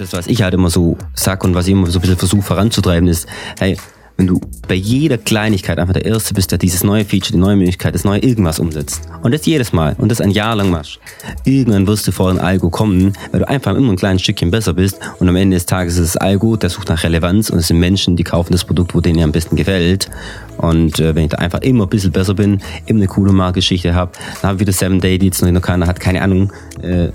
Das, 0.00 0.14
was 0.14 0.26
ich 0.28 0.40
halt 0.40 0.54
immer 0.54 0.70
so 0.70 0.96
sag 1.12 1.44
und 1.44 1.54
was 1.54 1.66
ich 1.66 1.72
immer 1.72 1.86
so 1.86 1.98
ein 1.98 2.00
bisschen 2.00 2.16
versuche 2.16 2.40
voranzutreiben, 2.40 3.06
ist, 3.06 3.28
hey, 3.58 3.76
wenn 4.16 4.26
du 4.28 4.40
bei 4.66 4.74
jeder 4.74 5.18
Kleinigkeit 5.18 5.78
einfach 5.78 5.92
der 5.92 6.06
Erste 6.06 6.32
bist, 6.32 6.50
der 6.52 6.58
dieses 6.58 6.82
neue 6.82 7.04
Feature, 7.04 7.32
die 7.32 7.38
neue 7.38 7.56
Möglichkeit, 7.56 7.94
das 7.94 8.04
neue 8.04 8.20
irgendwas 8.20 8.58
umsetzt. 8.58 9.02
Und 9.22 9.34
das 9.34 9.44
jedes 9.44 9.74
Mal 9.74 9.96
und 9.98 10.10
das 10.10 10.22
ein 10.22 10.30
Jahr 10.30 10.56
lang 10.56 10.70
machst. 10.70 11.00
Irgendwann 11.44 11.86
wirst 11.86 12.08
du 12.08 12.12
vor 12.12 12.30
ein 12.30 12.38
Algo 12.38 12.70
kommen, 12.70 13.12
weil 13.30 13.40
du 13.40 13.48
einfach 13.48 13.74
immer 13.74 13.90
ein 13.92 13.96
kleines 13.96 14.22
Stückchen 14.22 14.50
besser 14.50 14.72
bist 14.72 14.98
und 15.18 15.28
am 15.28 15.36
Ende 15.36 15.56
des 15.56 15.66
Tages 15.66 15.98
ist 15.98 16.14
das 16.14 16.16
Algo, 16.16 16.56
der 16.56 16.70
sucht 16.70 16.88
nach 16.88 17.02
Relevanz 17.02 17.50
und 17.50 17.58
es 17.58 17.68
sind 17.68 17.78
Menschen, 17.78 18.16
die 18.16 18.24
kaufen 18.24 18.52
das 18.52 18.64
Produkt, 18.64 18.94
wo 18.94 19.02
denen 19.02 19.22
am 19.22 19.32
besten 19.32 19.54
gefällt. 19.54 20.08
Und 20.56 20.98
äh, 20.98 21.14
wenn 21.14 21.24
ich 21.24 21.30
da 21.30 21.36
einfach 21.36 21.60
immer 21.60 21.84
ein 21.84 21.90
bisschen 21.90 22.12
besser 22.12 22.32
bin, 22.32 22.62
immer 22.86 23.00
eine 23.00 23.06
coole 23.06 23.32
Marktgeschichte 23.32 23.94
habe, 23.94 24.12
dann 24.40 24.48
habe 24.48 24.56
ich 24.56 24.60
wieder 24.60 24.72
Seven 24.72 25.00
Day, 25.00 25.18
jetzt 25.20 25.42
noch 25.42 25.60
keiner 25.60 25.86
hat, 25.86 26.00
keine 26.00 26.22
Ahnung, 26.22 26.50
äh, 26.80 27.10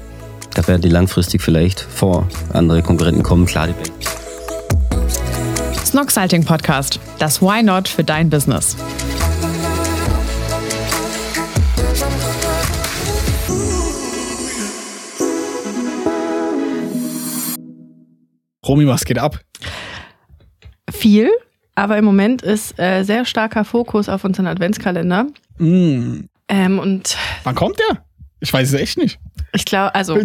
da 0.55 0.66
werden 0.68 0.82
die 0.82 0.90
langfristig 0.90 1.41
vielleicht 1.41 1.82
vor 1.82 2.27
andere 2.54 2.82
Konkurrenten 2.82 3.22
kommen, 3.23 3.46
klar, 3.46 3.68
die 3.68 3.73
Bank. 3.73 3.91
Snoxalting 5.86 6.44
Podcast. 6.44 7.00
Das 7.20 7.41
Why 7.41 7.62
Not 7.62 7.88
für 7.88 8.04
dein 8.04 8.30
Business. 8.30 8.76
Romy, 18.68 18.88
was 18.88 19.05
geht 19.05 19.20
ab? 19.20 19.40
Viel, 20.90 21.30
aber 21.76 21.98
im 21.98 22.05
Moment 22.05 22.41
ist 22.41 22.80
äh, 22.80 23.04
sehr 23.04 23.26
starker 23.26 23.63
Fokus 23.63 24.10
auf 24.10 24.24
unseren 24.24 24.48
Adventskalender. 24.48 25.27
Mm. 25.60 26.22
Ähm, 26.48 26.80
und 26.80 27.18
Wann 27.44 27.55
kommt 27.55 27.77
der? 27.77 28.04
Ich 28.40 28.52
weiß 28.52 28.70
es 28.70 28.74
echt 28.74 28.98
nicht. 28.98 29.20
Ich 29.55 29.65
glaube, 29.65 29.95
also 29.95 30.17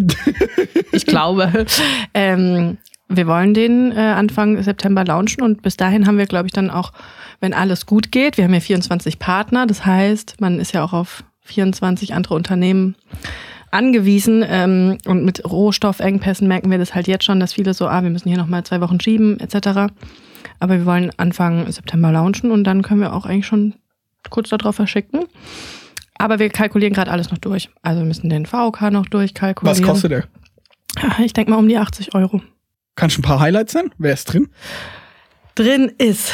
ich 0.91 1.05
glaube, 1.05 1.65
ähm, 2.13 2.77
wir 3.07 3.27
wollen 3.27 3.53
den 3.53 3.91
äh, 3.91 3.99
Anfang 3.99 4.61
September 4.61 5.03
launchen 5.03 5.43
und 5.43 5.61
bis 5.61 5.77
dahin 5.77 6.07
haben 6.07 6.17
wir, 6.17 6.25
glaube 6.25 6.47
ich, 6.47 6.53
dann 6.53 6.69
auch, 6.69 6.91
wenn 7.39 7.53
alles 7.53 7.85
gut 7.85 8.11
geht, 8.11 8.37
wir 8.37 8.45
haben 8.45 8.53
ja 8.53 8.59
24 8.59 9.19
Partner, 9.19 9.67
das 9.67 9.85
heißt, 9.85 10.39
man 10.39 10.59
ist 10.59 10.73
ja 10.73 10.83
auch 10.83 10.93
auf 10.93 11.23
24 11.41 12.13
andere 12.13 12.35
Unternehmen 12.35 12.95
angewiesen 13.71 14.45
ähm, 14.47 14.97
und 15.05 15.25
mit 15.25 15.43
Rohstoffengpässen 15.49 16.47
merken 16.47 16.69
wir 16.69 16.77
das 16.77 16.93
halt 16.93 17.07
jetzt 17.07 17.25
schon, 17.25 17.39
dass 17.39 17.53
viele 17.53 17.73
so, 17.73 17.87
ah, 17.87 18.03
wir 18.03 18.09
müssen 18.09 18.29
hier 18.29 18.37
nochmal 18.37 18.63
zwei 18.63 18.81
Wochen 18.81 18.99
schieben 18.99 19.39
etc. 19.39 19.91
Aber 20.59 20.77
wir 20.77 20.85
wollen 20.85 21.11
Anfang 21.17 21.71
September 21.71 22.11
launchen 22.11 22.51
und 22.51 22.65
dann 22.65 22.81
können 22.81 23.01
wir 23.01 23.13
auch 23.13 23.25
eigentlich 23.25 23.47
schon 23.47 23.73
kurz 24.29 24.49
darauf 24.49 24.75
verschicken. 24.75 25.25
Aber 26.21 26.39
wir 26.39 26.49
kalkulieren 26.49 26.93
gerade 26.93 27.11
alles 27.11 27.31
noch 27.31 27.39
durch. 27.39 27.69
Also 27.81 28.01
wir 28.01 28.05
müssen 28.05 28.29
den 28.29 28.45
VK 28.45 28.91
noch 28.91 29.07
durchkalkulieren. 29.07 29.79
Was 29.79 29.87
kostet 29.87 30.11
der? 30.11 30.23
Ich 31.23 31.33
denke 31.33 31.51
mal 31.51 31.57
um 31.57 31.67
die 31.67 31.77
80 31.77 32.13
Euro. 32.13 32.41
Kannst 32.95 33.17
du 33.17 33.21
ein 33.21 33.23
paar 33.23 33.39
Highlights 33.39 33.73
nennen? 33.73 33.91
Wer 33.97 34.13
ist 34.13 34.25
drin? 34.25 34.49
Drin 35.55 35.91
ist 35.97 36.31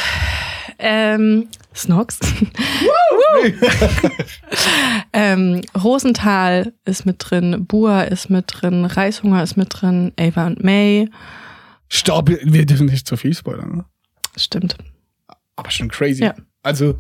ähm, 0.80 1.48
Snox. 1.74 2.20
ähm, 5.14 5.62
Rosenthal 5.82 6.74
ist 6.86 7.06
mit 7.06 7.18
drin, 7.20 7.66
Bua 7.66 8.02
ist 8.04 8.30
mit 8.30 8.46
drin, 8.48 8.86
Reishunger 8.86 9.44
ist 9.44 9.56
mit 9.56 9.70
drin, 9.72 10.12
Ava 10.20 10.48
und 10.48 10.64
May. 10.64 11.10
Stopp, 11.88 12.30
wir 12.30 12.66
dürfen 12.66 12.88
nicht 12.88 13.08
zu 13.08 13.16
viel 13.16 13.34
spoilern. 13.34 13.78
Ne? 13.78 13.86
Stimmt. 14.36 14.76
Aber 15.56 15.72
schon 15.72 15.88
crazy. 15.90 16.24
Ja. 16.24 16.36
Also 16.62 17.00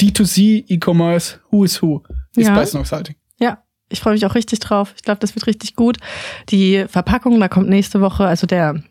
D2C, 0.00 0.64
E-Commerce, 0.68 1.38
Who 1.50 1.64
is 1.64 1.80
Who 1.82 2.02
ist 2.36 2.46
Ja. 2.48 2.54
bei 2.54 2.66
Snoxalting. 2.66 3.16
Ja, 3.38 3.58
ich 3.88 4.00
freue 4.00 4.14
mich 4.14 4.26
auch 4.26 4.34
richtig 4.34 4.60
drauf. 4.60 4.92
Ich 4.96 5.02
glaube, 5.02 5.20
das 5.20 5.34
wird 5.34 5.46
richtig 5.46 5.74
gut. 5.76 5.98
Die 6.50 6.84
Verpackung, 6.88 7.38
da 7.40 7.48
kommt 7.48 7.68
nächste 7.68 8.00
Woche, 8.00 8.26
also 8.26 8.46
der 8.46 8.82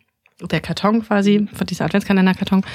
der 0.42 0.60
Karton 0.60 1.02
quasi, 1.02 1.48
von 1.54 1.66
dieser 1.66 1.86
Adventskalender-Karton, 1.86 2.66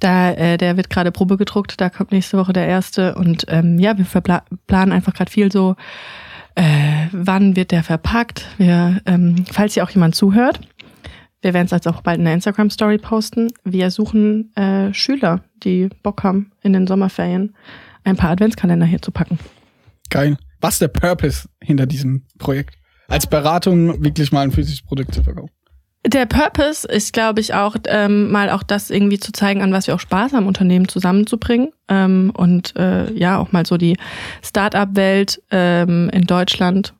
da, 0.00 0.30
äh, 0.30 0.56
der 0.56 0.78
wird 0.78 0.88
gerade 0.88 1.12
Probe 1.12 1.36
gedruckt, 1.36 1.78
da 1.78 1.90
kommt 1.90 2.12
nächste 2.12 2.38
Woche 2.38 2.54
der 2.54 2.66
erste. 2.66 3.14
Und 3.14 3.44
ähm, 3.48 3.78
ja, 3.78 3.94
wir 3.98 4.06
planen 4.66 4.90
einfach 4.92 5.12
gerade 5.12 5.30
viel 5.30 5.52
so, 5.52 5.76
äh, 6.54 6.62
wann 7.12 7.56
wird 7.56 7.72
der 7.72 7.82
verpackt? 7.82 8.46
Wir, 8.56 9.02
ähm, 9.04 9.44
falls 9.52 9.74
hier 9.74 9.84
auch 9.84 9.90
jemand 9.90 10.14
zuhört, 10.14 10.60
wir 11.42 11.54
werden 11.54 11.66
es 11.66 11.70
jetzt 11.70 11.88
auch 11.88 12.02
bald 12.02 12.18
in 12.18 12.24
der 12.24 12.34
Instagram-Story 12.34 12.98
posten. 12.98 13.48
Wir 13.64 13.90
suchen 13.90 14.54
äh, 14.56 14.92
Schüler, 14.92 15.42
die 15.62 15.88
Bock 16.02 16.22
haben, 16.22 16.52
in 16.62 16.72
den 16.72 16.86
Sommerferien 16.86 17.54
ein 18.04 18.16
paar 18.16 18.30
Adventskalender 18.30 18.86
hier 18.86 19.02
zu 19.02 19.10
packen. 19.10 19.38
Geil. 20.10 20.36
Was 20.60 20.74
ist 20.74 20.82
der 20.82 20.88
Purpose 20.88 21.48
hinter 21.62 21.86
diesem 21.86 22.26
Projekt? 22.38 22.74
Als 23.08 23.26
Beratung 23.26 24.04
wirklich 24.04 24.30
mal 24.32 24.42
ein 24.42 24.52
physisches 24.52 24.82
Produkt 24.82 25.14
zu 25.14 25.22
verkaufen. 25.22 25.50
Der 26.06 26.24
Purpose 26.24 26.88
ist, 26.88 27.12
glaube 27.12 27.40
ich, 27.40 27.52
auch 27.52 27.76
ähm, 27.86 28.30
mal 28.30 28.48
auch 28.50 28.62
das 28.62 28.90
irgendwie 28.90 29.18
zu 29.18 29.32
zeigen, 29.32 29.60
an 29.60 29.72
was 29.72 29.86
wir 29.86 29.94
auch 29.94 30.00
Spaß 30.00 30.32
haben, 30.32 30.46
Unternehmen 30.46 30.88
zusammenzubringen 30.88 31.72
ähm, 31.88 32.32
und 32.34 32.74
äh, 32.76 33.12
ja 33.12 33.38
auch 33.38 33.52
mal 33.52 33.66
so 33.66 33.76
die 33.76 33.98
Start-up-Welt 34.42 35.42
ähm, 35.50 36.08
in 36.10 36.22
Deutschland 36.22 36.94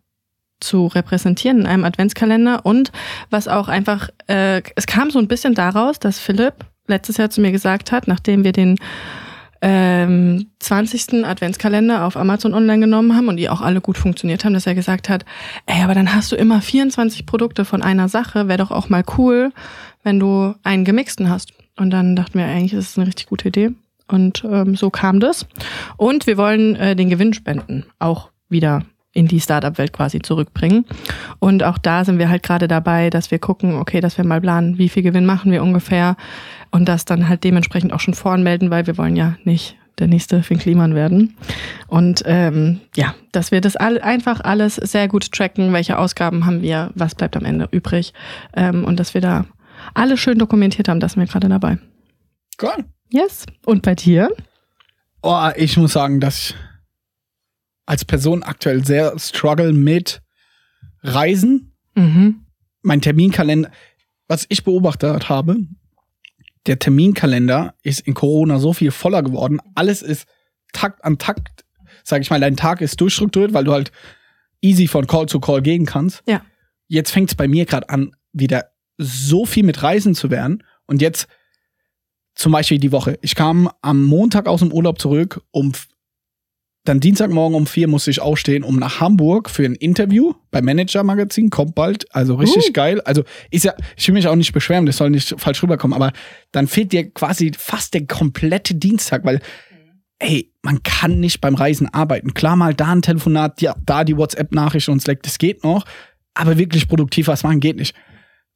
zu 0.61 0.87
repräsentieren 0.87 1.61
in 1.61 1.67
einem 1.67 1.85
Adventskalender 1.85 2.65
und 2.65 2.93
was 3.31 3.49
auch 3.49 3.69
einfach, 3.69 4.09
äh, 4.29 4.63
es 4.77 4.87
kam 4.87 5.11
so 5.11 5.19
ein 5.19 5.29
bisschen 5.29 5.55
daraus, 5.55 5.99
dass 5.99 6.19
Philipp 6.19 6.55
letztes 6.87 7.17
Jahr 7.17 7.31
zu 7.31 7.41
mir 7.41 7.53
gesagt 7.53 7.93
hat, 7.93 8.09
nachdem 8.09 8.45
wir 8.45 8.53
den 8.53 8.77
ähm, 9.63 10.47
20. 10.59 11.25
Adventskalender 11.25 12.05
auf 12.05 12.17
Amazon 12.17 12.55
online 12.55 12.81
genommen 12.81 13.15
haben 13.15 13.29
und 13.29 13.37
die 13.37 13.49
auch 13.49 13.61
alle 13.61 13.81
gut 13.81 13.99
funktioniert 13.99 14.45
haben, 14.45 14.55
dass 14.55 14.67
er 14.67 14.75
gesagt 14.75 15.09
hat, 15.09 15.25
ey, 15.67 15.83
aber 15.83 15.95
dann 15.95 16.15
hast 16.15 16.33
du 16.33 16.37
immer 16.37 16.61
24 16.61 17.27
Produkte 17.27 17.65
von 17.65 17.83
einer 17.83 18.09
Sache, 18.09 18.49
wäre 18.49 18.59
doch 18.59 18.71
auch 18.71 18.89
mal 18.89 19.05
cool, 19.19 19.53
wenn 20.03 20.19
du 20.19 20.55
einen 20.63 20.85
gemixten 20.85 21.29
hast. 21.29 21.53
Und 21.77 21.91
dann 21.91 22.17
dachten 22.17 22.39
wir, 22.39 22.47
eigentlich 22.47 22.73
ist 22.73 22.91
es 22.91 22.99
eine 22.99 23.07
richtig 23.07 23.27
gute 23.27 23.49
Idee. 23.49 23.73
Und 24.09 24.45
ähm, 24.45 24.77
so 24.77 24.91
kam 24.91 25.21
das. 25.21 25.47
Und 25.97 26.27
wir 26.27 26.37
wollen 26.37 26.77
äh, 26.77 26.97
den 26.97 27.11
Gewinn 27.11 27.33
spenden, 27.33 27.85
auch 27.99 28.31
wieder 28.49 28.83
in 29.13 29.27
die 29.27 29.41
Startup-Welt 29.41 29.93
quasi 29.93 30.21
zurückbringen. 30.21 30.85
Und 31.39 31.63
auch 31.63 31.79
da 31.79 32.05
sind 32.05 32.19
wir 32.19 32.29
halt 32.29 32.43
gerade 32.43 32.69
dabei, 32.69 33.11
dass 33.11 33.31
wir 33.31 33.39
gucken, 33.39 33.75
okay, 33.77 34.01
dass 34.01 34.17
wir 34.17 34.25
mal 34.25 34.41
planen, 34.41 34.79
wie 34.79 34.89
viel 34.89 35.03
Gewinn 35.03 35.27
machen 35.27 35.51
wir 35.51 35.63
ungefähr 35.63 36.17
und 36.71 36.89
das 36.89 37.05
dann 37.05 37.29
halt 37.29 37.43
dementsprechend 37.45 37.93
auch 37.93 38.01
schon 38.01 38.15
voranmelden, 38.15 38.71
weil 38.71 38.87
wir 38.87 38.97
wollen 38.99 39.17
ja 39.17 39.37
nicht 39.45 39.77
der 39.99 40.07
nächste 40.07 40.43
Finn 40.43 40.59
Kliman 40.59 40.95
werden. 40.95 41.37
Und 41.87 42.23
ähm, 42.25 42.81
ja, 42.97 43.15
dass 43.33 43.51
wir 43.51 43.61
das 43.61 43.77
all, 43.77 44.01
einfach 44.01 44.41
alles 44.41 44.77
sehr 44.77 45.09
gut 45.09 45.31
tracken, 45.33 45.73
welche 45.73 45.99
Ausgaben 45.99 46.47
haben 46.47 46.63
wir, 46.63 46.91
was 46.95 47.15
bleibt 47.15 47.37
am 47.37 47.45
Ende 47.45 47.69
übrig 47.71 48.15
ähm, 48.55 48.85
und 48.85 48.99
dass 48.99 49.15
wir 49.15 49.21
da 49.21 49.45
alles 49.95 50.21
schön 50.21 50.39
dokumentiert 50.39 50.89
haben, 50.89 51.01
das 51.01 51.13
sind 51.13 51.23
wir 51.23 51.27
gerade 51.27 51.49
dabei. 51.49 51.79
Geil. 52.57 52.85
Yes. 53.11 53.47
Und 53.67 53.83
bei 53.83 53.95
dir? 53.95 54.31
Oh, 55.23 55.49
ich 55.57 55.77
muss 55.77 55.93
sagen, 55.93 56.21
dass 56.21 56.39
ich 56.39 56.55
als 57.91 58.05
Person 58.05 58.45
aktuell 58.45 58.85
sehr 58.85 59.19
struggle 59.19 59.73
mit 59.73 60.23
Reisen. 61.03 61.73
Mhm. 61.97 62.47
Mein 62.83 63.01
Terminkalender, 63.01 63.73
was 64.29 64.47
ich 64.49 64.63
beobachtet 64.63 65.29
habe, 65.29 65.57
der 66.67 66.79
Terminkalender 66.79 67.75
ist 67.83 67.99
in 67.99 68.15
Corona 68.15 68.61
so 68.61 68.73
viel 68.73 68.93
voller 68.93 69.25
geworden. 69.25 69.59
Alles 69.75 70.03
ist 70.03 70.29
Takt 70.73 71.05
an 71.05 71.19
Takt, 71.19 71.65
sag 72.05 72.23
ich 72.23 72.31
mal, 72.31 72.39
dein 72.39 72.57
Tag 72.57 72.81
ist 72.81 73.01
durchstrukturiert, 73.01 73.55
weil 73.55 73.65
du 73.65 73.73
halt 73.73 73.91
easy 74.61 74.87
von 74.87 75.09
Call 75.09 75.27
zu 75.27 75.41
Call 75.41 75.61
gehen 75.61 75.85
kannst. 75.85 76.23
Ja. 76.29 76.43
Jetzt 76.87 77.11
fängt 77.11 77.31
es 77.31 77.35
bei 77.35 77.49
mir 77.49 77.67
gerade 77.67 77.89
an, 77.89 78.13
wieder 78.33 78.67
so 78.99 79.47
viel 79.47 79.65
mit 79.65 79.83
Reisen 79.83 80.15
zu 80.15 80.31
werden. 80.31 80.63
Und 80.87 81.03
jetzt 81.03 81.27
zum 82.37 82.53
Beispiel 82.53 82.79
die 82.79 82.93
Woche. 82.93 83.19
Ich 83.21 83.35
kam 83.35 83.69
am 83.83 84.05
Montag 84.05 84.47
aus 84.47 84.61
dem 84.61 84.73
Urlaub 84.73 85.01
zurück, 85.01 85.43
um 85.51 85.73
dann 86.85 86.99
Dienstagmorgen 86.99 87.55
um 87.55 87.67
vier 87.67 87.89
musste 87.89 88.11
ich 88.11 88.21
aufstehen, 88.21 88.65
um 88.65 88.77
nach 88.77 89.01
Hamburg 89.01 89.51
für 89.51 89.65
ein 89.65 89.75
Interview 89.75 90.33
beim 90.51 90.65
Manager 90.65 91.05
Magazin. 91.05 91.51
Kommt 91.51 91.75
bald, 91.75 92.07
also 92.15 92.37
richtig 92.37 92.69
Uh. 92.69 92.73
geil. 92.73 93.01
Also 93.03 93.25
ist 93.51 93.65
ja, 93.65 93.75
ich 93.97 94.09
will 94.09 94.15
mich 94.15 94.27
auch 94.27 94.37
nicht 94.37 94.53
beschweren, 94.53 94.87
das 94.87 94.97
soll 94.97 95.11
nicht 95.11 95.35
falsch 95.39 95.63
rüberkommen, 95.63 95.95
aber 95.95 96.13
dann 96.53 96.67
fehlt 96.67 96.93
dir 96.93 97.11
quasi 97.11 97.53
fast 97.57 97.93
der 97.93 98.07
komplette 98.07 98.75
Dienstag, 98.75 99.25
weil 99.25 99.41
ey, 100.21 100.53
man 100.63 100.83
kann 100.83 101.21
nicht 101.21 101.41
beim 101.41 101.55
Reisen 101.55 101.89
arbeiten. 101.93 102.35
Klar 102.35 102.57
mal 102.57 102.75
da 102.75 102.93
ein 102.93 103.03
Telefonat, 103.03 103.61
ja, 103.63 103.75
da 103.85 104.05
die 104.05 104.17
WhatsApp-Nachricht 104.17 104.89
und 104.89 105.01
Slack, 105.01 105.23
das 105.23 105.39
geht 105.39 105.65
noch, 105.65 105.85
aber 106.35 106.59
wirklich 106.59 106.89
produktiv 106.89 107.27
was 107.27 107.43
machen 107.43 107.61
geht 107.61 107.77
nicht. 107.77 107.95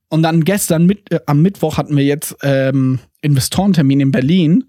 Und 0.08 0.22
dann 0.22 0.44
gestern 0.44 0.86
mit, 0.86 1.10
äh, 1.10 1.20
am 1.26 1.42
Mittwoch 1.42 1.76
hatten 1.76 1.96
wir 1.96 2.04
jetzt 2.04 2.36
ähm, 2.42 3.00
Investorentermin 3.20 4.00
in 4.00 4.10
Berlin. 4.12 4.64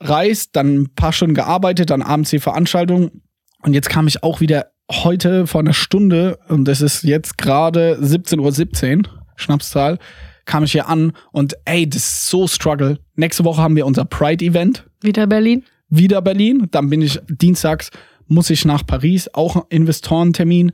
Hingereist, 0.00 0.50
dann 0.54 0.82
ein 0.82 0.94
paar 0.94 1.12
Stunden 1.12 1.34
gearbeitet, 1.34 1.90
dann 1.90 2.02
abends 2.02 2.30
die 2.30 2.38
Veranstaltung. 2.38 3.22
Und 3.62 3.74
jetzt 3.74 3.88
kam 3.88 4.06
ich 4.06 4.22
auch 4.22 4.40
wieder 4.40 4.66
heute 4.90 5.46
vor 5.46 5.60
einer 5.60 5.72
Stunde, 5.72 6.38
und 6.48 6.68
es 6.68 6.80
ist 6.80 7.02
jetzt 7.02 7.38
gerade 7.38 7.98
17.17 8.00 8.98
Uhr, 8.98 9.02
Schnapszahl, 9.36 9.98
kam 10.44 10.62
ich 10.64 10.72
hier 10.72 10.88
an 10.88 11.12
und 11.32 11.54
ey, 11.64 11.88
das 11.88 12.02
ist 12.02 12.28
so 12.28 12.46
struggle. 12.46 12.98
Nächste 13.16 13.44
Woche 13.44 13.60
haben 13.60 13.74
wir 13.74 13.84
unser 13.84 14.04
Pride-Event 14.04 14.86
Wieder 15.02 15.26
Berlin? 15.26 15.64
wieder 15.88 16.22
Berlin. 16.22 16.68
Dann 16.70 16.88
bin 16.88 17.02
ich 17.02 17.20
dienstags, 17.28 17.90
muss 18.28 18.50
ich 18.50 18.64
nach 18.64 18.86
Paris, 18.86 19.28
auch 19.32 19.66
Investorentermin. 19.70 20.72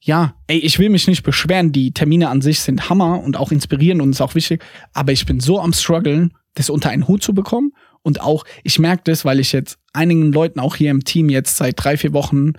ja, 0.00 0.34
ey, 0.48 0.58
ich 0.58 0.80
will 0.80 0.90
mich 0.90 1.06
nicht 1.06 1.22
beschweren. 1.22 1.70
Die 1.70 1.92
Termine 1.92 2.28
an 2.28 2.40
sich 2.40 2.60
sind 2.60 2.88
Hammer 2.88 3.22
und 3.22 3.36
auch 3.36 3.52
inspirierend 3.52 4.02
und 4.02 4.10
ist 4.10 4.20
auch 4.20 4.34
wichtig. 4.34 4.64
Aber 4.92 5.12
ich 5.12 5.26
bin 5.26 5.38
so 5.38 5.60
am 5.60 5.72
struggeln, 5.72 6.34
das 6.54 6.70
unter 6.70 6.90
einen 6.90 7.06
Hut 7.06 7.22
zu 7.22 7.34
bekommen. 7.34 7.72
Und 8.02 8.20
auch, 8.20 8.44
ich 8.64 8.78
merke 8.78 9.02
das, 9.04 9.24
weil 9.24 9.40
ich 9.40 9.52
jetzt 9.52 9.78
einigen 9.92 10.32
Leuten 10.32 10.60
auch 10.60 10.76
hier 10.76 10.90
im 10.90 11.04
Team 11.04 11.28
jetzt 11.28 11.56
seit 11.56 11.82
drei, 11.82 11.96
vier 11.96 12.12
Wochen 12.12 12.52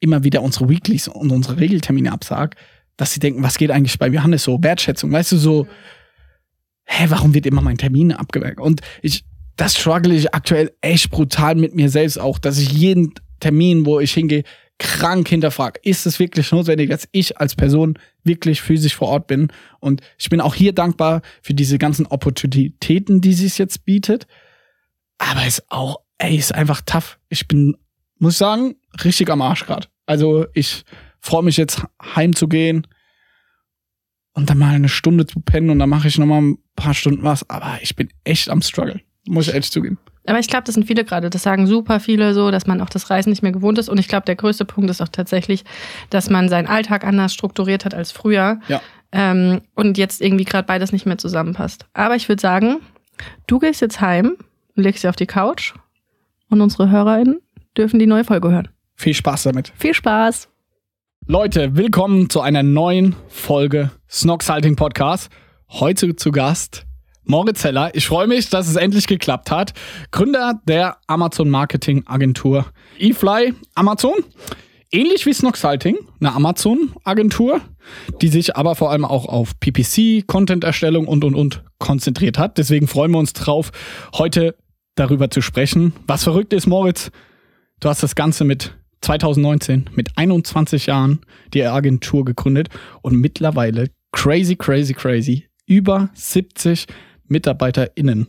immer 0.00 0.22
wieder 0.22 0.42
unsere 0.42 0.68
Weeklies 0.68 1.08
und 1.08 1.30
unsere 1.30 1.58
Regeltermine 1.58 2.12
absag, 2.12 2.56
dass 2.96 3.12
sie 3.12 3.20
denken, 3.20 3.42
was 3.42 3.58
geht 3.58 3.70
eigentlich 3.70 3.98
bei 3.98 4.08
Johannes 4.08 4.44
so? 4.44 4.62
Wertschätzung, 4.62 5.10
weißt 5.10 5.32
du, 5.32 5.36
so, 5.36 5.66
hä, 6.84 7.06
warum 7.08 7.34
wird 7.34 7.46
immer 7.46 7.62
mein 7.62 7.78
Termin 7.78 8.12
abgeweckt? 8.12 8.60
Und 8.60 8.82
ich, 9.02 9.24
das 9.56 9.76
struggle 9.76 10.14
ich 10.14 10.34
aktuell 10.34 10.72
echt 10.80 11.10
brutal 11.10 11.54
mit 11.54 11.74
mir 11.74 11.88
selbst 11.88 12.18
auch, 12.18 12.38
dass 12.38 12.58
ich 12.58 12.70
jeden 12.72 13.14
Termin, 13.40 13.86
wo 13.86 14.00
ich 14.00 14.12
hingehe, 14.12 14.44
krank 14.78 15.28
hinterfrage, 15.28 15.80
ist 15.84 16.06
es 16.06 16.18
wirklich 16.18 16.50
notwendig, 16.50 16.90
dass 16.90 17.08
ich 17.12 17.38
als 17.38 17.54
Person 17.54 17.98
wirklich 18.24 18.60
physisch 18.60 18.94
vor 18.94 19.08
Ort 19.08 19.26
bin? 19.28 19.48
Und 19.80 20.00
ich 20.18 20.28
bin 20.28 20.40
auch 20.40 20.54
hier 20.54 20.72
dankbar 20.72 21.22
für 21.42 21.54
diese 21.54 21.78
ganzen 21.78 22.06
Opportunitäten, 22.06 23.20
die 23.20 23.30
es 23.30 23.58
jetzt 23.58 23.84
bietet. 23.84 24.26
Aber 25.30 25.40
es 25.40 25.58
ist 25.58 25.70
auch, 25.70 26.00
ey, 26.18 26.36
ist 26.36 26.54
einfach 26.54 26.80
tough. 26.84 27.18
Ich 27.28 27.48
bin, 27.48 27.76
muss 28.18 28.34
ich 28.34 28.38
sagen, 28.38 28.76
richtig 29.04 29.30
am 29.30 29.42
Arsch 29.42 29.66
gerade. 29.66 29.88
Also 30.06 30.46
ich 30.54 30.84
freue 31.20 31.42
mich 31.42 31.56
jetzt 31.56 31.82
heimzugehen 32.14 32.86
und 34.34 34.50
dann 34.50 34.58
mal 34.58 34.74
eine 34.74 34.88
Stunde 34.88 35.26
zu 35.26 35.40
pennen 35.40 35.70
und 35.70 35.78
dann 35.78 35.88
mache 35.88 36.08
ich 36.08 36.18
noch 36.18 36.26
mal 36.26 36.42
ein 36.42 36.58
paar 36.76 36.94
Stunden 36.94 37.22
was. 37.22 37.48
Aber 37.48 37.78
ich 37.80 37.96
bin 37.96 38.08
echt 38.24 38.50
am 38.50 38.60
Struggle, 38.60 39.00
muss 39.26 39.48
ich 39.48 39.54
ehrlich 39.54 39.70
zugeben. 39.70 39.98
Aber 40.26 40.38
ich 40.38 40.48
glaube, 40.48 40.64
das 40.64 40.74
sind 40.74 40.86
viele 40.86 41.04
gerade. 41.04 41.28
Das 41.30 41.42
sagen 41.42 41.66
super 41.66 42.00
viele 42.00 42.32
so, 42.32 42.50
dass 42.50 42.66
man 42.66 42.80
auch 42.80 42.88
das 42.88 43.10
Reisen 43.10 43.30
nicht 43.30 43.42
mehr 43.42 43.52
gewohnt 43.52 43.78
ist. 43.78 43.88
Und 43.88 43.98
ich 43.98 44.08
glaube, 44.08 44.24
der 44.24 44.36
größte 44.36 44.64
Punkt 44.64 44.90
ist 44.90 45.02
auch 45.02 45.08
tatsächlich, 45.08 45.64
dass 46.10 46.30
man 46.30 46.48
seinen 46.48 46.66
Alltag 46.66 47.04
anders 47.04 47.34
strukturiert 47.34 47.84
hat 47.84 47.94
als 47.94 48.10
früher. 48.10 48.58
Ja. 48.68 48.80
Ähm, 49.12 49.60
und 49.74 49.98
jetzt 49.98 50.22
irgendwie 50.22 50.44
gerade 50.44 50.66
beides 50.66 50.92
nicht 50.92 51.06
mehr 51.06 51.18
zusammenpasst. 51.18 51.86
Aber 51.92 52.16
ich 52.16 52.28
würde 52.28 52.40
sagen, 52.40 52.80
du 53.46 53.58
gehst 53.58 53.82
jetzt 53.82 54.00
heim 54.00 54.36
und 54.76 54.82
legst 54.82 55.02
dich 55.02 55.08
auf 55.08 55.16
die 55.16 55.26
Couch 55.26 55.74
und 56.50 56.60
unsere 56.60 56.90
HörerInnen 56.90 57.40
dürfen 57.76 57.98
die 57.98 58.06
neue 58.06 58.24
Folge 58.24 58.50
hören. 58.50 58.68
Viel 58.94 59.14
Spaß 59.14 59.44
damit. 59.44 59.72
Viel 59.76 59.94
Spaß! 59.94 60.48
Leute, 61.26 61.76
willkommen 61.76 62.28
zu 62.28 62.40
einer 62.40 62.62
neuen 62.62 63.16
Folge 63.28 63.90
Snox 64.10 64.46
Salting 64.46 64.76
Podcast. 64.76 65.30
Heute 65.70 66.16
zu 66.16 66.32
Gast 66.32 66.86
Moritz 67.24 67.64
Heller. 67.64 67.90
Ich 67.94 68.06
freue 68.06 68.26
mich, 68.26 68.50
dass 68.50 68.68
es 68.68 68.76
endlich 68.76 69.06
geklappt 69.06 69.50
hat. 69.50 69.72
Gründer 70.10 70.60
der 70.68 70.98
Amazon 71.06 71.48
Marketing 71.48 72.02
Agentur 72.06 72.66
eFly 72.98 73.54
Amazon. 73.74 74.12
Ähnlich 74.92 75.26
wie 75.26 75.32
Snox 75.32 75.60
Salting, 75.60 75.96
eine 76.20 76.34
Amazon-Agentur, 76.34 77.60
die 78.22 78.28
sich 78.28 78.54
aber 78.54 78.76
vor 78.76 78.92
allem 78.92 79.04
auch 79.04 79.26
auf 79.26 79.58
PPC, 79.58 80.24
Content-Erstellung 80.24 81.08
und 81.08 81.24
und 81.24 81.34
und 81.34 81.64
konzentriert 81.78 82.38
hat. 82.38 82.58
Deswegen 82.58 82.86
freuen 82.86 83.10
wir 83.10 83.18
uns 83.18 83.32
drauf, 83.32 83.72
heute 84.16 84.54
darüber 84.94 85.30
zu 85.30 85.40
sprechen. 85.40 85.92
Was 86.06 86.24
verrückt 86.24 86.52
ist, 86.52 86.66
Moritz, 86.66 87.10
du 87.80 87.88
hast 87.88 88.02
das 88.02 88.14
Ganze 88.14 88.44
mit 88.44 88.76
2019 89.00 89.90
mit 89.94 90.16
21 90.16 90.86
Jahren 90.86 91.20
die 91.52 91.62
Agentur 91.64 92.24
gegründet 92.24 92.68
und 93.02 93.20
mittlerweile 93.20 93.90
crazy, 94.12 94.56
crazy, 94.56 94.94
crazy 94.94 95.46
über 95.66 96.10
70 96.14 96.86
MitarbeiterInnen. 97.26 98.26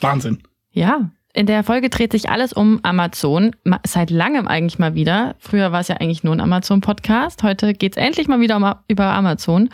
Wahnsinn. 0.00 0.42
Ja, 0.70 1.10
in 1.36 1.46
der 1.46 1.64
Folge 1.64 1.90
dreht 1.90 2.12
sich 2.12 2.30
alles 2.30 2.52
um 2.52 2.78
Amazon. 2.84 3.56
Ma- 3.64 3.80
Seit 3.84 4.10
langem 4.10 4.46
eigentlich 4.46 4.78
mal 4.78 4.94
wieder. 4.94 5.34
Früher 5.40 5.72
war 5.72 5.80
es 5.80 5.88
ja 5.88 5.96
eigentlich 5.96 6.22
nur 6.22 6.32
ein 6.32 6.40
Amazon-Podcast. 6.40 7.42
Heute 7.42 7.74
geht 7.74 7.96
es 7.96 8.02
endlich 8.02 8.28
mal 8.28 8.38
wieder 8.38 8.56
um, 8.56 8.72
über 8.86 9.06
Amazon. 9.06 9.68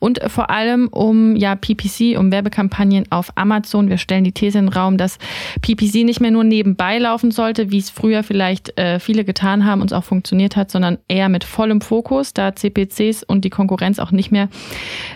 Und 0.00 0.20
vor 0.26 0.50
allem 0.50 0.88
um 0.88 1.36
ja, 1.36 1.54
PPC, 1.54 2.18
um 2.18 2.32
Werbekampagnen 2.32 3.04
auf 3.10 3.30
Amazon. 3.36 3.88
Wir 3.88 3.98
stellen 3.98 4.24
die 4.24 4.32
These 4.32 4.58
in 4.58 4.66
den 4.66 4.72
Raum, 4.72 4.96
dass 4.96 5.18
PPC 5.62 6.04
nicht 6.04 6.20
mehr 6.20 6.32
nur 6.32 6.42
nebenbei 6.42 6.98
laufen 6.98 7.30
sollte, 7.30 7.70
wie 7.70 7.78
es 7.78 7.88
früher 7.88 8.24
vielleicht 8.24 8.76
äh, 8.76 8.98
viele 8.98 9.24
getan 9.24 9.64
haben 9.64 9.82
und 9.82 9.92
es 9.92 9.96
auch 9.96 10.02
funktioniert 10.04 10.56
hat, 10.56 10.72
sondern 10.72 10.98
eher 11.06 11.28
mit 11.28 11.44
vollem 11.44 11.82
Fokus, 11.82 12.34
da 12.34 12.56
CPCs 12.56 13.22
und 13.22 13.44
die 13.44 13.50
Konkurrenz 13.50 14.00
auch 14.00 14.10
nicht 14.10 14.32
mehr 14.32 14.48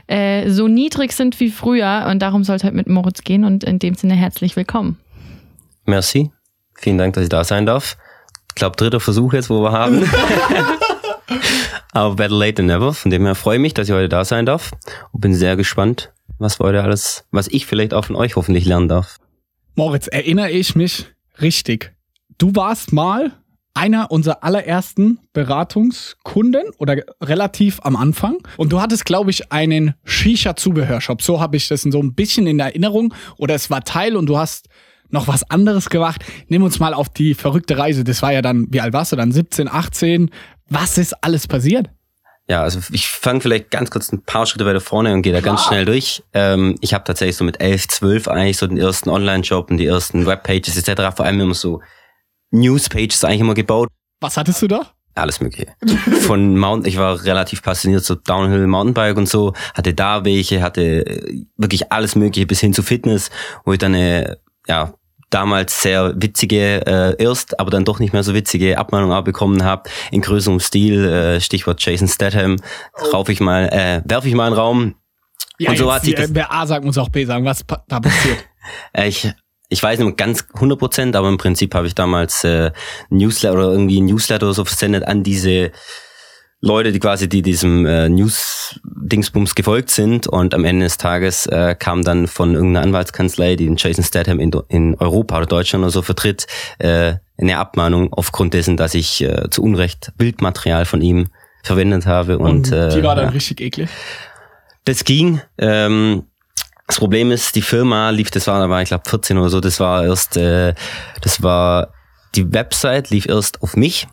äh, 0.06 0.48
so 0.50 0.68
niedrig 0.68 1.10
sind 1.12 1.40
wie 1.40 1.50
früher. 1.50 2.06
Und 2.08 2.20
darum 2.22 2.44
sollte 2.44 2.62
halt 2.64 2.74
mit 2.74 2.88
Moritz 2.88 3.24
gehen. 3.24 3.44
Und 3.44 3.64
in 3.64 3.80
dem 3.80 3.94
Sinne 3.94 4.14
herzlich 4.14 4.54
willkommen. 4.54 4.96
Merci. 5.90 6.30
Vielen 6.76 6.98
Dank, 6.98 7.14
dass 7.14 7.24
ich 7.24 7.28
da 7.28 7.44
sein 7.44 7.66
darf. 7.66 7.96
Ich 8.50 8.54
glaube, 8.54 8.76
dritter 8.76 9.00
Versuch 9.00 9.32
jetzt, 9.32 9.50
wo 9.50 9.62
wir 9.62 9.72
haben. 9.72 10.08
Aber 11.92 12.14
better 12.14 12.34
late 12.34 12.54
than 12.54 12.66
never. 12.66 12.94
Von 12.94 13.10
dem 13.10 13.24
her 13.24 13.34
freue 13.34 13.56
ich 13.56 13.62
mich, 13.62 13.74
dass 13.74 13.88
ich 13.88 13.94
heute 13.94 14.08
da 14.08 14.24
sein 14.24 14.46
darf 14.46 14.70
und 15.12 15.20
bin 15.20 15.34
sehr 15.34 15.56
gespannt, 15.56 16.12
was 16.38 16.60
wir 16.60 16.66
heute 16.66 16.82
alles, 16.82 17.24
was 17.32 17.48
ich 17.48 17.66
vielleicht 17.66 17.92
auch 17.92 18.04
von 18.04 18.16
euch 18.16 18.36
hoffentlich 18.36 18.64
lernen 18.64 18.88
darf. 18.88 19.16
Moritz, 19.74 20.06
erinnere 20.06 20.50
ich 20.50 20.76
mich 20.76 21.06
richtig. 21.40 21.92
Du 22.38 22.54
warst 22.54 22.92
mal 22.92 23.32
einer 23.74 24.10
unserer 24.10 24.44
allerersten 24.44 25.20
Beratungskunden 25.32 26.70
oder 26.78 27.02
relativ 27.20 27.80
am 27.82 27.96
Anfang. 27.96 28.38
Und 28.56 28.72
du 28.72 28.80
hattest, 28.80 29.04
glaube 29.04 29.30
ich, 29.30 29.52
einen 29.52 29.94
Shisha-Zubehörshop. 30.04 31.22
So 31.22 31.40
habe 31.40 31.56
ich 31.56 31.68
das 31.68 31.82
so 31.82 32.00
ein 32.00 32.14
bisschen 32.14 32.46
in 32.46 32.60
Erinnerung. 32.60 33.14
Oder 33.36 33.54
es 33.54 33.70
war 33.70 33.82
Teil 33.84 34.16
und 34.16 34.26
du 34.26 34.38
hast 34.38 34.68
noch 35.12 35.28
was 35.28 35.48
anderes 35.50 35.90
gemacht. 35.90 36.24
Nimm 36.48 36.62
uns 36.62 36.78
mal 36.78 36.94
auf 36.94 37.08
die 37.08 37.34
verrückte 37.34 37.78
Reise. 37.78 38.04
Das 38.04 38.22
war 38.22 38.32
ja 38.32 38.42
dann, 38.42 38.66
wie 38.70 38.80
alt 38.80 38.92
warst 38.92 39.12
du 39.12 39.16
dann? 39.16 39.32
17, 39.32 39.68
18? 39.68 40.30
Was 40.68 40.98
ist 40.98 41.14
alles 41.24 41.46
passiert? 41.46 41.90
Ja, 42.50 42.62
also 42.62 42.80
ich 42.90 43.08
fange 43.08 43.40
vielleicht 43.40 43.70
ganz 43.70 43.90
kurz 43.90 44.10
ein 44.10 44.24
paar 44.24 44.44
Schritte 44.44 44.66
weiter 44.66 44.80
vorne 44.80 45.12
und 45.14 45.22
gehe 45.22 45.32
da 45.32 45.40
ganz 45.40 45.62
schnell 45.62 45.84
durch. 45.84 46.24
Ähm, 46.32 46.74
ich 46.80 46.94
habe 46.94 47.04
tatsächlich 47.04 47.36
so 47.36 47.44
mit 47.44 47.60
11, 47.60 47.86
12 47.86 48.26
eigentlich 48.26 48.56
so 48.56 48.66
den 48.66 48.76
ersten 48.76 49.08
Online-Shop 49.08 49.70
und 49.70 49.76
die 49.76 49.86
ersten 49.86 50.26
Webpages 50.26 50.76
etc. 50.76 51.14
Vor 51.16 51.26
allem 51.26 51.40
immer 51.40 51.54
so 51.54 51.80
Newspages 52.50 53.22
eigentlich 53.22 53.42
immer 53.42 53.54
gebaut. 53.54 53.88
Was 54.20 54.36
hattest 54.36 54.62
du 54.62 54.66
da? 54.66 54.90
Alles 55.14 55.40
mögliche. 55.40 55.68
Von 56.22 56.56
Mountain, 56.56 56.88
ich 56.88 56.98
war 56.98 57.22
relativ 57.22 57.62
passioniert 57.62 58.04
so 58.04 58.16
Downhill 58.16 58.66
Mountainbike 58.66 59.16
und 59.16 59.28
so, 59.28 59.54
hatte 59.74 59.94
da 59.94 60.24
welche, 60.24 60.60
hatte 60.60 61.06
äh, 61.06 61.44
wirklich 61.56 61.92
alles 61.92 62.16
mögliche 62.16 62.46
bis 62.46 62.58
hin 62.58 62.74
zu 62.74 62.82
Fitness, 62.82 63.30
wo 63.64 63.72
ich 63.72 63.78
dann 63.78 63.94
eine, 63.94 64.38
ja, 64.66 64.94
damals 65.30 65.80
sehr 65.82 66.12
witzige, 66.16 66.84
äh, 66.86 67.22
erst, 67.22 67.58
aber 67.60 67.70
dann 67.70 67.84
doch 67.84 67.98
nicht 68.00 68.12
mehr 68.12 68.22
so 68.22 68.34
witzige 68.34 68.76
Abmahnung 68.78 69.12
auch 69.12 69.22
bekommen 69.24 69.64
habe, 69.64 69.88
in 70.10 70.20
größerem 70.20 70.60
Stil, 70.60 71.04
äh, 71.06 71.40
Stichwort 71.40 71.80
Jason 71.84 72.08
Statham, 72.08 72.56
rauf 73.12 73.28
ich 73.28 73.40
mal, 73.40 73.68
äh, 73.68 74.02
werf 74.04 74.24
ich 74.24 74.34
mal 74.34 74.46
einen 74.46 74.56
Raum. 74.56 74.94
Ja, 75.58 75.70
Und 75.70 75.76
so 75.78 75.84
jetzt, 75.84 75.92
hat 75.94 76.04
sich 76.04 76.14
das- 76.14 76.30
äh, 76.30 76.34
wer 76.34 76.52
A 76.52 76.66
sagt, 76.66 76.84
muss 76.84 76.98
auch 76.98 77.08
B 77.10 77.24
sagen. 77.24 77.44
Was 77.44 77.64
da 77.88 78.00
passiert? 78.00 78.38
Äh, 78.92 79.08
ich, 79.08 79.26
ich 79.70 79.82
weiß 79.82 79.98
nicht 80.00 80.16
ganz 80.18 80.44
100 80.54 80.78
Prozent, 80.78 81.16
aber 81.16 81.28
im 81.28 81.38
Prinzip 81.38 81.74
habe 81.74 81.86
ich 81.86 81.94
damals 81.94 82.44
äh, 82.44 82.72
Newsletter 83.08 83.54
oder 83.54 83.70
irgendwie 83.70 84.00
ein 84.00 84.04
Newsletter 84.04 84.46
oder 84.46 84.54
so 84.54 84.64
versendet 84.66 85.04
an 85.04 85.22
diese 85.22 85.70
Leute, 86.60 86.92
die 86.92 86.98
quasi 86.98 87.26
die 87.28 87.40
diesem 87.40 87.86
äh, 87.86 88.08
News-Dingsbums 89.10 89.54
gefolgt 89.54 89.90
sind 89.90 90.26
und 90.26 90.54
am 90.54 90.64
Ende 90.64 90.86
des 90.86 90.96
Tages 90.96 91.46
äh, 91.46 91.74
kam 91.78 92.04
dann 92.04 92.26
von 92.26 92.54
irgendeiner 92.54 92.86
Anwaltskanzlei, 92.86 93.56
die 93.56 93.66
den 93.66 93.76
Jason 93.76 94.04
Statham 94.04 94.40
in, 94.40 94.52
in 94.68 94.94
Europa 94.96 95.36
oder 95.36 95.46
Deutschland 95.46 95.82
oder 95.82 95.90
so 95.90 96.02
vertritt, 96.02 96.46
äh, 96.78 97.14
eine 97.38 97.58
Abmahnung 97.58 98.12
aufgrund 98.12 98.54
dessen, 98.54 98.76
dass 98.76 98.94
ich 98.94 99.22
äh, 99.22 99.50
zu 99.50 99.62
Unrecht 99.62 100.12
Bildmaterial 100.16 100.84
von 100.84 101.02
ihm 101.02 101.28
verwendet 101.62 102.06
habe 102.06 102.38
und, 102.38 102.72
äh, 102.72 102.94
die 102.94 103.02
war 103.02 103.16
dann 103.16 103.26
ja. 103.26 103.30
richtig 103.30 103.60
eklig. 103.60 103.88
Das 104.84 105.04
ging. 105.04 105.40
Ähm, 105.58 106.24
das 106.86 106.98
Problem 106.98 107.30
ist, 107.30 107.54
die 107.54 107.62
Firma 107.62 108.10
lief, 108.10 108.30
das 108.30 108.46
war, 108.46 108.58
da 108.60 108.68
war 108.68 108.82
ich 108.82 108.88
glaube 108.88 109.08
14 109.08 109.38
oder 109.38 109.48
so, 109.48 109.60
das 109.60 109.78
war 109.78 110.04
erst, 110.04 110.36
äh, 110.36 110.74
das 111.20 111.42
war, 111.42 111.92
die 112.34 112.52
Website 112.52 113.10
lief 113.10 113.26
erst 113.26 113.62
auf 113.62 113.76
mich, 113.76 114.08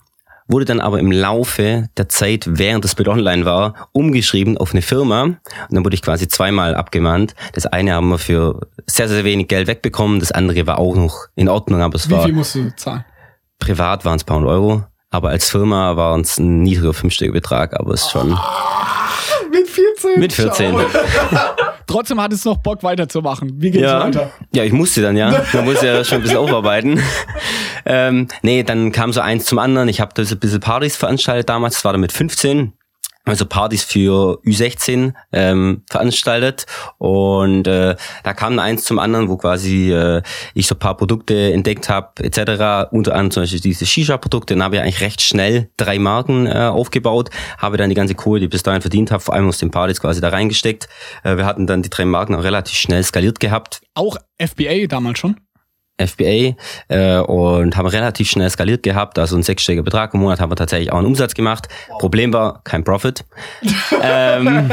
wurde 0.48 0.66
dann 0.66 0.80
aber 0.80 1.00
im 1.00 1.12
Laufe 1.12 1.89
der 1.98 2.10
Zeit, 2.10 2.46
während 2.48 2.84
das 2.84 2.96
Bild 2.96 3.08
online 3.08 3.46
war, 3.46 3.89
umgeschrieben 3.92 4.58
auf 4.58 4.72
eine 4.72 4.82
Firma. 4.82 5.24
Und 5.24 5.38
dann 5.70 5.84
wurde 5.84 5.96
ich 5.96 6.01
quasi 6.01 6.27
zweimal 6.27 6.75
abgemahnt. 6.75 7.36
Das 7.54 7.66
eine 7.66 7.94
haben 7.94 8.10
wir 8.10 8.18
für 8.18 8.68
sehr, 8.86 9.08
sehr 9.10 9.24
wenig 9.24 9.48
Geld 9.48 9.68
wegbekommen, 9.68 10.20
das 10.20 10.32
andere 10.32 10.66
war 10.68 10.80
auch 10.80 10.96
noch 10.96 11.27
in 11.36 11.50
Ordnung, 11.50 11.82
aber 11.82 11.96
es 11.96 12.10
Wie 12.10 12.13
war 12.13 12.24
viel 12.24 12.34
musst 12.34 12.56
du 12.56 12.75
zahlen? 12.75 13.04
privat 13.60 14.06
waren 14.06 14.16
es 14.16 14.24
ein 14.24 14.25
paar 14.25 14.38
hundert 14.38 14.51
Euro. 14.51 14.84
Aber 15.10 15.30
als 15.30 15.50
Firma 15.50 15.96
war 15.96 16.20
es 16.20 16.38
ein 16.38 16.63
niedriger 16.63 16.94
fünfstelliger 16.94 17.34
Betrag, 17.34 17.80
aber 17.80 17.94
es 17.94 18.01
ist 18.04 18.12
schon 18.12 18.30
Mit 18.30 18.38
14? 19.98 20.20
mit 20.20 20.34
14. 20.34 20.75
Trotzdem 21.88 22.22
hat 22.22 22.34
es 22.34 22.44
noch 22.46 22.58
Bock 22.58 22.84
weiterzumachen. 22.84 23.54
Wie 23.62 23.72
geht's 23.72 23.84
Ja, 23.84 24.04
weiter? 24.04 24.32
ja, 24.54 24.63
ich 24.63 24.74
musste 24.74 25.01
dann, 25.01 25.16
ja. 25.16 25.44
Man 25.54 25.66
muss 25.66 25.82
ja 25.82 26.04
schon 26.04 26.18
ein 26.18 26.22
bisschen 26.24 26.38
aufarbeiten. 26.38 27.01
ähm, 27.86 28.27
nee, 28.42 28.63
dann 28.63 28.92
kam 28.92 29.13
so 29.13 29.22
eins 29.22 29.46
zum 29.46 29.58
anderen. 29.60 29.88
Ich 29.88 30.01
habe 30.01 30.12
ein 30.22 30.39
bisschen 30.39 30.60
Partys 30.60 30.98
veranstaltet 30.98 31.48
damals, 31.50 31.75
das 31.75 31.86
war 31.86 31.94
dann 31.94 32.01
mit 32.01 32.12
15. 32.12 32.74
also 33.27 33.46
Partys 33.46 33.84
für 33.84 34.39
Ü16 34.46 35.13
ähm, 35.31 35.84
veranstaltet 35.89 36.65
und 36.98 37.67
äh, 37.67 37.96
da 38.24 38.34
kam 38.34 38.60
eins 38.60 38.84
zum 38.84 39.00
anderen, 39.00 39.29
wo 39.29 39.38
quasi 39.38 39.91
äh, 39.91 40.22
ich 40.53 40.67
so 40.67 40.75
paar 40.75 40.98
Produkte 40.98 41.53
entdeckt 41.53 41.89
habe 41.89 42.24
etc. 42.24 42.89
Unter 42.91 43.13
anderem 43.13 43.31
zum 43.31 43.43
Beispiel 43.43 43.60
diese 43.60 43.86
Shisha-Produkte. 43.86 44.53
Dann 44.53 44.63
habe 44.63 44.75
ich 44.75 44.81
eigentlich 44.81 45.01
recht 45.01 45.22
schnell 45.22 45.69
drei 45.77 46.00
Marken 46.00 46.48
äh, 46.48 46.51
aufgebaut, 46.51 47.29
habe 47.57 47.77
dann 47.77 47.89
die 47.89 47.96
ganze 47.96 48.15
Kohle, 48.15 48.39
die 48.39 48.46
ich 48.46 48.51
bis 48.51 48.63
dahin 48.63 48.81
verdient 48.81 49.12
habe, 49.12 49.22
vor 49.22 49.34
allem 49.34 49.48
aus 49.48 49.57
den 49.57 49.72
Partys 49.72 50.01
quasi 50.01 50.22
da 50.22 50.29
reingesteckt. 50.29 50.88
Äh, 51.24 51.38
wir 51.38 51.46
hatten 51.46 51.67
dann 51.67 51.81
die 51.81 51.89
drei 51.89 52.05
Marken 52.05 52.36
auch 52.36 52.43
relativ 52.43 52.77
schnell 52.77 53.03
skaliert 53.03 53.39
gehabt. 53.39 53.81
Auch 53.93 54.17
FBA 54.39 54.88
damals 54.88 55.19
schon? 55.19 55.38
FBA 55.98 56.56
äh, 56.89 57.20
und 57.20 57.75
haben 57.75 57.88
relativ 57.88 58.30
schnell 58.30 58.50
skaliert 58.50 58.84
gehabt. 58.84 59.18
Also 59.20 59.36
ein 59.36 59.44
sechsstelliger 59.44 59.84
Betrag 59.84 60.13
im 60.13 60.20
Monat 60.22 60.39
haben 60.39 60.51
wir 60.51 60.56
tatsächlich 60.56 60.92
auch 60.92 60.98
einen 60.98 61.08
Umsatz 61.08 61.34
gemacht. 61.34 61.68
Problem 62.00 62.34
war 62.34 62.62
kein 62.63 62.84
Profit. 62.84 63.25
ähm, 64.01 64.70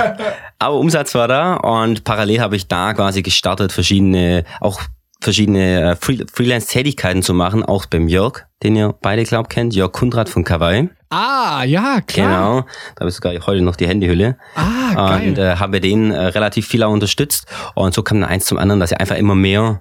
aber 0.59 0.77
Umsatz 0.77 1.15
war 1.15 1.29
da 1.29 1.55
und 1.55 2.05
parallel 2.05 2.41
habe 2.41 2.57
ich 2.57 2.69
da 2.69 2.93
quasi 2.95 3.23
gestartet, 3.23 3.73
verschiedene, 3.73 4.45
auch 4.61 4.81
verschiedene 5.21 5.93
äh, 5.93 5.97
Free 5.97 6.19
Freelance-Tätigkeiten 6.31 7.23
zu 7.23 7.35
machen, 7.35 7.65
auch 7.65 7.87
beim 7.87 8.09
Jörg, 8.09 8.45
den 8.63 8.77
ihr 8.77 8.95
beide 9.01 9.25
glaubt 9.25 9.51
kennt, 9.51 9.75
Jörg 9.75 9.93
Kundrat 9.93 10.29
von 10.29 10.45
Kawaii. 10.45 10.91
Ah, 11.11 11.65
ja, 11.65 12.01
klar. 12.01 12.27
Genau, 12.27 12.61
da 12.97 13.01
habe 13.01 13.09
ich 13.09 13.15
sogar 13.15 13.35
heute 13.47 13.63
noch 13.63 13.77
die 13.77 13.87
Handyhülle. 13.87 14.37
Ah, 14.55 14.95
geil. 14.95 15.29
Und 15.29 15.39
äh, 15.39 15.57
habe 15.57 15.81
den 15.81 16.11
äh, 16.11 16.27
relativ 16.27 16.67
viel 16.67 16.83
auch 16.83 16.93
unterstützt. 16.93 17.47
Und 17.75 17.95
so 17.95 18.03
kam 18.03 18.21
dann 18.21 18.29
eins 18.29 18.47
zum 18.47 18.59
anderen, 18.59 18.81
dass 18.81 18.93
ich 18.93 19.01
einfach 19.01 19.17
immer 19.17 19.35
mehr 19.35 19.81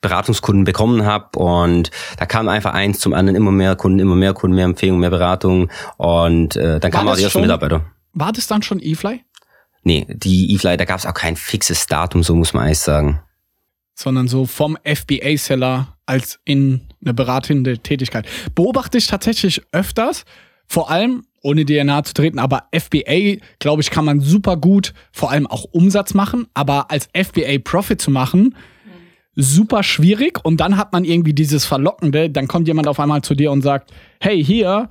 Beratungskunden 0.00 0.64
bekommen 0.64 1.04
habe 1.04 1.38
und 1.38 1.90
da 2.18 2.26
kam 2.26 2.48
einfach 2.48 2.74
eins 2.74 2.98
zum 2.98 3.14
anderen 3.14 3.36
immer 3.36 3.50
mehr 3.50 3.76
Kunden, 3.76 3.98
immer 3.98 4.14
mehr 4.14 4.34
Kunden, 4.34 4.54
mehr 4.54 4.66
Empfehlungen, 4.66 5.00
mehr 5.00 5.10
Beratung 5.10 5.70
und 5.96 6.56
äh, 6.56 6.78
dann 6.80 6.90
kamen 6.90 7.08
auch 7.08 7.16
die 7.16 7.24
ersten 7.24 7.40
Mitarbeiter. 7.40 7.84
War 8.12 8.32
das 8.32 8.46
dann 8.46 8.62
schon 8.62 8.80
eFly? 8.80 9.22
Nee, 9.82 10.06
die 10.08 10.54
eFly, 10.54 10.76
da 10.76 10.84
gab 10.84 10.98
es 10.98 11.06
auch 11.06 11.14
kein 11.14 11.36
fixes 11.36 11.86
Datum, 11.86 12.22
so 12.22 12.34
muss 12.34 12.52
man 12.52 12.64
eigentlich 12.64 12.80
sagen. 12.80 13.20
Sondern 13.94 14.26
so 14.26 14.44
vom 14.44 14.76
FBA-Seller 14.84 15.96
als 16.06 16.40
in 16.44 16.88
eine 17.02 17.14
beratende 17.14 17.78
Tätigkeit. 17.78 18.26
Beobachte 18.54 18.98
ich 18.98 19.06
tatsächlich 19.06 19.62
öfters, 19.72 20.24
vor 20.66 20.90
allem, 20.90 21.24
ohne 21.42 21.64
dir 21.64 21.84
nahe 21.84 22.02
zu 22.02 22.14
treten, 22.14 22.38
aber 22.38 22.64
FBA, 22.76 23.36
glaube 23.60 23.82
ich, 23.82 23.90
kann 23.90 24.04
man 24.04 24.20
super 24.20 24.56
gut 24.56 24.92
vor 25.12 25.30
allem 25.30 25.46
auch 25.46 25.64
Umsatz 25.64 26.14
machen, 26.14 26.46
aber 26.54 26.90
als 26.90 27.08
FBA 27.14 27.58
Profit 27.62 28.00
zu 28.00 28.10
machen, 28.10 28.56
super 29.36 29.82
schwierig 29.82 30.44
und 30.44 30.58
dann 30.58 30.78
hat 30.78 30.92
man 30.92 31.04
irgendwie 31.04 31.34
dieses 31.34 31.66
Verlockende, 31.66 32.30
dann 32.30 32.48
kommt 32.48 32.66
jemand 32.66 32.88
auf 32.88 32.98
einmal 32.98 33.22
zu 33.22 33.34
dir 33.34 33.52
und 33.52 33.62
sagt, 33.62 33.92
hey, 34.18 34.42
hier, 34.42 34.88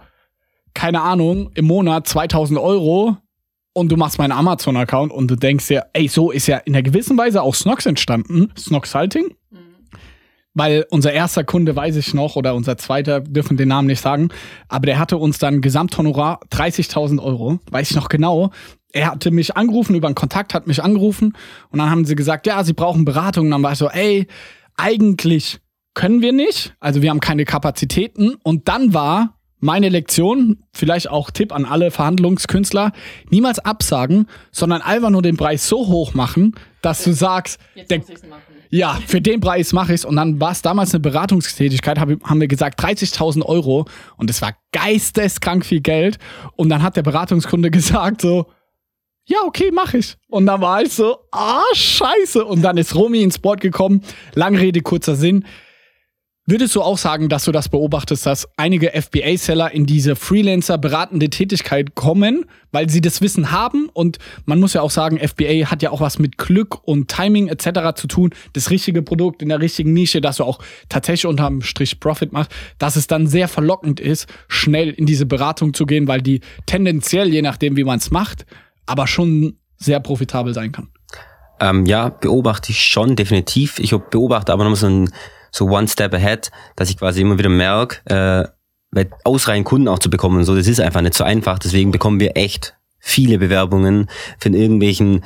keine 0.73 1.01
Ahnung, 1.01 1.49
im 1.55 1.65
Monat 1.65 2.07
2000 2.07 2.59
Euro 2.59 3.17
und 3.73 3.91
du 3.91 3.97
machst 3.97 4.19
meinen 4.19 4.31
Amazon-Account 4.31 5.11
und 5.11 5.29
du 5.29 5.35
denkst 5.35 5.67
dir, 5.67 5.87
ey, 5.93 6.07
so 6.07 6.31
ist 6.31 6.47
ja 6.47 6.57
in 6.57 6.75
einer 6.75 6.83
gewissen 6.83 7.17
Weise 7.17 7.41
auch 7.41 7.55
Snox 7.55 7.85
entstanden, 7.87 8.53
Snox 8.57 8.91
Salting. 8.91 9.35
Mhm. 9.49 9.57
Weil 10.53 10.85
unser 10.91 11.11
erster 11.11 11.43
Kunde, 11.43 11.75
weiß 11.75 11.95
ich 11.97 12.13
noch, 12.13 12.35
oder 12.35 12.55
unser 12.55 12.77
zweiter, 12.77 13.21
dürfen 13.21 13.57
den 13.57 13.67
Namen 13.67 13.87
nicht 13.87 13.99
sagen, 13.99 14.29
aber 14.69 14.85
der 14.85 14.99
hatte 14.99 15.17
uns 15.17 15.39
dann 15.39 15.59
Gesamthonorar 15.59 16.39
30.000 16.51 17.21
Euro, 17.21 17.59
weiß 17.71 17.89
ich 17.89 17.95
noch 17.95 18.09
genau 18.09 18.51
er 18.95 19.11
hatte 19.11 19.29
mich 19.29 19.57
angerufen, 19.57 19.93
über 19.93 20.07
einen 20.07 20.15
Kontakt 20.15 20.53
hat 20.53 20.67
mich 20.67 20.81
angerufen 20.81 21.33
und 21.69 21.79
dann 21.79 21.89
haben 21.89 22.05
sie 22.05 22.15
gesagt, 22.15 22.47
ja, 22.47 22.63
sie 22.63 22.71
brauchen 22.71 23.03
Beratung. 23.03 23.47
Und 23.47 23.51
dann 23.51 23.61
war 23.61 23.73
ich 23.73 23.77
so, 23.77 23.89
ey, 23.89 24.25
eigentlich 24.77 25.59
können 25.93 26.21
wir 26.21 26.31
nicht, 26.31 26.73
also 26.79 27.01
wir 27.01 27.09
haben 27.09 27.19
keine 27.19 27.43
Kapazitäten. 27.43 28.35
Und 28.41 28.69
dann 28.69 28.93
war 28.93 29.37
meine 29.59 29.89
Lektion, 29.89 30.63
vielleicht 30.73 31.09
auch 31.09 31.29
Tipp 31.29 31.53
an 31.53 31.65
alle 31.65 31.91
Verhandlungskünstler, 31.91 32.93
niemals 33.29 33.59
absagen, 33.59 34.27
sondern 34.51 34.81
einfach 34.81 35.09
nur 35.09 35.21
den 35.21 35.35
Preis 35.35 35.67
so 35.67 35.87
hoch 35.87 36.13
machen, 36.13 36.55
dass 36.81 37.03
du 37.03 37.11
sagst, 37.11 37.59
der, 37.89 38.01
ja, 38.69 38.97
für 39.05 39.19
den 39.19 39.41
Preis 39.41 39.73
mache 39.73 39.93
ich 39.93 40.01
es. 40.01 40.05
Und 40.05 40.15
dann 40.15 40.39
war 40.39 40.51
es 40.51 40.61
damals 40.61 40.93
eine 40.93 41.01
Beratungstätigkeit, 41.01 41.99
hab, 41.99 42.09
haben 42.23 42.39
wir 42.39 42.47
gesagt 42.47 42.81
30.000 42.81 43.43
Euro 43.43 43.87
und 44.15 44.29
es 44.29 44.41
war 44.41 44.53
geisteskrank 44.71 45.65
viel 45.65 45.81
Geld. 45.81 46.17
Und 46.55 46.69
dann 46.69 46.81
hat 46.81 46.95
der 46.95 47.03
Beratungskunde 47.03 47.71
gesagt 47.71 48.21
so, 48.21 48.47
ja, 49.25 49.39
okay, 49.43 49.71
mach 49.73 49.93
ich. 49.93 50.15
Und 50.29 50.45
dann 50.45 50.61
war 50.61 50.81
ich 50.83 50.93
so, 50.93 51.17
ah, 51.31 51.63
scheiße. 51.73 52.45
Und 52.45 52.61
dann 52.61 52.77
ist 52.77 52.95
Romy 52.95 53.21
ins 53.21 53.39
Board 53.39 53.59
gekommen. 53.59 54.01
Lange 54.35 54.59
Rede, 54.59 54.81
kurzer 54.81 55.15
Sinn. 55.15 55.45
Würdest 56.47 56.75
du 56.75 56.83
auch 56.83 56.99
sagen, 56.99 57.27
dass 57.27 57.45
du 57.45 57.51
das 57.51 57.69
beobachtest, 57.69 58.23
dass 58.27 58.47
einige 58.55 58.91
FBA-Seller 58.91 59.71
in 59.71 59.87
diese 59.87 60.15
Freelancer-beratende 60.15 61.31
Tätigkeit 61.31 61.95
kommen, 61.95 62.45
weil 62.71 62.87
sie 62.87 63.01
das 63.01 63.19
Wissen 63.21 63.49
haben? 63.49 63.89
Und 63.91 64.19
man 64.45 64.59
muss 64.59 64.73
ja 64.73 64.81
auch 64.81 64.91
sagen, 64.91 65.17
FBA 65.17 65.71
hat 65.71 65.81
ja 65.81 65.89
auch 65.89 66.01
was 66.01 66.19
mit 66.19 66.37
Glück 66.37 66.87
und 66.87 67.07
Timing 67.07 67.47
etc. 67.47 67.95
zu 67.95 68.05
tun. 68.05 68.29
Das 68.53 68.69
richtige 68.69 69.01
Produkt 69.01 69.41
in 69.41 69.49
der 69.49 69.59
richtigen 69.59 69.91
Nische, 69.93 70.21
dass 70.21 70.37
du 70.37 70.43
auch 70.43 70.59
tatsächlich 70.87 71.25
unterm 71.25 71.63
Strich 71.63 71.99
Profit 71.99 72.31
machst, 72.31 72.51
dass 72.77 72.95
es 72.95 73.07
dann 73.07 73.25
sehr 73.25 73.47
verlockend 73.47 73.99
ist, 73.99 74.27
schnell 74.47 74.91
in 74.91 75.07
diese 75.07 75.25
Beratung 75.25 75.73
zu 75.73 75.87
gehen, 75.87 76.07
weil 76.07 76.21
die 76.21 76.41
tendenziell, 76.67 77.33
je 77.33 77.41
nachdem, 77.41 77.75
wie 77.75 77.83
man 77.83 77.97
es 77.97 78.11
macht, 78.11 78.45
aber 78.85 79.07
schon 79.07 79.57
sehr 79.77 79.99
profitabel 79.99 80.53
sein 80.53 80.71
kann. 80.71 80.89
Ähm, 81.59 81.85
ja, 81.85 82.09
beobachte 82.09 82.71
ich 82.71 82.83
schon, 82.83 83.15
definitiv. 83.15 83.79
Ich 83.79 83.91
beobachte 83.91 84.51
aber 84.51 84.63
noch 84.63 84.75
so 84.75 84.87
ein 84.87 85.09
so 85.51 85.65
one 85.65 85.87
step 85.87 86.13
ahead, 86.13 86.51
dass 86.75 86.89
ich 86.89 86.97
quasi 86.97 87.21
immer 87.21 87.37
wieder 87.37 87.49
merke, 87.49 88.01
äh, 88.93 89.05
ausreichend 89.23 89.65
Kunden 89.65 89.87
auch 89.87 89.99
zu 89.99 90.09
bekommen 90.09 90.37
und 90.37 90.43
so, 90.43 90.55
das 90.55 90.67
ist 90.67 90.79
einfach 90.79 91.01
nicht 91.01 91.15
so 91.15 91.23
einfach. 91.23 91.59
Deswegen 91.59 91.91
bekommen 91.91 92.19
wir 92.19 92.35
echt 92.35 92.75
viele 92.99 93.37
Bewerbungen 93.37 94.09
von 94.39 94.53
irgendwelchen, 94.53 95.23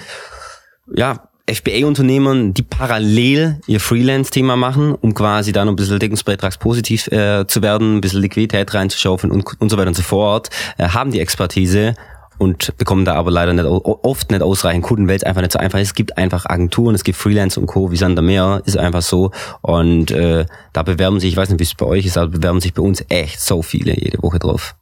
ja, 0.93 1.29
FBA-Unternehmern, 1.51 2.53
die 2.53 2.61
parallel 2.61 3.59
ihr 3.65 3.79
Freelance-Thema 3.79 4.55
machen, 4.55 4.93
um 4.93 5.15
quasi 5.15 5.51
dann 5.51 5.67
ein 5.67 5.75
bisschen 5.75 5.97
deckungsbeitragspositiv 5.97 7.07
äh, 7.07 7.47
zu 7.47 7.63
werden, 7.63 7.97
ein 7.97 8.01
bisschen 8.01 8.21
Liquidität 8.21 8.71
reinzuschaufeln 8.73 9.31
und, 9.31 9.59
und 9.59 9.69
so 9.69 9.77
weiter 9.77 9.87
und 9.87 9.95
so 9.95 10.03
fort, 10.03 10.49
äh, 10.77 10.89
haben 10.89 11.11
die 11.11 11.19
Expertise 11.19 11.95
und 12.39 12.75
bekommen 12.77 13.05
da 13.05 13.13
aber 13.15 13.29
leider 13.29 13.53
nicht, 13.53 13.65
oft 13.65 14.31
nicht 14.31 14.41
ausreichend 14.41 14.83
Kunden, 14.83 15.07
weil 15.07 15.17
es 15.17 15.23
einfach 15.23 15.41
nicht 15.41 15.51
so 15.51 15.59
einfach 15.59 15.77
ist. 15.77 15.89
Es 15.89 15.93
gibt 15.93 16.17
einfach 16.17 16.45
Agenturen, 16.45 16.95
es 16.95 17.03
gibt 17.03 17.17
Freelance 17.17 17.59
und 17.59 17.67
Co. 17.67 17.91
wie 17.91 17.97
Sander 17.97 18.21
Meer, 18.21 18.61
ist 18.65 18.77
einfach 18.77 19.01
so. 19.01 19.31
Und 19.61 20.11
äh, 20.11 20.45
da 20.73 20.83
bewerben 20.83 21.19
sich, 21.19 21.31
ich 21.31 21.37
weiß 21.37 21.49
nicht, 21.49 21.59
wie 21.59 21.63
es 21.63 21.75
bei 21.75 21.85
euch 21.85 22.05
ist, 22.05 22.17
aber 22.17 22.31
bewerben 22.31 22.61
sich 22.61 22.73
bei 22.73 22.81
uns 22.81 23.03
echt 23.09 23.41
so 23.41 23.61
viele 23.61 23.93
jede 23.93 24.23
Woche 24.23 24.39
drauf. 24.39 24.75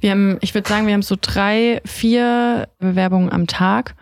Wir 0.00 0.10
haben, 0.10 0.38
ich 0.40 0.54
würde 0.54 0.68
sagen, 0.68 0.86
wir 0.86 0.94
haben 0.94 1.02
so 1.02 1.16
drei, 1.20 1.80
vier 1.84 2.68
Bewerbungen 2.78 3.32
am 3.32 3.46
Tag. 3.46 3.94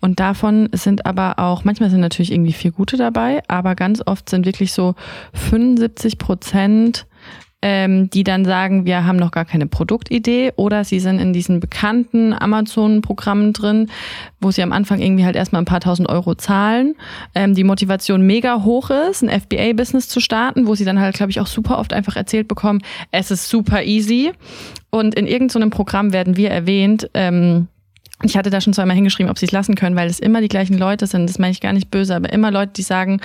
Und 0.00 0.20
davon 0.20 0.68
sind 0.72 1.06
aber 1.06 1.38
auch, 1.38 1.64
manchmal 1.64 1.90
sind 1.90 2.00
natürlich 2.00 2.32
irgendwie 2.32 2.52
vier 2.52 2.70
gute 2.70 2.96
dabei, 2.96 3.42
aber 3.48 3.74
ganz 3.74 4.02
oft 4.04 4.28
sind 4.28 4.46
wirklich 4.46 4.72
so 4.72 4.94
75 5.34 6.18
Prozent 6.18 7.06
ähm, 7.68 8.08
die 8.10 8.22
dann 8.22 8.44
sagen, 8.44 8.86
wir 8.86 9.04
haben 9.04 9.16
noch 9.16 9.32
gar 9.32 9.44
keine 9.44 9.66
Produktidee 9.66 10.52
oder 10.54 10.84
sie 10.84 11.00
sind 11.00 11.18
in 11.18 11.32
diesen 11.32 11.58
bekannten 11.58 12.32
Amazon-Programmen 12.32 13.52
drin, 13.52 13.90
wo 14.40 14.52
sie 14.52 14.62
am 14.62 14.70
Anfang 14.70 15.00
irgendwie 15.00 15.24
halt 15.24 15.34
erstmal 15.34 15.62
ein 15.62 15.64
paar 15.66 15.80
tausend 15.80 16.08
Euro 16.08 16.36
zahlen, 16.36 16.94
ähm, 17.34 17.56
die 17.56 17.64
Motivation 17.64 18.22
mega 18.22 18.62
hoch 18.62 18.90
ist, 18.90 19.24
ein 19.24 19.40
FBA-Business 19.40 20.08
zu 20.08 20.20
starten, 20.20 20.68
wo 20.68 20.76
sie 20.76 20.84
dann 20.84 21.00
halt, 21.00 21.16
glaube 21.16 21.30
ich, 21.30 21.40
auch 21.40 21.48
super 21.48 21.80
oft 21.80 21.92
einfach 21.92 22.14
erzählt 22.14 22.46
bekommen, 22.46 22.82
es 23.10 23.32
ist 23.32 23.48
super 23.48 23.82
easy. 23.82 24.30
Und 24.90 25.16
in 25.16 25.26
irgendeinem 25.26 25.70
Programm 25.70 26.12
werden 26.12 26.36
wir 26.36 26.50
erwähnt, 26.50 27.10
ähm, 27.14 27.66
ich 28.22 28.36
hatte 28.36 28.48
da 28.48 28.62
schon 28.62 28.72
zweimal 28.72 28.96
hingeschrieben, 28.96 29.30
ob 29.30 29.38
sie 29.38 29.44
es 29.44 29.52
lassen 29.52 29.74
können, 29.74 29.94
weil 29.94 30.08
es 30.08 30.20
immer 30.20 30.40
die 30.40 30.48
gleichen 30.48 30.78
Leute 30.78 31.06
sind. 31.06 31.28
Das 31.28 31.38
meine 31.38 31.52
ich 31.52 31.60
gar 31.60 31.74
nicht 31.74 31.90
böse, 31.90 32.16
aber 32.16 32.32
immer 32.32 32.50
Leute, 32.50 32.72
die 32.74 32.82
sagen, 32.82 33.20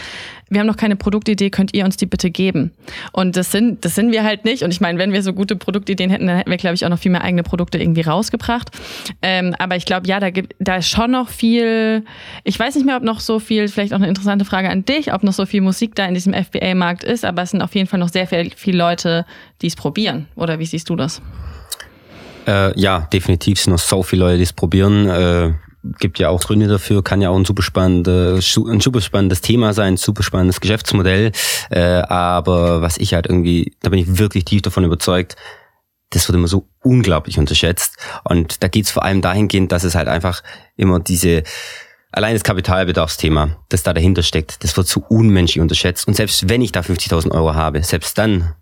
wir 0.50 0.60
haben 0.60 0.67
noch 0.67 0.75
keine 0.75 0.98
Produktidee, 0.98 1.50
könnt 1.50 1.74
ihr 1.74 1.86
uns 1.86 1.95
die 1.95 2.05
bitte 2.05 2.29
geben? 2.29 2.71
Und 3.13 3.38
das 3.38 3.53
sind, 3.53 3.86
das 3.86 3.95
sind 3.95 4.12
wir 4.12 4.25
halt 4.25 4.43
nicht. 4.43 4.63
Und 4.63 4.71
ich 4.71 4.81
meine, 4.81 5.00
wenn 5.00 5.13
wir 5.13 5.24
so 5.24 5.31
gute 5.31 5.55
Produktideen 5.55 6.10
hätten, 6.10 6.27
dann 6.27 6.36
hätten 6.36 6.50
wir, 6.50 6.57
glaube 6.57 6.75
ich, 6.75 6.86
auch 6.86 6.89
noch 6.89 7.00
viel 7.00 7.12
mehr 7.12 7.24
eigene 7.24 7.43
Produkte 7.43 7.77
irgendwie 7.77 8.01
rausgebracht. 8.01 8.69
Ähm, 9.21 9.55
aber 9.60 9.77
ich 9.77 9.86
glaube, 9.86 10.07
ja, 10.07 10.19
da 10.19 10.29
gibt, 10.29 10.55
da 10.60 10.75
ist 10.75 10.89
schon 10.89 11.12
noch 11.12 11.29
viel. 11.29 12.03
Ich 12.43 12.60
weiß 12.60 12.75
nicht 12.75 12.86
mehr, 12.86 12.98
ob 12.98 13.03
noch 13.03 13.21
so 13.21 13.39
viel, 13.39 13.69
vielleicht 13.69 13.93
auch 13.93 13.98
eine 13.98 14.10
interessante 14.10 14.43
Frage 14.43 14.69
an 14.69 14.83
dich, 14.83 15.13
ob 15.13 15.24
noch 15.24 15.33
so 15.33 15.45
viel 15.45 15.62
Musik 15.62 15.95
da 15.95 16.05
in 16.05 16.15
diesem 16.15 16.33
FBA-Markt 16.33 17.05
ist. 17.05 17.24
Aber 17.24 17.43
es 17.43 17.51
sind 17.51 17.62
auf 17.62 17.74
jeden 17.75 17.88
Fall 17.88 18.00
noch 18.00 18.10
sehr 18.10 18.27
viel, 18.27 18.51
viele 18.57 18.77
Leute, 18.77 19.25
die 19.62 19.67
es 19.67 19.77
probieren. 19.77 20.27
Oder 20.36 20.60
wie 20.60 20.65
siehst 20.65 20.89
du 20.89 20.98
das? 20.98 21.21
Äh, 22.48 22.79
ja, 22.79 23.07
definitiv 23.13 23.60
sind 23.60 23.71
noch 23.71 23.79
so 23.79 24.03
viele 24.03 24.25
Leute, 24.25 24.38
die 24.38 24.43
es 24.43 24.53
probieren. 24.53 25.07
Äh, 25.07 25.53
gibt 26.00 26.19
ja 26.19 26.29
auch 26.29 26.41
Gründe 26.41 26.67
dafür, 26.67 27.03
kann 27.03 27.21
ja 27.21 27.29
auch 27.29 27.38
ein 27.38 27.45
super, 27.45 27.63
spannendes, 27.63 28.57
ein 28.57 28.79
super 28.79 29.01
spannendes 29.01 29.41
Thema 29.41 29.74
sein, 29.74 29.95
ein 29.95 29.98
super 29.98 30.24
spannendes 30.24 30.62
Geschäftsmodell. 30.62 31.31
Äh, 31.69 31.81
aber 31.81 32.81
was 32.81 32.98
ich 32.98 33.13
halt 33.13 33.27
irgendwie, 33.27 33.75
da 33.81 33.89
bin 33.89 34.00
ich 34.00 34.17
wirklich 34.17 34.45
tief 34.45 34.62
davon 34.62 34.83
überzeugt, 34.83 35.36
das 36.12 36.27
wird 36.27 36.36
immer 36.36 36.48
so 36.48 36.67
unglaublich 36.83 37.39
unterschätzt. 37.39 37.98
Und 38.24 38.63
da 38.63 38.67
geht's 38.67 38.91
vor 38.91 39.03
allem 39.03 39.21
dahingehend, 39.21 39.71
dass 39.71 39.83
es 39.83 39.95
halt 39.95 40.07
einfach 40.07 40.43
immer 40.75 41.00
diese, 41.00 41.43
allein 42.12 42.33
das 42.33 42.43
Kapitalbedarfsthema, 42.43 43.57
das 43.69 43.83
da 43.83 43.93
dahinter 43.93 44.21
steckt, 44.21 44.63
das 44.63 44.75
wird 44.77 44.88
so 44.88 45.03
unmenschlich 45.07 45.62
unterschätzt. 45.62 46.07
Und 46.07 46.15
selbst 46.15 46.50
wenn 46.50 46.62
ich 46.62 46.71
da 46.71 46.81
50.000 46.81 47.31
Euro 47.31 47.55
habe, 47.55 47.81
selbst 47.83 48.17
dann 48.17 48.53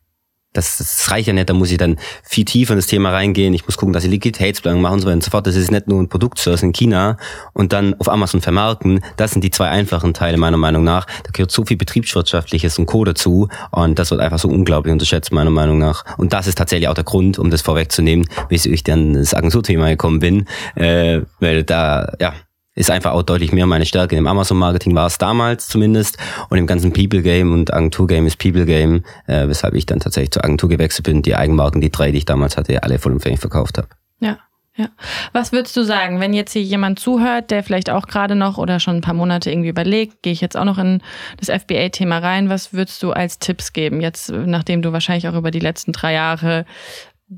das, 0.54 0.78
das 0.78 1.12
reicht 1.12 1.28
ja 1.28 1.34
nicht, 1.34 1.48
da 1.50 1.54
muss 1.54 1.70
ich 1.70 1.78
dann 1.78 1.98
viel 2.24 2.44
tiefer 2.44 2.74
in 2.74 2.80
das 2.80 2.88
Thema 2.88 3.12
reingehen. 3.12 3.54
Ich 3.54 3.66
muss 3.66 3.78
gucken, 3.78 3.94
dass 3.94 4.04
ich 4.04 4.10
Liquiditätsplanung 4.10 4.82
mache 4.82 4.94
und 4.94 5.00
so 5.02 5.06
weiter 5.06 5.16
und 5.16 5.24
so 5.24 5.30
fort. 5.30 5.46
Das 5.46 5.56
ist 5.56 5.70
nicht 5.70 5.88
nur 5.88 6.02
ein 6.02 6.10
Produktsource 6.10 6.64
in 6.64 6.74
China 6.74 7.18
und 7.54 7.72
dann 7.72 7.94
auf 8.00 8.10
Amazon 8.10 8.42
vermarkten. 8.42 9.04
Das 9.16 9.32
sind 9.32 9.44
die 9.44 9.52
zwei 9.52 9.70
einfachen 9.70 10.14
Teile 10.16 10.38
meiner 10.38 10.58
Meinung 10.58 10.84
nach. 10.84 11.06
Da 11.24 11.32
gehört 11.32 11.52
so 11.52 11.66
viel 11.66 11.78
betriebswirtschaftliches 11.78 12.80
und 12.80 12.88
Co. 12.88 13.06
dazu 13.06 13.48
und 13.72 14.00
das 14.00 14.10
wird 14.10 14.22
einfach 14.22 14.40
so 14.40 14.48
unglaublich 14.48 14.92
unterschätzt, 14.92 15.32
meiner 15.32 15.52
Meinung 15.52 15.78
nach. 15.78 16.04
Und 16.18 16.34
das 16.34 16.48
ist 16.48 16.58
tatsächlich 16.58 16.88
auch 16.88 16.96
der 16.96 17.04
Grund, 17.04 17.38
um 17.38 17.52
das 17.52 17.62
vorwegzunehmen, 17.62 18.28
wieso 18.50 18.72
ich 18.72 18.84
dann 18.84 19.14
das 19.14 19.36
Agenturthema 19.36 19.90
gekommen 19.90 20.20
bin, 20.20 20.48
äh, 20.76 21.22
weil 21.40 21.64
da, 21.64 22.14
ja, 22.20 22.34
ist 22.76 22.92
einfach 22.92 23.12
auch 23.12 23.24
deutlich 23.24 23.52
mehr 23.52 23.66
meine 23.66 23.86
Stärke. 23.86 24.16
Im 24.16 24.28
Amazon-Marketing 24.28 24.96
war 24.96 25.08
es 25.08 25.18
damals 25.18 25.68
zumindest 25.68 26.18
und 26.50 26.58
im 26.58 26.68
ganzen 26.68 26.94
People-Game 26.94 27.52
und 27.52 27.74
Agentur-Game 27.74 28.26
ist 28.26 28.38
People-Game, 28.38 29.04
äh, 29.28 29.48
weshalb 29.48 29.74
ich 29.74 29.86
dann 29.86 30.00
tatsächlich 30.00 30.32
zur 30.32 30.44
Agentur 30.44 30.70
gewechselt 30.70 31.06
bin. 31.06 31.22
Die 31.22 31.36
Eigenmarken, 31.36 31.82
die 31.82 31.90
drei, 31.92 32.12
die 32.12 32.20
ich 32.20 32.26
damals 32.26 32.58
hatte, 32.58 32.82
alle 32.84 33.00
vollumfänglich 33.00 33.40
verkauft 33.40 33.78
habe. 33.78 33.88
Ja. 34.20 34.38
Ja. 34.78 34.88
Was 35.34 35.52
würdest 35.52 35.76
du 35.76 35.84
sagen, 35.84 36.22
wenn 36.22 36.34
jetzt 36.34 36.54
hier 36.54 36.62
jemand 36.62 37.00
zuhört, 37.00 37.52
der 37.52 37.64
vielleicht 37.64 37.90
auch 37.90 38.08
gerade 38.08 38.36
noch 38.36 38.58
oder 38.58 38.80
schon 38.80 38.96
ein 38.96 39.02
paar 39.02 39.14
Monate 39.14 39.52
irgendwie 39.52 39.68
überlegt, 39.68 40.24
gehe 40.24 40.32
ich 40.32 40.40
jetzt 40.40 40.56
auch 40.56 40.64
noch 40.64 40.78
in 40.78 41.02
das 41.38 41.50
FBA-Thema 41.50 42.20
rein, 42.20 42.48
was 42.48 42.72
würdest 42.72 43.04
du 43.04 43.12
als 43.12 43.40
Tipps 43.40 43.74
geben, 43.74 44.00
jetzt 44.00 44.30
nachdem 44.32 44.82
du 44.82 44.94
wahrscheinlich 44.94 45.28
auch 45.28 45.34
über 45.36 45.52
die 45.52 45.60
letzten 45.60 45.92
drei 45.92 46.14
Jahre 46.14 46.66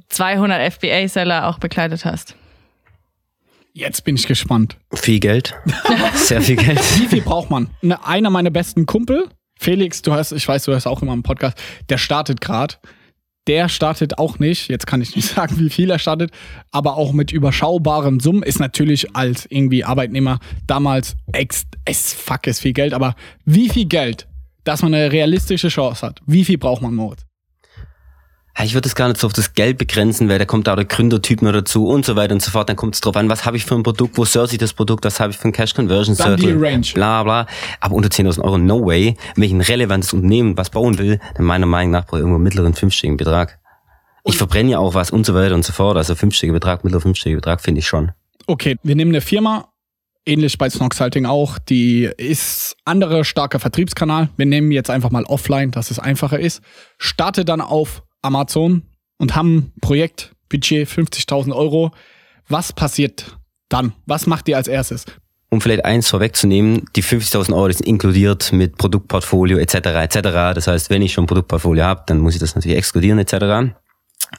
200 0.10 0.74
FBA-Seller 0.74 1.48
auch 1.48 1.58
bekleidet 1.58 2.06
hast? 2.06 2.36
Jetzt 3.74 4.04
bin 4.04 4.16
ich 4.16 4.28
gespannt. 4.28 4.78
Viel 4.94 5.20
Geld. 5.20 5.56
Sehr 6.16 6.42
viel 6.42 6.58
Geld. 6.58 6.80
Wie 7.00 7.08
viel 7.08 7.22
braucht 7.22 7.50
man? 7.50 7.70
Ne, 7.82 8.06
einer 8.06 8.30
meiner 8.30 8.50
besten 8.50 8.86
Kumpel, 8.86 9.30
Felix, 9.58 10.02
du 10.02 10.14
hast, 10.14 10.32
ich 10.34 10.48
weiß, 10.48 10.66
du 10.66 10.74
hast 10.74 10.88
auch 10.88 11.02
immer 11.02 11.14
einen 11.14 11.24
Podcast, 11.24 11.58
der 11.90 11.98
startet 11.98 12.42
gerade. 12.42 12.76
Der 13.48 13.70
startet 13.70 14.20
auch 14.20 14.38
nicht, 14.38 14.70
jetzt 14.70 14.86
kann 14.86 15.02
ich 15.02 15.16
nicht 15.16 15.28
sagen, 15.36 15.58
wie 15.58 15.70
viel 15.70 15.90
er 15.90 16.00
startet, 16.00 16.32
aber 16.72 16.98
auch 16.98 17.12
mit 17.12 17.32
überschaubaren 17.32 18.20
Summen 18.20 18.44
ist 18.44 18.60
natürlich 18.60 19.16
als 19.16 19.48
irgendwie 19.50 19.84
Arbeitnehmer 19.84 20.40
damals 20.68 21.16
ex, 21.32 21.64
es 21.86 22.14
fuck 22.14 22.46
ist 22.48 22.60
viel 22.60 22.74
Geld, 22.74 22.94
aber 22.94 23.16
wie 23.46 23.70
viel 23.70 23.86
Geld, 23.86 24.28
dass 24.64 24.84
man 24.84 24.94
eine 24.94 25.12
realistische 25.12 25.70
Chance 25.70 26.06
hat? 26.06 26.22
Wie 26.28 26.46
viel 26.46 26.58
braucht 26.60 26.82
man, 26.82 26.94
Moritz? 26.94 27.26
Ich 28.60 28.74
würde 28.74 28.88
es 28.88 28.96
gar 28.96 29.08
nicht 29.08 29.20
so 29.20 29.28
auf 29.28 29.34
das 29.34 29.54
Geld 29.54 29.78
begrenzen, 29.78 30.28
weil 30.30 30.38
da 30.38 30.46
kommt 30.46 30.68
auch 30.68 30.76
der 30.76 30.86
Gründertyp 30.86 31.42
noch 31.42 31.54
dazu 31.54 31.88
und 31.88 32.06
so 32.06 32.16
weiter 32.16 32.34
und 32.34 32.42
so 32.42 32.52
fort. 32.52 32.70
Dann 32.70 32.76
kommt 32.76 32.96
es 32.96 33.02
drauf 33.02 33.16
an, 33.16 33.30
was 33.30 33.46
habe 33.46 33.58
ich 33.58 33.66
für 33.66 33.76
ein 33.76 33.84
Produkt, 33.84 34.18
wo 34.18 34.26
source 34.26 34.52
ich 34.52 34.60
das 34.60 34.74
Produkt, 34.74 35.06
was 35.06 35.20
habe 35.20 35.32
ich 35.32 35.38
für 35.38 35.48
ein 35.48 35.52
Cash 35.52 35.74
Conversion 35.74 36.16
Circle, 36.16 36.58
bla 36.94 37.24
bla. 37.24 37.48
Aber 37.80 37.96
unter 37.96 38.10
10.000 38.10 38.44
Euro, 38.44 38.58
no 38.58 38.86
way. 38.86 39.16
Wenn 39.36 39.44
ich 39.44 39.52
ein 39.52 39.62
relevantes 39.62 40.14
Unternehmen 40.14 40.58
was 40.58 40.70
bauen 40.70 40.98
will, 40.98 41.20
dann 41.36 41.46
meiner 41.46 41.66
Meinung 41.66 41.92
nach 41.92 42.06
brauche 42.06 42.18
ich 42.18 42.22
irgendwo 42.22 42.36
einen 42.36 42.44
mittleren 42.44 42.74
fünfstelligen 42.74 43.18
Betrag. 43.18 43.60
Ich 44.26 44.38
verbrenne 44.38 44.72
ja 44.72 44.80
auch 44.80 44.94
was 44.94 45.12
und 45.12 45.26
so 45.26 45.34
weiter 45.34 45.56
und 45.56 45.66
so 45.66 45.74
fort. 45.74 45.98
Also 45.98 46.14
fünfstelliger 46.16 46.54
Betrag, 46.54 46.84
mittlerer 46.84 47.02
fünfstelliger 47.02 47.38
Betrag 47.38 47.62
finde 47.62 47.80
ich 47.80 47.88
schon. 47.88 48.12
Okay, 48.48 48.78
wir 48.84 48.96
nehmen 48.96 49.12
eine 49.12 49.22
Firma, 49.22 49.70
ähnlich 50.26 50.58
bei 50.58 50.70
Snoxhalting 50.70 51.26
auch, 51.26 51.58
die 51.58 52.10
ist 52.18 52.76
andere 52.86 53.24
starker 53.24 53.60
Vertriebskanal. 53.60 54.30
Wir 54.38 54.46
nehmen 54.46 54.72
jetzt 54.72 54.90
einfach 54.90 55.10
mal 55.10 55.24
offline, 55.24 55.72
dass 55.72 55.90
es 55.90 56.00
einfacher 56.00 56.40
ist. 56.40 56.62
Starte 56.98 57.46
dann 57.46 57.62
auf 57.62 58.04
Amazon 58.22 58.84
und 59.18 59.36
haben 59.36 59.72
Projekt, 59.82 60.34
Budget 60.50 60.88
50.000 60.88 61.56
Euro. 61.56 61.92
Was 62.48 62.74
passiert 62.74 63.38
dann? 63.70 63.94
Was 64.06 64.28
macht 64.28 64.48
ihr 64.48 64.58
als 64.58 64.68
erstes? 64.68 65.06
Um 65.50 65.60
vielleicht 65.60 65.84
eins 65.84 66.10
vorwegzunehmen, 66.10 66.86
die 66.96 67.04
50.000 67.04 67.54
Euro 67.54 67.72
sind 67.72 67.86
inkludiert 67.86 68.54
mit 68.54 68.78
Produktportfolio 68.78 69.58
etc. 69.58 69.76
etc. 69.76 70.20
Das 70.56 70.68
heißt, 70.68 70.90
wenn 70.90 71.02
ich 71.02 71.12
schon 71.12 71.26
ein 71.26 71.28
Produktportfolio 71.28 71.84
habe, 71.84 72.04
dann 72.08 72.20
muss 72.20 72.36
ich 72.36 72.40
das 72.40 72.56
natürlich 72.56 72.78
exkludieren 72.78 73.20
etc. 73.20 73.74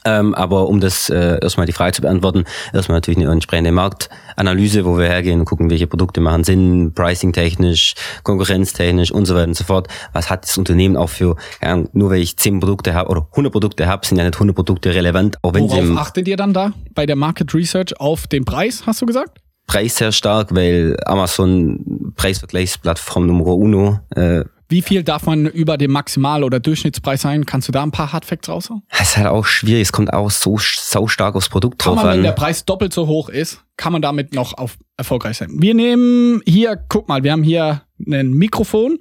Ähm, 0.05 0.33
aber 0.33 0.67
um 0.67 0.79
das 0.79 1.09
äh, 1.09 1.39
erstmal 1.41 1.65
die 1.65 1.71
Frage 1.71 1.93
zu 1.93 2.01
beantworten, 2.01 2.45
erstmal 2.73 2.97
natürlich 2.97 3.19
eine 3.19 3.31
entsprechende 3.31 3.71
Marktanalyse, 3.71 4.85
wo 4.85 4.97
wir 4.97 5.05
hergehen 5.05 5.39
und 5.39 5.45
gucken, 5.45 5.69
welche 5.69 5.87
Produkte 5.87 6.19
machen 6.19 6.43
Sinn, 6.43 6.93
pricing-technisch, 6.93 7.95
konkurrenztechnisch 8.23 9.11
und 9.11 9.25
so 9.25 9.35
weiter 9.35 9.47
und 9.47 9.55
so 9.55 9.63
fort. 9.63 9.87
Was 10.11 10.29
hat 10.29 10.43
das 10.43 10.57
Unternehmen 10.57 10.97
auch 10.97 11.09
für, 11.09 11.35
ja, 11.61 11.83
nur 11.93 12.09
weil 12.09 12.21
ich 12.21 12.37
10 12.37 12.59
Produkte 12.59 12.93
habe 12.93 13.09
oder 13.09 13.27
100 13.31 13.51
Produkte 13.51 13.87
habe, 13.87 14.05
sind 14.05 14.17
ja 14.17 14.23
nicht 14.23 14.35
100 14.35 14.55
Produkte 14.55 14.93
relevant, 14.93 15.37
auch 15.41 15.53
wenn 15.53 15.69
sie 15.69 15.75
Worauf 15.75 15.85
im 15.85 15.97
achtet 15.97 16.27
ihr 16.27 16.37
dann 16.37 16.53
da 16.53 16.73
bei 16.95 17.05
der 17.05 17.15
Market 17.15 17.53
Research 17.53 17.99
auf 17.99 18.27
den 18.27 18.45
Preis, 18.45 18.83
hast 18.85 19.01
du 19.01 19.05
gesagt? 19.05 19.39
Preis 19.67 19.95
sehr 19.95 20.11
stark, 20.11 20.53
weil 20.53 20.97
Amazon 21.05 22.13
Preisvergleichsplattform 22.15 23.27
Nummer 23.27 23.55
uno 23.55 23.99
äh, 24.15 24.43
Wie 24.73 24.81
viel 24.81 25.03
darf 25.03 25.27
man 25.27 25.45
über 25.45 25.77
dem 25.77 25.91
Maximal- 25.91 26.43
oder 26.43 26.59
Durchschnittspreis 26.59 27.21
sein? 27.21 27.45
Kannst 27.45 27.67
du 27.67 27.71
da 27.71 27.83
ein 27.83 27.91
paar 27.91 28.11
Hardfacts 28.11 28.49
raushauen? 28.49 28.81
das 28.89 29.09
ist 29.09 29.17
halt 29.17 29.27
auch 29.27 29.45
schwierig. 29.45 29.83
Es 29.83 29.91
kommt 29.91 30.11
auch 30.11 30.31
so 30.31 30.57
sau 30.59 31.05
stark 31.05 31.35
aufs 31.35 31.47
Produkt 31.47 31.77
Kann 31.77 31.93
drauf 31.93 32.03
man, 32.03 32.15
wenn 32.15 32.23
der 32.23 32.31
an. 32.31 32.35
Preis 32.35 32.65
doppelt 32.65 32.91
so 32.91 33.05
hoch 33.05 33.29
ist, 33.29 33.63
kann 33.77 33.93
man 33.93 34.01
damit 34.01 34.33
noch 34.33 34.57
auf 34.57 34.79
erfolgreich 34.97 35.37
sein. 35.37 35.49
Wir 35.59 35.75
nehmen 35.75 36.41
hier, 36.47 36.75
guck 36.89 37.07
mal, 37.07 37.23
wir 37.23 37.33
haben 37.33 37.43
hier 37.43 37.83
ein 38.03 38.33
Mikrofon. 38.33 38.97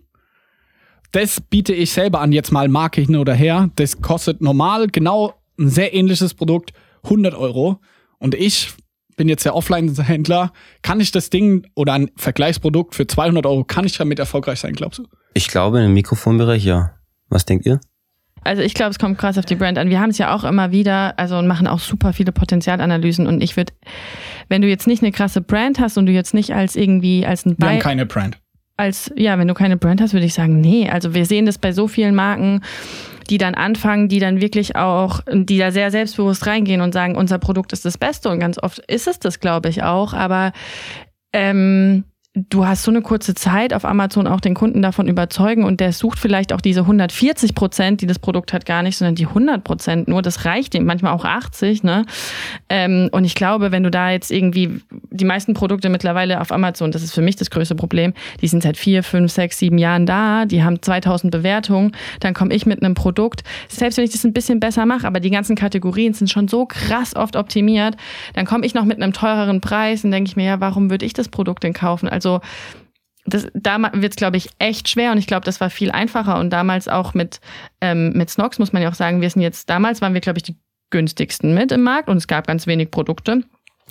Das 1.10 1.40
biete 1.40 1.72
ich 1.72 1.90
selber 1.90 2.20
an, 2.20 2.32
jetzt 2.32 2.52
mal 2.52 2.68
Marke 2.68 3.00
hin 3.00 3.16
oder 3.16 3.32
her. 3.32 3.70
Das 3.76 4.02
kostet 4.02 4.42
normal 4.42 4.88
genau 4.88 5.32
ein 5.58 5.70
sehr 5.70 5.94
ähnliches 5.94 6.34
Produkt 6.34 6.74
100 7.04 7.34
Euro. 7.34 7.80
Und 8.18 8.34
ich 8.34 8.74
bin 9.16 9.28
jetzt 9.28 9.44
der 9.44 9.54
Offline-Händler. 9.54 10.52
Kann 10.82 11.00
ich 11.00 11.10
das 11.10 11.30
Ding 11.30 11.66
oder 11.74 11.94
ein 11.94 12.10
Vergleichsprodukt 12.16 12.94
für 12.94 13.06
200 13.06 13.46
Euro, 13.46 13.64
kann 13.64 13.84
ich 13.84 13.96
damit 13.96 14.18
erfolgreich 14.18 14.60
sein, 14.60 14.72
glaubst 14.74 14.98
du? 15.00 15.06
Ich 15.34 15.48
glaube, 15.48 15.80
im 15.82 15.92
Mikrofonbereich 15.94 16.64
ja. 16.64 16.92
Was 17.28 17.44
denkt 17.46 17.64
ihr? 17.66 17.80
Also 18.44 18.60
ich 18.62 18.74
glaube, 18.74 18.90
es 18.90 18.98
kommt 18.98 19.18
krass 19.18 19.38
auf 19.38 19.44
die 19.44 19.54
Brand 19.54 19.78
an. 19.78 19.88
Wir 19.88 20.00
haben 20.00 20.10
es 20.10 20.18
ja 20.18 20.34
auch 20.34 20.42
immer 20.44 20.72
wieder, 20.72 21.16
also 21.18 21.38
und 21.38 21.46
machen 21.46 21.66
auch 21.68 21.78
super 21.78 22.12
viele 22.12 22.32
Potenzialanalysen 22.32 23.26
und 23.28 23.40
ich 23.40 23.56
würde, 23.56 23.72
wenn 24.48 24.62
du 24.62 24.68
jetzt 24.68 24.86
nicht 24.88 25.02
eine 25.02 25.12
krasse 25.12 25.40
Brand 25.40 25.78
hast 25.78 25.96
und 25.96 26.06
du 26.06 26.12
jetzt 26.12 26.34
nicht 26.34 26.52
als 26.52 26.74
irgendwie 26.74 27.24
als 27.24 27.46
ein 27.46 27.56
Wir 27.58 27.68
haben 27.68 27.76
Bei 27.76 27.80
keine 27.80 28.04
Brand. 28.04 28.38
als 28.76 29.12
ja, 29.16 29.38
wenn 29.38 29.46
du 29.46 29.54
keine 29.54 29.76
Brand 29.76 30.00
hast, 30.00 30.12
würde 30.12 30.26
ich 30.26 30.34
sagen, 30.34 30.60
nee. 30.60 30.90
Also 30.90 31.14
wir 31.14 31.24
sehen 31.24 31.46
das 31.46 31.56
bei 31.58 31.70
so 31.72 31.86
vielen 31.86 32.16
Marken, 32.16 32.62
die 33.30 33.38
dann 33.38 33.54
anfangen, 33.54 34.08
die 34.08 34.18
dann 34.18 34.40
wirklich 34.40 34.76
auch, 34.76 35.20
die 35.30 35.58
da 35.58 35.70
sehr 35.70 35.90
selbstbewusst 35.90 36.46
reingehen 36.46 36.80
und 36.80 36.92
sagen, 36.92 37.16
unser 37.16 37.38
Produkt 37.38 37.72
ist 37.72 37.84
das 37.84 37.98
Beste 37.98 38.28
und 38.28 38.38
ganz 38.38 38.58
oft 38.62 38.78
ist 38.90 39.06
es 39.06 39.18
das, 39.18 39.40
glaube 39.40 39.68
ich 39.68 39.82
auch. 39.82 40.12
Aber 40.12 40.52
ähm, 41.32 42.04
du 42.34 42.66
hast 42.66 42.84
so 42.84 42.90
eine 42.90 43.02
kurze 43.02 43.34
Zeit 43.34 43.74
auf 43.74 43.84
Amazon 43.84 44.26
auch 44.26 44.40
den 44.40 44.54
Kunden 44.54 44.80
davon 44.80 45.06
überzeugen 45.06 45.64
und 45.64 45.80
der 45.80 45.92
sucht 45.92 46.18
vielleicht 46.18 46.54
auch 46.54 46.62
diese 46.62 46.80
140 46.80 47.54
Prozent, 47.54 48.00
die 48.00 48.06
das 48.06 48.18
Produkt 48.18 48.54
hat, 48.54 48.64
gar 48.64 48.82
nicht, 48.82 48.96
sondern 48.96 49.16
die 49.16 49.26
100 49.26 49.62
Prozent 49.62 50.08
nur. 50.08 50.22
Das 50.22 50.46
reicht 50.46 50.74
ihm, 50.74 50.86
manchmal 50.86 51.12
auch 51.12 51.26
80. 51.26 51.82
Ne? 51.82 52.06
Ähm, 52.70 53.10
und 53.12 53.24
ich 53.24 53.34
glaube, 53.34 53.70
wenn 53.70 53.82
du 53.82 53.90
da 53.90 54.10
jetzt 54.10 54.30
irgendwie 54.30 54.80
die 55.10 55.26
meisten 55.26 55.52
Produkte 55.52 55.90
mittlerweile 55.90 56.40
auf 56.40 56.52
Amazon, 56.52 56.90
das 56.90 57.02
ist 57.02 57.12
für 57.12 57.20
mich 57.20 57.36
das 57.36 57.50
größte 57.50 57.74
Problem, 57.74 58.14
die 58.40 58.48
sind 58.48 58.62
seit 58.62 58.78
vier, 58.78 59.02
fünf, 59.02 59.30
sechs, 59.30 59.58
sieben 59.58 59.76
Jahren 59.76 60.06
da, 60.06 60.46
die 60.46 60.64
haben 60.64 60.80
2000 60.80 61.30
Bewertungen, 61.30 61.92
dann 62.20 62.32
komme 62.32 62.54
ich 62.54 62.64
mit 62.64 62.82
einem 62.82 62.94
Produkt, 62.94 63.42
selbst 63.68 63.98
wenn 63.98 64.06
ich 64.06 64.12
das 64.12 64.24
ein 64.24 64.32
bisschen 64.32 64.58
besser 64.58 64.86
mache, 64.86 65.06
aber 65.06 65.20
die 65.20 65.30
ganzen 65.30 65.54
Kategorien 65.54 66.14
sind 66.14 66.30
schon 66.30 66.48
so 66.48 66.64
krass 66.64 67.14
oft 67.14 67.36
optimiert, 67.36 67.96
dann 68.32 68.46
komme 68.46 68.64
ich 68.64 68.72
noch 68.72 68.86
mit 68.86 69.02
einem 69.02 69.12
teureren 69.12 69.60
Preis 69.60 70.02
und 70.02 70.12
denke 70.12 70.28
ich 70.28 70.36
mir, 70.36 70.46
ja, 70.46 70.60
warum 70.60 70.88
würde 70.88 71.04
ich 71.04 71.12
das 71.12 71.28
Produkt 71.28 71.62
denn 71.64 71.74
kaufen? 71.74 72.08
Also 72.08 72.21
das, 73.24 73.48
da 73.54 73.78
wird 73.92 74.12
es, 74.12 74.16
glaube 74.16 74.36
ich, 74.36 74.50
echt 74.58 74.88
schwer 74.88 75.12
und 75.12 75.18
ich 75.18 75.26
glaube, 75.26 75.44
das 75.44 75.60
war 75.60 75.70
viel 75.70 75.90
einfacher 75.90 76.38
und 76.38 76.50
damals 76.50 76.88
auch 76.88 77.14
mit, 77.14 77.40
ähm, 77.80 78.12
mit 78.14 78.30
Snox 78.30 78.58
muss 78.58 78.72
man 78.72 78.82
ja 78.82 78.90
auch 78.90 78.94
sagen, 78.94 79.20
wir 79.20 79.30
sind 79.30 79.42
jetzt, 79.42 79.70
damals 79.70 80.00
waren 80.00 80.14
wir, 80.14 80.20
glaube 80.20 80.38
ich, 80.38 80.42
die 80.42 80.56
günstigsten 80.90 81.54
mit 81.54 81.72
im 81.72 81.82
Markt 81.82 82.08
und 82.08 82.16
es 82.16 82.26
gab 82.26 82.46
ganz 82.46 82.66
wenig 82.66 82.90
Produkte. 82.90 83.42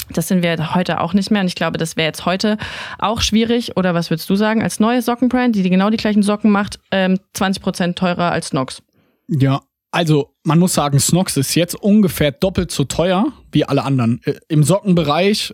Das 0.10 0.28
sind 0.28 0.44
wir 0.44 0.76
heute 0.76 1.00
auch 1.00 1.14
nicht 1.14 1.32
mehr 1.32 1.42
und 1.42 1.48
ich 1.48 1.56
glaube, 1.56 1.78
das 1.78 1.96
wäre 1.96 2.08
jetzt 2.08 2.26
heute 2.26 2.58
auch 3.00 3.22
schwierig. 3.22 3.78
Oder 3.78 3.94
was 3.94 4.10
würdest 4.10 4.30
du 4.30 4.36
sagen, 4.36 4.62
als 4.62 4.80
neue 4.80 5.02
Sockenbrand, 5.02 5.56
die, 5.56 5.64
die 5.64 5.70
genau 5.70 5.90
die 5.90 5.98
gleichen 5.98 6.24
Socken 6.24 6.52
macht, 6.52 6.80
ähm, 6.92 7.20
20% 7.36 7.96
teurer 7.96 8.32
als 8.32 8.48
Snox? 8.48 8.82
Ja, 9.28 9.62
also 9.92 10.34
man 10.44 10.60
muss 10.60 10.74
sagen, 10.74 11.00
Snox 11.00 11.38
ist 11.38 11.56
jetzt 11.56 11.76
ungefähr 11.76 12.32
doppelt 12.32 12.72
so 12.72 12.84
teuer 12.84 13.28
wie 13.52 13.66
alle 13.66 13.84
anderen. 13.84 14.22
Äh, 14.24 14.36
Im 14.48 14.64
Sockenbereich 14.64 15.54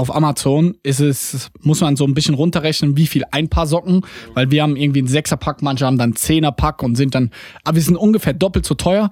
auf 0.00 0.14
Amazon 0.14 0.76
ist 0.82 1.00
es, 1.00 1.50
muss 1.60 1.82
man 1.82 1.94
so 1.96 2.04
ein 2.04 2.14
bisschen 2.14 2.34
runterrechnen, 2.34 2.96
wie 2.96 3.06
viel 3.06 3.24
ein 3.30 3.48
Paar 3.48 3.66
Socken, 3.66 4.00
weil 4.34 4.50
wir 4.50 4.62
haben 4.62 4.76
irgendwie 4.76 5.00
einen 5.00 5.08
Sechserpack, 5.08 5.62
manche 5.62 5.84
haben 5.84 5.98
dann 5.98 6.16
Zehnerpack 6.16 6.82
und 6.82 6.96
sind 6.96 7.14
dann, 7.14 7.30
aber 7.64 7.76
wir 7.76 7.82
sind 7.82 7.96
ungefähr 7.96 8.32
doppelt 8.32 8.64
so 8.64 8.74
teuer 8.74 9.10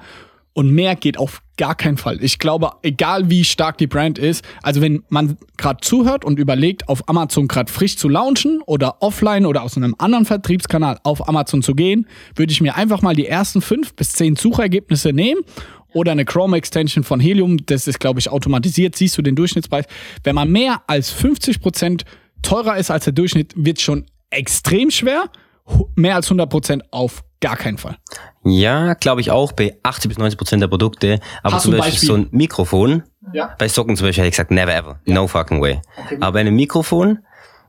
und 0.54 0.72
mehr 0.72 0.96
geht 0.96 1.18
auf 1.18 1.42
gar 1.56 1.74
keinen 1.74 1.98
Fall. 1.98 2.18
Ich 2.22 2.38
glaube, 2.38 2.70
egal 2.82 3.30
wie 3.30 3.44
stark 3.44 3.78
die 3.78 3.86
Brand 3.86 4.18
ist, 4.18 4.44
also 4.62 4.80
wenn 4.80 5.04
man 5.08 5.36
gerade 5.56 5.80
zuhört 5.82 6.24
und 6.24 6.38
überlegt, 6.38 6.88
auf 6.88 7.08
Amazon 7.08 7.48
gerade 7.48 7.70
frisch 7.70 7.96
zu 7.96 8.08
launchen 8.08 8.62
oder 8.64 9.02
offline 9.02 9.44
oder 9.46 9.62
aus 9.62 9.76
einem 9.76 9.94
anderen 9.98 10.24
Vertriebskanal 10.24 10.98
auf 11.02 11.28
Amazon 11.28 11.62
zu 11.62 11.74
gehen, 11.74 12.06
würde 12.34 12.52
ich 12.52 12.60
mir 12.60 12.76
einfach 12.76 13.02
mal 13.02 13.14
die 13.14 13.26
ersten 13.26 13.60
fünf 13.60 13.94
bis 13.94 14.12
zehn 14.12 14.36
Suchergebnisse 14.36 15.12
nehmen 15.12 15.42
oder 15.92 16.12
eine 16.12 16.24
Chrome-Extension 16.24 17.04
von 17.04 17.20
Helium, 17.20 17.58
das 17.66 17.86
ist, 17.86 17.98
glaube 18.00 18.20
ich, 18.20 18.30
automatisiert, 18.30 18.96
siehst 18.96 19.16
du 19.18 19.22
den 19.22 19.36
Durchschnittspreis. 19.36 19.86
Wenn 20.24 20.34
man 20.34 20.50
mehr 20.50 20.82
als 20.86 21.14
50% 21.14 22.02
teurer 22.42 22.76
ist 22.76 22.90
als 22.90 23.04
der 23.04 23.12
Durchschnitt, 23.12 23.52
wird 23.56 23.80
schon 23.80 24.06
extrem 24.30 24.90
schwer. 24.90 25.30
mehr 25.96 26.14
als 26.16 26.26
100 26.26 26.48
Prozent 26.48 26.82
auf 26.92 27.22
gar 27.40 27.56
keinen 27.56 27.78
Fall. 27.78 27.96
Ja, 28.44 28.94
glaube 28.94 29.20
ich 29.20 29.30
auch 29.30 29.52
bei 29.52 29.76
80 29.82 30.08
bis 30.08 30.18
90 30.18 30.38
Prozent 30.38 30.62
der 30.62 30.68
Produkte. 30.68 31.20
Aber 31.42 31.56
Hast 31.56 31.64
zum 31.64 31.72
Beispiel 31.72 31.90
Beispiel? 31.92 32.08
so 32.08 32.14
ein 32.14 32.28
Mikrofon. 32.30 33.02
Ja. 33.32 33.54
Bei 33.58 33.68
Socken 33.68 33.96
zum 33.96 34.06
Beispiel 34.06 34.22
hätte 34.22 34.28
ich 34.28 34.32
gesagt, 34.36 34.50
never 34.50 34.74
ever. 34.74 35.00
No 35.04 35.26
fucking 35.26 35.60
way. 35.60 35.80
Aber 36.20 36.32
bei 36.32 36.40
einem 36.40 36.56
Mikrofon, 36.56 37.18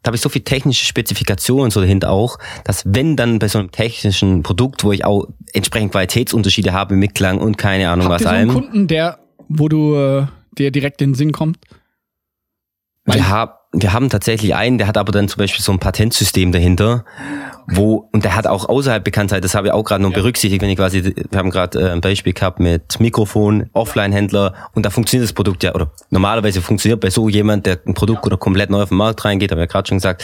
da 0.01 0.09
habe 0.09 0.15
ich 0.15 0.21
so 0.21 0.29
viel 0.29 0.43
technische 0.43 0.85
Spezifikationen 0.85 1.71
so 1.71 1.81
dahinter 1.81 2.09
auch, 2.09 2.37
dass 2.63 2.83
wenn 2.85 3.15
dann 3.15 3.39
bei 3.39 3.47
so 3.47 3.59
einem 3.59 3.71
technischen 3.71 4.43
Produkt, 4.43 4.83
wo 4.83 4.91
ich 4.91 5.05
auch 5.05 5.27
entsprechend 5.53 5.91
Qualitätsunterschiede 5.91 6.73
habe 6.73 6.95
mit 6.95 7.15
Klang 7.15 7.39
und 7.39 7.57
keine 7.57 7.89
Ahnung 7.89 8.07
Habt 8.07 8.15
was 8.15 8.21
ihr 8.21 8.29
so 8.29 8.29
einen 8.29 8.49
allem. 8.49 8.61
Kunden, 8.61 8.87
der, 8.87 9.19
wo 9.47 9.67
du 9.67 9.95
äh, 9.95 10.27
dir 10.57 10.71
direkt 10.71 11.01
in 11.01 11.11
den 11.11 11.15
Sinn 11.15 11.31
kommt? 11.31 11.57
Wir, 13.05 13.29
hab, 13.29 13.58
wir 13.71 13.93
haben 13.93 14.09
tatsächlich 14.09 14.55
einen, 14.55 14.79
der 14.79 14.87
hat 14.87 14.97
aber 14.97 15.11
dann 15.11 15.27
zum 15.27 15.37
Beispiel 15.37 15.63
so 15.63 15.71
ein 15.71 15.79
Patentsystem 15.79 16.51
dahinter, 16.51 17.05
wo, 17.67 18.09
und 18.11 18.25
der 18.25 18.35
hat 18.35 18.47
auch 18.47 18.67
außerhalb 18.67 19.03
Bekanntheit, 19.03 19.43
das 19.43 19.53
habe 19.53 19.67
ich 19.67 19.73
auch 19.73 19.83
gerade 19.83 20.01
noch 20.01 20.11
berücksichtigt, 20.11 20.61
wenn 20.63 20.71
ich 20.71 20.77
quasi, 20.77 21.03
wir 21.03 21.37
haben 21.37 21.51
gerade 21.51 21.79
äh, 21.79 21.91
ein 21.91 22.01
Beispiel 22.01 22.33
gehabt 22.33 22.59
mit 22.59 22.99
Mikrofon, 22.99 23.69
Offline-Händler, 23.73 24.55
und 24.73 24.85
da 24.85 24.89
funktioniert 24.89 25.29
das 25.29 25.33
Produkt 25.33 25.61
ja, 25.63 25.75
oder 25.75 25.91
normalerweise 26.09 26.61
funktioniert 26.61 26.99
bei 26.99 27.11
so 27.11 27.29
jemand, 27.29 27.67
der 27.67 27.79
ein 27.85 27.93
Produkt 27.93 28.25
oder 28.25 28.37
komplett 28.37 28.71
neu 28.71 28.81
auf 28.81 28.89
den 28.89 28.97
Markt 28.97 29.23
reingeht, 29.23 29.51
habe 29.51 29.61
ich 29.61 29.67
ja 29.67 29.71
gerade 29.71 29.87
schon 29.87 29.97
gesagt, 29.97 30.23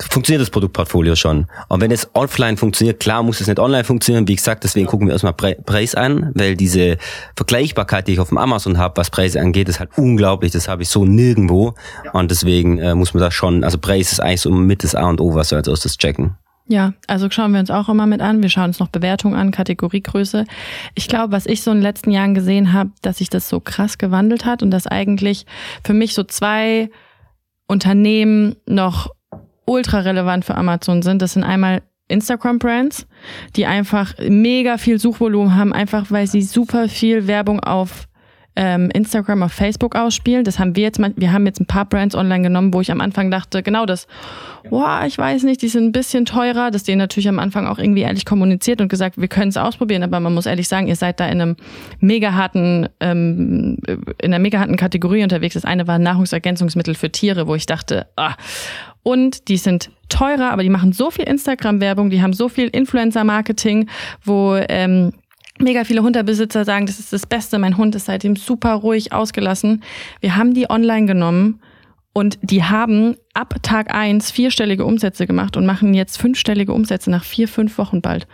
funktioniert 0.00 0.42
das 0.42 0.50
Produktportfolio 0.50 1.14
schon. 1.16 1.46
Und 1.68 1.80
wenn 1.80 1.90
es 1.90 2.08
offline 2.12 2.56
funktioniert, 2.56 3.00
klar 3.00 3.22
muss 3.22 3.40
es 3.40 3.46
nicht 3.46 3.58
online 3.58 3.84
funktionieren. 3.84 4.28
Wie 4.28 4.36
gesagt, 4.36 4.64
deswegen 4.64 4.86
gucken 4.86 5.06
wir 5.06 5.12
erstmal 5.12 5.32
Pre 5.32 5.56
Preis 5.64 5.94
an, 5.94 6.32
weil 6.34 6.56
diese 6.56 6.98
Vergleichbarkeit, 7.36 8.08
die 8.08 8.12
ich 8.12 8.20
auf 8.20 8.28
dem 8.28 8.38
Amazon 8.38 8.78
habe, 8.78 8.96
was 8.96 9.10
Preise 9.10 9.40
angeht, 9.40 9.68
ist 9.68 9.80
halt 9.80 9.90
unglaublich. 9.96 10.52
Das 10.52 10.68
habe 10.68 10.82
ich 10.82 10.88
so 10.88 11.04
nirgendwo. 11.04 11.74
Und 12.12 12.30
deswegen 12.30 12.78
äh, 12.78 12.94
muss 12.94 13.14
man 13.14 13.22
da 13.22 13.30
schon, 13.30 13.64
also 13.64 13.78
Preis 13.78 14.12
ist 14.12 14.20
eigentlich 14.20 14.42
so 14.42 14.50
mit 14.50 14.84
das 14.84 14.94
A 14.94 15.08
und 15.08 15.20
O, 15.20 15.34
was 15.34 15.50
wir 15.50 15.58
als 15.58 15.68
erstes 15.68 15.96
checken. 15.96 16.36
Ja, 16.68 16.94
also 17.06 17.30
schauen 17.30 17.52
wir 17.52 17.60
uns 17.60 17.70
auch 17.70 17.88
immer 17.88 18.06
mit 18.06 18.20
an. 18.20 18.42
Wir 18.42 18.48
schauen 18.48 18.66
uns 18.66 18.80
noch 18.80 18.88
Bewertungen 18.88 19.36
an, 19.36 19.52
Kategoriegröße. 19.52 20.46
Ich 20.96 21.06
glaube, 21.06 21.32
was 21.32 21.46
ich 21.46 21.62
so 21.62 21.70
in 21.70 21.78
den 21.78 21.82
letzten 21.82 22.10
Jahren 22.10 22.34
gesehen 22.34 22.72
habe, 22.72 22.90
dass 23.02 23.18
sich 23.18 23.30
das 23.30 23.48
so 23.48 23.60
krass 23.60 23.98
gewandelt 23.98 24.44
hat 24.44 24.64
und 24.64 24.72
dass 24.72 24.88
eigentlich 24.88 25.46
für 25.84 25.94
mich 25.94 26.12
so 26.12 26.24
zwei 26.24 26.90
Unternehmen 27.68 28.56
noch 28.66 29.10
ultra 29.66 30.00
relevant 30.00 30.44
für 30.44 30.54
Amazon 30.54 31.02
sind. 31.02 31.20
Das 31.20 31.34
sind 31.34 31.44
einmal 31.44 31.82
Instagram-Brands, 32.08 33.06
die 33.56 33.66
einfach 33.66 34.14
mega 34.28 34.78
viel 34.78 34.98
Suchvolumen 34.98 35.54
haben, 35.56 35.72
einfach 35.72 36.10
weil 36.10 36.26
sie 36.26 36.42
super 36.42 36.88
viel 36.88 37.26
Werbung 37.26 37.60
auf 37.60 38.08
ähm, 38.56 38.90
Instagram, 38.90 39.42
auf 39.42 39.52
Facebook 39.52 39.94
ausspielen. 39.94 40.44
Das 40.44 40.58
haben 40.58 40.74
wir 40.74 40.82
jetzt 40.82 40.98
mal, 40.98 41.12
wir 41.16 41.32
haben 41.32 41.46
jetzt 41.46 41.60
ein 41.60 41.66
paar 41.66 41.84
Brands 41.84 42.14
online 42.14 42.42
genommen, 42.42 42.72
wo 42.74 42.80
ich 42.80 42.90
am 42.90 43.00
Anfang 43.00 43.30
dachte, 43.30 43.62
genau 43.62 43.86
das, 43.86 44.06
boah, 44.70 45.04
ich 45.06 45.16
weiß 45.16 45.44
nicht, 45.44 45.62
die 45.62 45.68
sind 45.68 45.84
ein 45.84 45.92
bisschen 45.92 46.24
teurer. 46.24 46.70
Das 46.70 46.82
denen 46.82 46.98
natürlich 46.98 47.28
am 47.28 47.38
Anfang 47.38 47.66
auch 47.66 47.78
irgendwie 47.78 48.02
ehrlich 48.02 48.24
kommuniziert 48.24 48.80
und 48.80 48.88
gesagt, 48.88 49.20
wir 49.20 49.28
können 49.28 49.50
es 49.50 49.56
ausprobieren, 49.56 50.02
aber 50.02 50.20
man 50.20 50.34
muss 50.34 50.46
ehrlich 50.46 50.68
sagen, 50.68 50.88
ihr 50.88 50.96
seid 50.96 51.20
da 51.20 51.26
in 51.26 51.40
einem 51.40 51.56
mega 52.00 52.32
harten, 52.32 52.88
ähm, 53.00 53.76
in 53.86 54.34
einer 54.34 54.38
mega 54.38 54.58
harten 54.58 54.76
Kategorie 54.76 55.22
unterwegs. 55.22 55.54
Das 55.54 55.64
eine 55.64 55.86
war 55.86 55.98
Nahrungsergänzungsmittel 55.98 56.94
für 56.94 57.10
Tiere, 57.12 57.46
wo 57.46 57.54
ich 57.54 57.66
dachte, 57.66 58.06
ah, 58.16 58.34
und 59.02 59.48
die 59.48 59.56
sind 59.56 59.90
teurer, 60.08 60.50
aber 60.50 60.62
die 60.62 60.70
machen 60.70 60.92
so 60.92 61.10
viel 61.10 61.26
Instagram-Werbung, 61.26 62.10
die 62.10 62.22
haben 62.22 62.32
so 62.32 62.48
viel 62.48 62.68
Influencer-Marketing, 62.68 63.88
wo 64.24 64.56
ähm, 64.68 65.12
mega 65.60 65.84
viele 65.84 66.02
Hundebesitzer 66.02 66.64
sagen, 66.64 66.86
das 66.86 66.98
ist 66.98 67.12
das 67.12 67.26
Beste, 67.26 67.58
mein 67.58 67.76
Hund 67.76 67.94
ist 67.94 68.06
seitdem 68.06 68.36
super 68.36 68.74
ruhig 68.74 69.12
ausgelassen. 69.12 69.82
Wir 70.20 70.36
haben 70.36 70.54
die 70.54 70.70
online 70.70 71.06
genommen 71.06 71.60
und 72.12 72.38
die 72.42 72.64
haben 72.64 73.16
ab 73.36 73.54
Tag 73.62 73.94
eins 73.94 74.30
vierstellige 74.30 74.84
Umsätze 74.84 75.26
gemacht 75.26 75.56
und 75.56 75.66
machen 75.66 75.92
jetzt 75.94 76.18
fünfstellige 76.18 76.72
Umsätze 76.72 77.10
nach 77.10 77.22
vier, 77.22 77.48
fünf 77.48 77.76
Wochen 77.78 78.00
bald. 78.00 78.26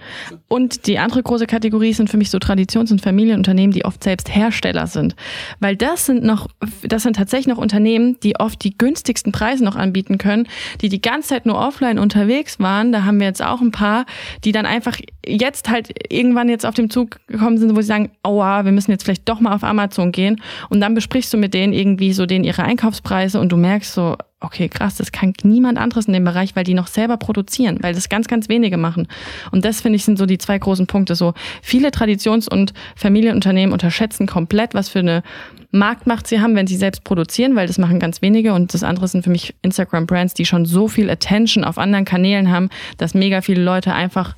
Und 0.49 0.87
die 0.87 0.99
andere 0.99 1.23
große 1.23 1.47
Kategorie 1.47 1.93
sind 1.93 2.09
für 2.09 2.17
mich 2.17 2.31
so 2.31 2.39
Traditions- 2.39 2.93
und 2.93 3.01
Familienunternehmen, 3.01 3.73
die 3.73 3.85
oft 3.85 4.05
selbst 4.05 4.35
Hersteller 4.35 4.87
sind. 4.87 5.17
Weil 5.59 5.77
das 5.77 6.07
sind 6.07 6.23
noch, 6.23 6.49
das 6.83 7.03
sind 7.03 7.17
tatsächlich 7.17 7.49
noch 7.49 7.59
Unternehmen, 7.59 8.19
die 8.23 8.37
oft 8.37 8.63
die 8.63 8.79
günstigsten 8.79 9.33
Preise 9.33 9.65
noch 9.65 9.77
anbieten 9.77 10.19
können, 10.19 10.47
die 10.81 10.89
die 10.89 11.03
ganze 11.03 11.31
Zeit 11.31 11.47
nur 11.47 11.59
offline 11.59 11.99
unterwegs 11.99 12.61
waren. 12.61 12.93
Da 12.93 13.05
haben 13.05 13.19
wir 13.19 13.27
jetzt 13.27 13.43
auch 13.43 13.61
ein 13.61 13.73
paar, 13.73 14.07
die 14.45 14.53
dann 14.53 14.67
einfach 14.67 14.99
jetzt 15.27 15.69
halt 15.69 15.91
irgendwann 16.13 16.49
jetzt 16.49 16.65
auf 16.65 16.75
dem 16.75 16.91
Zug 16.91 17.19
gekommen 17.27 17.59
sind, 17.59 17.75
wo 17.75 17.81
sie 17.81 17.89
sagen, 17.89 18.13
aua, 18.23 18.65
wir 18.65 18.73
müssen 18.73 18.93
jetzt 18.93 19.03
vielleicht 19.03 19.29
doch 19.29 19.41
mal 19.41 19.55
auf 19.55 19.65
Amazon 19.65 20.13
gehen. 20.13 20.41
Und 20.71 20.81
dann 20.81 20.95
besprichst 20.95 21.33
du 21.33 21.39
mit 21.39 21.55
denen 21.55 21.73
irgendwie 21.73 22.13
so 22.13 22.25
denen 22.27 22.45
ihre 22.45 22.63
Einkaufspreise 22.63 23.41
und 23.41 23.51
du 23.51 23.57
merkst 23.57 23.95
so, 23.95 24.17
okay, 24.43 24.69
krass, 24.69 24.97
das 24.97 25.13
kann 25.13 25.33
niemand 25.43 25.79
anderes 25.79 26.07
in 26.07 26.13
dem 26.13 26.25
Bereich, 26.25 26.55
weil 26.57 26.65
die 26.65 26.75
noch 26.75 26.87
selber 26.87 27.17
produzieren, 27.17 27.79
weil 27.81 27.95
das 27.95 28.09
ganz, 28.09 28.29
ganz 28.29 28.49
wenige 28.49 28.77
machen. 28.77 29.09
Und 29.51 29.65
das 29.65 29.81
finde 29.81 29.97
ich 29.97 30.05
sind 30.05 30.19
so 30.19 30.27
die 30.27 30.39
zwei 30.39 30.59
großen 30.59 30.87
Punkte. 30.87 31.15
So 31.15 31.35
viele 31.63 31.91
Traditions- 31.91 32.49
und 32.49 32.73
Familienunternehmen 32.97 33.73
unterschätzen 33.73 34.27
komplett, 34.27 34.75
was 34.75 34.89
für 34.89 34.99
eine 34.99 35.23
Marktmacht 35.71 36.27
sie 36.27 36.41
haben, 36.41 36.55
wenn 36.55 36.67
sie 36.67 36.77
selbst 36.77 37.05
produzieren, 37.05 37.57
weil 37.57 37.67
das 37.67 37.79
machen 37.79 37.99
ganz 37.99 38.23
wenige. 38.23 38.53
Und 38.53 38.75
das 38.75 38.83
andere 38.83 39.09
sind 39.09 39.25
für 39.25 39.31
mich 39.31 39.55
Instagram-Brands, 39.63 40.35
die 40.35 40.45
schon 40.45 40.67
so 40.67 40.89
viel 40.89 41.09
Attention 41.09 41.65
auf 41.65 41.79
anderen 41.79 42.05
Kanälen 42.05 42.51
haben, 42.51 42.69
dass 42.99 43.15
mega 43.15 43.41
viele 43.41 43.63
Leute 43.63 43.95
einfach 43.95 44.37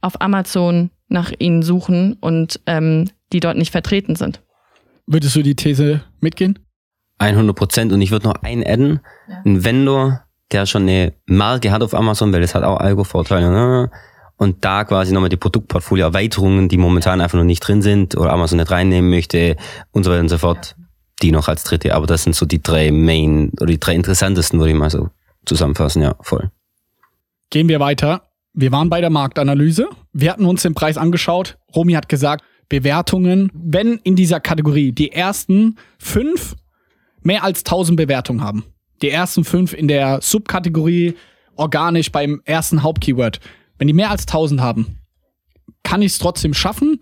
auf 0.00 0.20
Amazon 0.20 0.90
nach 1.08 1.32
ihnen 1.38 1.62
suchen 1.62 2.14
und 2.20 2.60
ähm, 2.66 3.08
die 3.32 3.40
dort 3.40 3.56
nicht 3.56 3.70
vertreten 3.70 4.16
sind. 4.16 4.40
Würdest 5.06 5.36
du 5.36 5.42
die 5.42 5.54
These 5.54 6.02
mitgehen? 6.20 6.58
100 7.22 7.56
Prozent. 7.56 7.92
Und 7.92 8.00
ich 8.00 8.10
würde 8.10 8.28
noch 8.28 8.42
einen 8.42 8.64
adden. 8.66 9.00
Ein 9.44 9.64
Vendor, 9.64 10.22
der 10.50 10.66
schon 10.66 10.82
eine 10.82 11.14
Marke 11.26 11.70
hat 11.70 11.82
auf 11.82 11.94
Amazon, 11.94 12.32
weil 12.32 12.40
das 12.40 12.54
hat 12.54 12.64
auch 12.64 12.78
Algo-Vorteile. 12.78 13.50
Ne? 13.50 13.90
Und 14.36 14.64
da 14.64 14.84
quasi 14.84 15.12
nochmal 15.12 15.30
die 15.30 15.36
Produktportfolio-Erweiterungen, 15.36 16.68
die 16.68 16.78
momentan 16.78 17.20
einfach 17.20 17.38
noch 17.38 17.44
nicht 17.44 17.60
drin 17.60 17.82
sind 17.82 18.16
oder 18.16 18.32
Amazon 18.32 18.58
nicht 18.58 18.70
reinnehmen 18.70 19.10
möchte 19.10 19.56
und 19.92 20.04
so 20.04 20.10
weiter 20.10 20.20
und 20.20 20.28
so 20.28 20.38
fort, 20.38 20.74
die 21.22 21.30
noch 21.30 21.48
als 21.48 21.64
dritte. 21.64 21.94
Aber 21.94 22.06
das 22.06 22.24
sind 22.24 22.34
so 22.34 22.44
die 22.44 22.62
drei 22.62 22.90
Main 22.90 23.52
oder 23.56 23.66
die 23.66 23.80
drei 23.80 23.94
interessantesten, 23.94 24.58
würde 24.58 24.72
ich 24.72 24.78
mal 24.78 24.90
so 24.90 25.10
zusammenfassen. 25.46 26.02
Ja, 26.02 26.16
voll. 26.20 26.50
Gehen 27.50 27.68
wir 27.68 27.80
weiter. 27.80 28.22
Wir 28.54 28.72
waren 28.72 28.90
bei 28.90 29.00
der 29.00 29.10
Marktanalyse. 29.10 29.88
Wir 30.12 30.32
hatten 30.32 30.44
uns 30.44 30.62
den 30.62 30.74
Preis 30.74 30.98
angeschaut. 30.98 31.58
Romy 31.74 31.92
hat 31.92 32.08
gesagt, 32.08 32.44
Bewertungen, 32.68 33.50
wenn 33.54 33.98
in 34.02 34.16
dieser 34.16 34.40
Kategorie 34.40 34.92
die 34.92 35.12
ersten 35.12 35.76
fünf 35.98 36.56
mehr 37.22 37.44
als 37.44 37.60
1000 37.60 37.96
Bewertungen 37.96 38.42
haben. 38.42 38.64
Die 39.02 39.10
ersten 39.10 39.44
fünf 39.44 39.72
in 39.72 39.88
der 39.88 40.20
Subkategorie 40.22 41.14
organisch 41.56 42.12
beim 42.12 42.40
ersten 42.44 42.82
Hauptkeyword. 42.82 43.40
Wenn 43.78 43.88
die 43.88 43.94
mehr 43.94 44.10
als 44.10 44.22
1000 44.22 44.60
haben, 44.60 44.98
kann 45.82 46.02
ich 46.02 46.12
es 46.12 46.18
trotzdem 46.18 46.54
schaffen. 46.54 47.00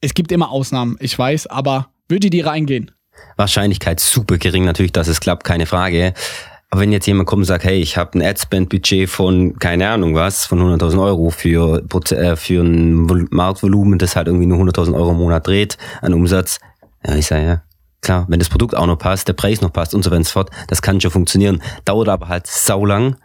Es 0.00 0.14
gibt 0.14 0.32
immer 0.32 0.50
Ausnahmen, 0.50 0.96
ich 1.00 1.16
weiß, 1.18 1.46
aber 1.46 1.88
würde 2.08 2.30
die 2.30 2.40
reingehen? 2.40 2.90
Wahrscheinlichkeit 3.36 4.00
super 4.00 4.38
gering 4.38 4.64
natürlich, 4.64 4.92
dass 4.92 5.08
es 5.08 5.20
klappt, 5.20 5.44
keine 5.44 5.66
Frage. 5.66 6.14
Aber 6.70 6.80
wenn 6.80 6.92
jetzt 6.92 7.06
jemand 7.06 7.28
kommt 7.28 7.40
und 7.40 7.46
sagt, 7.46 7.64
hey, 7.64 7.78
ich 7.80 7.98
habe 7.98 8.18
ein 8.18 8.22
Adspend-Budget 8.22 9.08
von, 9.08 9.58
keine 9.58 9.90
Ahnung 9.90 10.14
was, 10.14 10.46
von 10.46 10.58
100.000 10.58 11.04
Euro 11.04 11.28
für, 11.28 11.82
äh, 12.12 12.34
für 12.34 12.62
ein 12.62 13.08
Vol- 13.10 13.28
Marktvolumen, 13.30 13.98
das 13.98 14.16
halt 14.16 14.26
irgendwie 14.26 14.46
nur 14.46 14.58
100.000 14.58 14.94
Euro 14.94 15.10
im 15.10 15.18
Monat 15.18 15.46
dreht 15.46 15.76
an 16.00 16.14
Umsatz, 16.14 16.60
ja, 17.06 17.14
ich 17.14 17.26
sage 17.26 17.44
ja, 17.44 17.62
klar, 18.02 18.26
wenn 18.28 18.38
das 18.38 18.48
Produkt 18.48 18.76
auch 18.76 18.86
noch 18.86 18.98
passt, 18.98 19.28
der 19.28 19.32
Preis 19.32 19.60
noch 19.60 19.72
passt 19.72 19.94
und 19.94 20.02
so 20.02 20.10
weiter 20.10 20.18
und 20.18 20.26
so 20.26 20.32
fort, 20.32 20.50
das 20.68 20.82
kann 20.82 21.00
schon 21.00 21.10
funktionieren. 21.10 21.62
Dauert 21.84 22.08
aber 22.08 22.28
halt 22.28 22.46
saulang, 22.46 23.16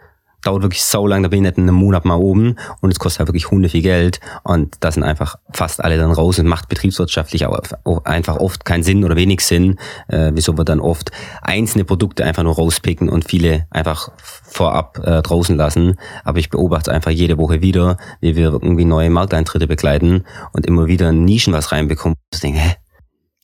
dauert 0.42 0.62
wirklich 0.62 0.84
saulang, 0.84 1.24
da 1.24 1.28
bin 1.28 1.38
ich 1.38 1.50
nicht 1.50 1.58
in 1.58 1.64
einem 1.64 1.74
Monat 1.74 2.04
mal 2.04 2.14
oben 2.14 2.56
und 2.80 2.92
es 2.92 3.00
kostet 3.00 3.18
halt 3.18 3.28
wirklich 3.28 3.50
Hunde 3.50 3.68
viel 3.68 3.82
Geld 3.82 4.20
und 4.44 4.76
da 4.80 4.92
sind 4.92 5.02
einfach 5.02 5.36
fast 5.52 5.82
alle 5.82 5.98
dann 5.98 6.12
raus 6.12 6.38
und 6.38 6.46
macht 6.46 6.68
betriebswirtschaftlich 6.68 7.44
auch 7.44 7.60
einfach 8.04 8.36
oft 8.36 8.64
keinen 8.64 8.84
Sinn 8.84 9.04
oder 9.04 9.16
wenig 9.16 9.40
Sinn, 9.40 9.78
äh, 10.06 10.30
wieso 10.32 10.56
wir 10.56 10.64
dann 10.64 10.78
oft 10.78 11.10
einzelne 11.42 11.84
Produkte 11.84 12.24
einfach 12.24 12.44
nur 12.44 12.54
rauspicken 12.54 13.08
und 13.08 13.28
viele 13.28 13.66
einfach 13.70 14.12
vorab 14.44 15.00
äh, 15.04 15.22
draußen 15.22 15.56
lassen. 15.56 15.96
Aber 16.22 16.38
ich 16.38 16.50
beobachte 16.50 16.92
einfach 16.92 17.10
jede 17.10 17.36
Woche 17.36 17.60
wieder, 17.60 17.96
wie 18.20 18.36
wir 18.36 18.52
irgendwie 18.52 18.84
neue 18.84 19.10
Markteintritte 19.10 19.66
begleiten 19.66 20.24
und 20.52 20.66
immer 20.66 20.86
wieder 20.86 21.10
in 21.10 21.24
Nischen 21.24 21.52
was 21.52 21.72
reinbekommen. 21.72 22.16
Ich 22.32 22.40
denke, 22.40 22.60
hä? 22.60 22.76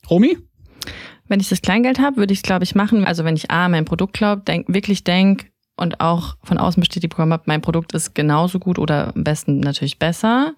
Romy? 0.08 0.38
Wenn 1.28 1.40
ich 1.40 1.48
das 1.48 1.62
Kleingeld 1.62 1.98
habe, 1.98 2.16
würde 2.16 2.32
ich 2.32 2.40
es, 2.40 2.42
glaube 2.42 2.64
ich, 2.64 2.74
machen. 2.74 3.04
Also 3.04 3.24
wenn 3.24 3.36
ich 3.36 3.50
A, 3.50 3.68
mein 3.68 3.84
Produkt 3.84 4.14
glaub, 4.14 4.44
denk, 4.44 4.66
wirklich 4.68 5.04
denk 5.04 5.50
und 5.76 6.00
auch 6.00 6.36
von 6.44 6.58
außen 6.58 6.80
bestätigt 6.80 7.10
bekommen 7.10 7.32
habe, 7.32 7.44
mein 7.46 7.62
Produkt 7.62 7.92
ist 7.92 8.14
genauso 8.14 8.58
gut 8.58 8.78
oder 8.78 9.12
am 9.14 9.24
besten 9.24 9.60
natürlich 9.60 9.98
besser. 9.98 10.54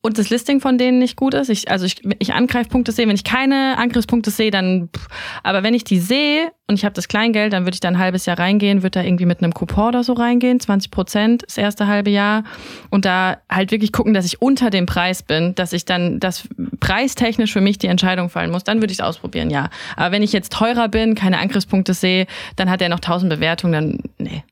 Und 0.00 0.16
das 0.16 0.30
Listing 0.30 0.60
von 0.60 0.78
denen 0.78 1.00
nicht 1.00 1.16
gut 1.16 1.34
ist. 1.34 1.48
Ich, 1.48 1.72
also 1.72 1.84
ich, 1.84 2.02
ich 2.20 2.32
Angreifpunkte 2.32 2.92
sehe, 2.92 3.08
wenn 3.08 3.16
ich 3.16 3.24
keine 3.24 3.76
Angriffspunkte 3.78 4.30
sehe, 4.30 4.52
dann. 4.52 4.90
pff. 4.96 5.08
Aber 5.42 5.64
wenn 5.64 5.74
ich 5.74 5.82
die 5.82 5.98
sehe 5.98 6.52
und 6.68 6.76
ich 6.76 6.84
habe 6.84 6.94
das 6.94 7.08
Kleingeld, 7.08 7.52
dann 7.52 7.64
würde 7.64 7.74
ich 7.74 7.80
da 7.80 7.88
ein 7.88 7.98
halbes 7.98 8.24
Jahr 8.24 8.38
reingehen, 8.38 8.84
würde 8.84 9.00
da 9.00 9.02
irgendwie 9.02 9.26
mit 9.26 9.42
einem 9.42 9.52
Coupon 9.52 9.88
oder 9.88 10.04
so 10.04 10.12
reingehen, 10.12 10.60
20 10.60 10.92
Prozent 10.92 11.42
das 11.44 11.58
erste 11.58 11.88
halbe 11.88 12.10
Jahr 12.10 12.44
und 12.90 13.06
da 13.06 13.38
halt 13.50 13.72
wirklich 13.72 13.92
gucken, 13.92 14.14
dass 14.14 14.24
ich 14.24 14.40
unter 14.40 14.70
dem 14.70 14.86
Preis 14.86 15.24
bin, 15.24 15.56
dass 15.56 15.72
ich 15.72 15.84
dann, 15.84 16.20
dass 16.20 16.48
preistechnisch 16.78 17.52
für 17.52 17.60
mich 17.60 17.78
die 17.78 17.88
Entscheidung 17.88 18.30
fallen 18.30 18.52
muss, 18.52 18.62
dann 18.62 18.80
würde 18.80 18.92
ich 18.92 19.00
es 19.00 19.04
ausprobieren, 19.04 19.50
ja. 19.50 19.68
Aber 19.96 20.12
wenn 20.12 20.22
ich 20.22 20.32
jetzt 20.32 20.52
teurer 20.52 20.88
bin, 20.88 21.16
keine 21.16 21.38
Angriffspunkte 21.38 21.92
sehe, 21.92 22.26
dann 22.54 22.70
hat 22.70 22.80
er 22.80 22.88
noch 22.88 22.98
1000 22.98 23.30
Bewertungen, 23.30 23.72
dann 23.72 23.98
nee. 24.18 24.44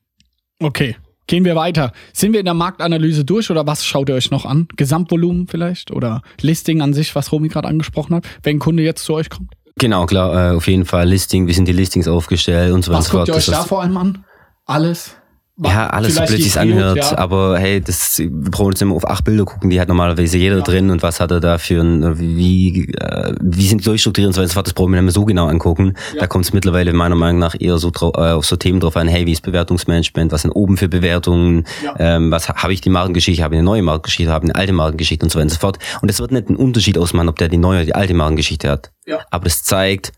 Okay, 0.59 0.97
Gehen 1.27 1.43
wir 1.43 1.55
weiter. 1.55 1.91
Sind 2.13 2.31
wir 2.31 2.39
in 2.39 2.45
der 2.45 2.53
Marktanalyse 2.53 3.25
durch 3.25 3.51
oder 3.51 3.67
was 3.67 3.85
schaut 3.85 4.07
ihr 4.07 4.15
euch 4.15 4.31
noch 4.31 4.45
an? 4.45 4.69
Gesamtvolumen 4.77 5.47
vielleicht 5.47 5.91
oder 5.91 6.21
Listing 6.41 6.81
an 6.81 6.93
sich, 6.93 7.13
was 7.15 7.33
Romy 7.33 7.49
gerade 7.49 7.67
angesprochen 7.67 8.15
hat, 8.15 8.25
wenn 8.43 8.57
ein 8.57 8.59
Kunde 8.59 8.81
jetzt 8.83 9.03
zu 9.03 9.13
euch 9.13 9.29
kommt? 9.29 9.51
Genau, 9.77 10.05
klar, 10.05 10.53
äh, 10.53 10.55
auf 10.55 10.67
jeden 10.67 10.85
Fall 10.85 11.07
Listing, 11.07 11.47
wie 11.47 11.53
sind 11.53 11.67
die 11.67 11.73
Listings 11.73 12.07
aufgestellt 12.07 12.73
und 12.73 12.83
so 12.83 12.91
weiter 12.91 12.99
Was 12.99 13.05
und 13.07 13.11
so 13.11 13.17
guckt 13.17 13.27
ihr 13.27 13.35
euch 13.35 13.45
da 13.45 13.63
vor 13.63 13.81
allem 13.81 13.97
an? 13.97 14.23
Alles? 14.65 15.17
Ja, 15.59 15.87
alles 15.87 16.13
so 16.15 16.19
blöd 16.21 16.41
sich's 16.41 16.53
Field, 16.53 16.73
anhört, 16.73 16.97
ja. 16.97 17.17
aber 17.17 17.57
hey, 17.57 17.81
das 17.81 18.19
wir 18.19 18.29
brauchen 18.51 18.73
jetzt 18.73 18.81
immer 18.83 18.93
auf 18.95 19.07
acht 19.09 19.23
Bilder 19.23 19.43
gucken, 19.43 19.71
die 19.71 19.81
hat 19.81 19.87
normalerweise 19.87 20.37
jeder 20.37 20.61
drin 20.61 20.91
und 20.91 21.01
was 21.01 21.19
hat 21.19 21.31
er 21.31 21.39
da 21.39 21.57
für 21.57 21.81
ein, 21.81 22.19
wie, 22.19 22.93
äh, 22.93 23.33
wie 23.41 23.67
sind 23.67 23.81
die 23.81 23.85
durchstrukturiert 23.85 24.27
und 24.27 24.33
so 24.33 24.41
weiter, 24.41 24.61
das 24.61 24.73
brauchen 24.73 24.91
wir 24.91 25.01
nicht 25.01 25.05
mehr 25.05 25.13
so 25.13 25.25
genau 25.25 25.47
angucken. 25.47 25.95
Da 26.19 26.27
kommt 26.27 26.45
es 26.45 26.53
mittlerweile 26.53 26.93
meiner 26.93 27.15
Meinung 27.15 27.39
nach 27.39 27.55
eher 27.59 27.79
so 27.79 27.89
äh, 27.89 28.33
auf 28.33 28.45
so 28.45 28.55
Themen 28.55 28.79
drauf 28.79 28.95
an, 28.97 29.07
hey, 29.07 29.25
wie 29.25 29.31
ist 29.31 29.41
Bewertungsmanagement, 29.41 30.31
was 30.31 30.43
sind 30.43 30.51
oben 30.51 30.77
für 30.77 30.89
Bewertungen, 30.89 31.65
Ja. 31.83 31.95
ähm, 31.97 32.29
was 32.29 32.49
habe 32.49 32.73
ich 32.73 32.81
die 32.81 32.91
Markengeschichte, 32.91 33.43
habe 33.43 33.55
ich 33.55 33.59
eine 33.59 33.65
neue 33.65 33.81
Markengeschichte, 33.81 34.31
habe 34.31 34.45
ich 34.45 34.51
eine 34.51 34.59
alte 34.59 34.73
Markengeschichte 34.73 35.25
und 35.25 35.31
so 35.31 35.39
weiter 35.39 35.45
und 35.45 35.49
so 35.53 35.59
fort. 35.59 35.79
Und 36.01 36.11
es 36.11 36.19
wird 36.19 36.31
nicht 36.31 36.49
einen 36.49 36.57
Unterschied 36.57 36.99
ausmachen, 36.99 37.29
ob 37.29 37.37
der 37.37 37.47
die 37.47 37.57
neue 37.57 37.77
oder 37.77 37.85
die 37.85 37.95
alte 37.95 38.13
Markengeschichte 38.13 38.69
hat. 38.69 38.91
Ja. 39.07 39.21
Aber 39.31 39.45
das 39.45 39.63
zeigt, 39.63 40.11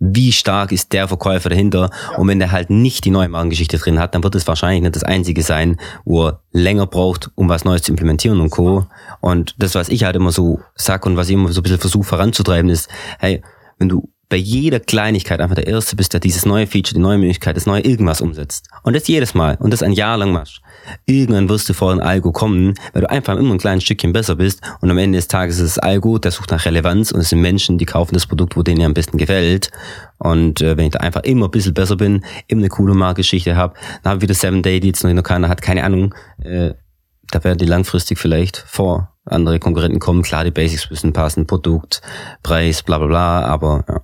wie 0.00 0.32
stark 0.32 0.72
ist 0.72 0.92
der 0.92 1.06
Verkäufer 1.06 1.50
dahinter. 1.50 1.90
Und 2.16 2.26
wenn 2.26 2.38
der 2.38 2.50
halt 2.50 2.70
nicht 2.70 3.04
die 3.04 3.10
neue 3.10 3.28
Markengeschichte 3.28 3.78
drin 3.78 3.98
hat, 3.98 4.14
dann 4.14 4.24
wird 4.24 4.34
es 4.34 4.48
wahrscheinlich 4.48 4.82
nicht 4.82 4.96
das 4.96 5.04
einzige 5.04 5.42
sein, 5.42 5.78
wo 6.04 6.26
er 6.26 6.40
länger 6.52 6.86
braucht, 6.86 7.30
um 7.34 7.48
was 7.48 7.64
Neues 7.64 7.82
zu 7.82 7.92
implementieren 7.92 8.40
und 8.40 8.50
Co. 8.50 8.86
Und 9.20 9.54
das, 9.58 9.74
was 9.74 9.90
ich 9.90 10.04
halt 10.04 10.16
immer 10.16 10.32
so 10.32 10.60
sag 10.74 11.04
und 11.04 11.16
was 11.16 11.28
ich 11.28 11.34
immer 11.34 11.52
so 11.52 11.60
ein 11.60 11.62
bisschen 11.62 11.78
versuche 11.78 12.04
voranzutreiben, 12.04 12.70
ist, 12.70 12.88
hey, 13.18 13.42
wenn 13.78 13.90
du 13.90 14.08
bei 14.30 14.36
jeder 14.36 14.78
Kleinigkeit 14.78 15.40
einfach 15.40 15.56
der 15.56 15.66
Erste 15.66 15.96
bist, 15.96 16.12
der 16.12 16.20
dieses 16.20 16.46
neue 16.46 16.68
Feature, 16.68 16.94
die 16.94 17.00
neue 17.00 17.18
Möglichkeit, 17.18 17.56
das 17.56 17.66
neue 17.66 17.82
irgendwas 17.82 18.20
umsetzt. 18.20 18.68
Und 18.84 18.94
das 18.94 19.08
jedes 19.08 19.34
Mal. 19.34 19.56
Und 19.58 19.72
das 19.72 19.82
ein 19.82 19.92
Jahr 19.92 20.16
lang 20.16 20.32
machst. 20.32 20.62
Irgendwann 21.04 21.48
wirst 21.48 21.68
du 21.68 21.74
vor 21.74 21.90
ein 21.90 22.00
Algo 22.00 22.30
kommen, 22.30 22.74
weil 22.92 23.02
du 23.02 23.10
einfach 23.10 23.36
immer 23.36 23.52
ein 23.52 23.58
kleines 23.58 23.82
Stückchen 23.82 24.12
besser 24.12 24.36
bist. 24.36 24.62
Und 24.80 24.88
am 24.88 24.98
Ende 24.98 25.18
des 25.18 25.26
Tages 25.26 25.58
ist 25.58 25.76
das 25.76 25.78
Algo, 25.80 26.18
der 26.18 26.30
sucht 26.30 26.52
nach 26.52 26.64
Relevanz 26.64 27.10
und 27.10 27.20
es 27.20 27.30
sind 27.30 27.40
Menschen, 27.40 27.76
die 27.76 27.86
kaufen 27.86 28.14
das 28.14 28.26
Produkt, 28.28 28.56
wo 28.56 28.62
denen 28.62 28.82
am 28.82 28.94
besten 28.94 29.18
gefällt. 29.18 29.72
Und 30.18 30.62
äh, 30.62 30.76
wenn 30.76 30.86
ich 30.86 30.92
da 30.92 31.00
einfach 31.00 31.24
immer 31.24 31.48
ein 31.48 31.50
bisschen 31.50 31.74
besser 31.74 31.96
bin, 31.96 32.24
immer 32.46 32.60
eine 32.60 32.68
coole 32.68 32.94
Marktgeschichte 32.94 33.56
habe, 33.56 33.74
dann 34.02 34.10
habe 34.10 34.18
ich 34.18 34.22
wieder 34.22 34.34
Seven 34.34 34.62
Day, 34.62 34.78
die 34.78 34.92
noch 35.12 35.22
keiner 35.24 35.48
hat, 35.48 35.60
keine 35.60 35.82
Ahnung, 35.82 36.14
äh, 36.42 36.74
da 37.32 37.42
werden 37.42 37.58
die 37.58 37.66
langfristig 37.66 38.18
vielleicht 38.18 38.58
vor 38.58 39.12
andere 39.24 39.58
Konkurrenten 39.58 39.98
kommen. 39.98 40.22
Klar, 40.22 40.44
die 40.44 40.50
Basics 40.50 40.88
müssen 40.90 41.12
passen, 41.12 41.46
Produkt, 41.46 42.00
Preis, 42.42 42.82
bla 42.82 42.98
bla 42.98 43.06
bla, 43.06 43.44
aber 43.44 43.84
ja. 43.88 44.00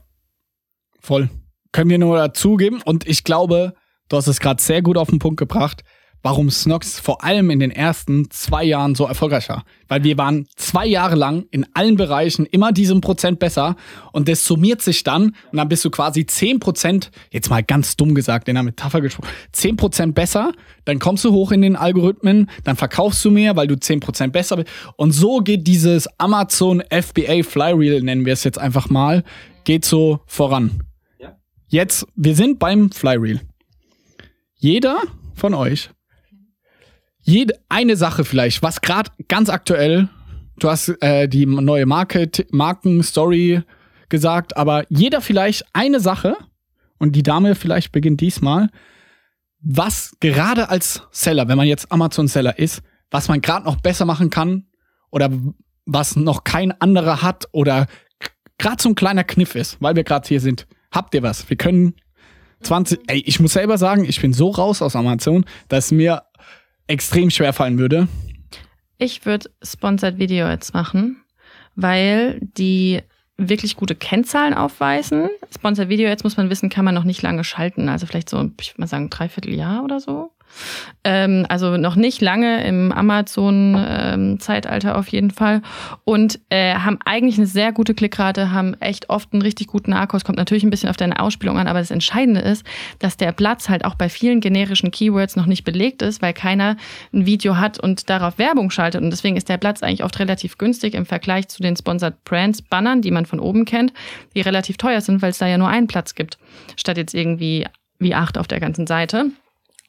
Voll. 1.07 1.31
Können 1.71 1.89
wir 1.89 1.99
nur 1.99 2.17
dazugeben. 2.17 2.83
Und 2.85 3.07
ich 3.07 3.23
glaube, 3.23 3.75
du 4.09 4.17
hast 4.17 4.27
es 4.27 4.41
gerade 4.41 4.61
sehr 4.61 4.83
gut 4.83 4.99
auf 4.99 5.09
den 5.09 5.21
Punkt 5.21 5.37
gebracht, 5.37 5.85
warum 6.23 6.51
Snox 6.51 6.99
vor 6.99 7.23
allem 7.23 7.49
in 7.51 7.61
den 7.61 7.71
ersten 7.71 8.29
zwei 8.33 8.65
Jahren 8.65 8.97
so 8.97 9.05
erfolgreich 9.05 9.49
war. 9.49 9.63
Weil 9.87 10.03
wir 10.03 10.19
waren 10.19 10.49
zwei 10.57 10.85
Jahre 10.85 11.15
lang 11.15 11.47
in 11.53 11.65
allen 11.75 11.97
Bereichen 11.97 12.45
immer 12.45 12.73
diesen 12.73 13.03
Prozent 13.03 13.39
besser 13.39 13.77
und 14.11 14.27
das 14.27 14.45
summiert 14.45 14.83
sich 14.83 15.05
dann 15.05 15.37
und 15.53 15.59
dann 15.59 15.69
bist 15.69 15.85
du 15.85 15.91
quasi 15.91 16.27
zehn 16.27 16.59
Prozent, 16.59 17.13
jetzt 17.31 17.51
mal 17.51 17.63
ganz 17.63 17.97
dumm 17.97 18.17
gesagt, 18.17 18.49
in 18.49 18.57
einer 18.57 18.65
Metapher 18.65 19.01
gesprochen, 19.01 19.29
zehn 19.53 19.77
Prozent 19.77 20.17
besser, 20.17 20.51
dann 20.87 20.99
kommst 20.99 21.25
du 21.25 21.31
hoch 21.31 21.53
in 21.53 21.63
den 21.63 21.77
Algorithmen, 21.77 22.51
dann 22.65 22.75
verkaufst 22.75 23.25
du 23.25 23.31
mehr, 23.31 23.55
weil 23.55 23.69
du 23.69 23.79
zehn 23.79 24.01
Prozent 24.01 24.33
besser 24.33 24.57
bist 24.57 24.71
und 24.97 25.13
so 25.13 25.39
geht 25.39 25.69
dieses 25.69 26.09
Amazon 26.19 26.83
FBA 26.91 27.45
Flyreel, 27.45 28.03
nennen 28.03 28.27
wir 28.27 28.33
es 28.33 28.43
jetzt 28.43 28.59
einfach 28.59 28.91
mal, 28.91 29.23
geht 29.63 29.85
so 29.85 30.19
voran. 30.27 30.86
Jetzt, 31.69 32.07
wir 32.15 32.35
sind 32.35 32.59
beim 32.59 32.91
Flyreel. 32.91 33.41
Jeder 34.55 35.03
von 35.35 35.55
euch, 35.55 35.91
jede 37.21 37.55
eine 37.69 37.97
Sache 37.97 38.25
vielleicht, 38.25 38.63
was 38.63 38.81
gerade 38.81 39.11
ganz 39.29 39.51
aktuell, 39.51 40.09
du 40.59 40.71
hast 40.71 40.89
äh, 41.03 41.29
die 41.29 41.45
neue 41.45 41.87
Market, 41.87 42.47
Markenstory 42.53 43.63
gesagt, 44.09 44.57
aber 44.57 44.85
jeder 44.89 45.21
vielleicht 45.21 45.65
eine 45.73 46.01
Sache, 46.01 46.37
und 46.99 47.15
die 47.15 47.23
Dame 47.23 47.55
vielleicht 47.55 47.93
beginnt 47.93 48.21
diesmal, 48.21 48.71
was 49.61 50.17
gerade 50.21 50.69
als 50.69 51.03
Seller, 51.11 51.49
wenn 51.49 51.57
man 51.57 51.67
jetzt 51.67 51.91
Amazon-Seller 51.91 52.59
ist, 52.59 52.83
was 53.11 53.29
man 53.29 53.41
gerade 53.41 53.65
noch 53.65 53.77
besser 53.77 54.05
machen 54.05 54.31
kann 54.31 54.67
oder 55.11 55.31
was 55.85 56.17
noch 56.17 56.45
kein 56.45 56.73
anderer 56.81 57.23
hat 57.23 57.47
oder 57.53 57.87
gerade 58.59 58.83
so 58.83 58.89
ein 58.89 58.95
kleiner 58.95 59.25
Kniff 59.25 59.55
ist, 59.55 59.77
weil 59.81 59.97
wir 59.97 60.05
gerade 60.05 60.27
hier 60.27 60.41
sind. 60.41 60.67
Habt 60.97 61.15
ihr 61.15 61.23
was? 61.23 61.51
Wir 61.51 61.59
können 61.59 61.95
20. 62.63 63.01
Ey, 63.07 63.23
ich 63.27 63.39
muss 63.39 63.53
selber 63.53 63.77
sagen, 63.77 64.07
ich 64.07 64.19
bin 64.19 64.33
so 64.33 64.49
raus 64.49 64.81
aus 64.81 64.97
Amazon, 64.97 65.45
dass 65.69 65.93
mir 65.93 66.23
extrem 66.87 67.29
schwer 67.29 67.53
fallen 67.53 67.79
würde. 67.79 68.09
Ich 68.97 69.27
würde 69.27 69.51
Sponsored 69.63 70.17
Video 70.19 70.47
Ads 70.47 70.73
machen, 70.73 71.23
weil 71.75 72.41
die 72.41 73.03
wirklich 73.37 73.77
gute 73.77 73.95
Kennzahlen 73.95 74.55
aufweisen. 74.55 75.29
Sponsored 75.55 75.91
Video 75.91 76.11
Ads 76.11 76.25
muss 76.25 76.39
man 76.39 76.49
wissen, 76.49 76.71
kann 76.71 76.87
man 76.87 76.95
noch 76.95 77.05
nicht 77.05 77.21
lange 77.21 77.45
schalten. 77.45 77.91
Also 77.91 78.07
vielleicht 78.07 78.31
so, 78.31 78.51
ich 78.59 78.71
würde 78.71 78.81
mal 78.81 78.87
sagen, 78.87 79.11
dreiviertel 79.11 79.53
Jahr 79.53 79.85
oder 79.85 80.01
so. 80.01 80.31
Ähm, 81.05 81.47
also 81.49 81.77
noch 81.77 81.97
nicht 81.97 82.21
lange 82.21 82.65
im 82.65 82.93
Amazon-Zeitalter 82.93 84.99
auf 84.99 85.09
jeden 85.09 85.31
Fall. 85.31 85.63
Und 86.05 86.41
äh, 86.51 86.75
haben 86.75 86.99
eigentlich 87.05 87.39
eine 87.39 87.47
sehr 87.47 87.73
gute 87.73 87.95
Klickrate, 87.95 88.53
haben 88.53 88.75
echt 88.81 89.11
oft 89.11 89.33
einen 89.33 89.43
richtig 89.43 89.69
guten 89.69 89.91
Narcos. 89.91 90.25
Kommt 90.25 90.39
natürlich 90.39 90.65
ein 90.65 90.71
bisschen 90.71 90.89
auf 90.89 90.97
deine 90.97 91.21
Ausspielung 91.21 91.59
an, 91.59 91.69
aber 91.69 91.79
das 91.79 91.91
Entscheidende 91.91 92.41
ist, 92.41 92.65
dass 92.99 93.17
der 93.17 93.33
Platz 93.33 93.69
halt 93.69 93.85
auch 93.85 93.95
bei 93.95 94.09
vielen 94.09 94.41
generischen 94.41 94.91
Keywords 94.91 95.37
noch 95.37 95.47
nicht 95.47 95.65
belegt 95.65 96.03
ist, 96.03 96.23
weil 96.23 96.33
keiner 96.33 96.77
ein 97.13 97.27
Video 97.27 97.57
hat 97.57 97.79
und 97.79 98.09
darauf 98.11 98.39
Werbung 98.39 98.71
schaltet. 98.71 99.03
Und 99.03 99.11
deswegen 99.11 99.37
ist 99.37 99.49
der 99.49 99.59
Platz 99.59 99.83
eigentlich 99.83 100.05
oft 100.05 100.19
relativ 100.19 100.59
günstig 100.59 100.95
im 100.95 101.07
Vergleich 101.07 101.49
zu 101.49 101.63
den 101.63 101.77
Sponsored 101.77 102.25
Brands 102.25 102.63
Bannern, 102.63 103.03
die 103.03 103.11
man 103.11 103.27
von 103.27 103.41
oben 103.41 103.65
kennt, 103.65 103.93
die 104.35 104.41
relativ 104.41 104.77
teuer 104.77 105.01
sind, 105.01 105.23
weil 105.23 105.31
es 105.31 105.39
da 105.39 105.47
ja 105.47 105.59
nur 105.59 105.69
einen 105.69 105.87
Platz 105.87 106.15
gibt, 106.15 106.39
statt 106.77 106.97
jetzt 106.97 107.15
irgendwie 107.15 107.67
wie 107.99 108.15
acht 108.15 108.39
auf 108.39 108.49
der 108.49 108.61
ganzen 108.61 108.87
Seite. 108.87 109.31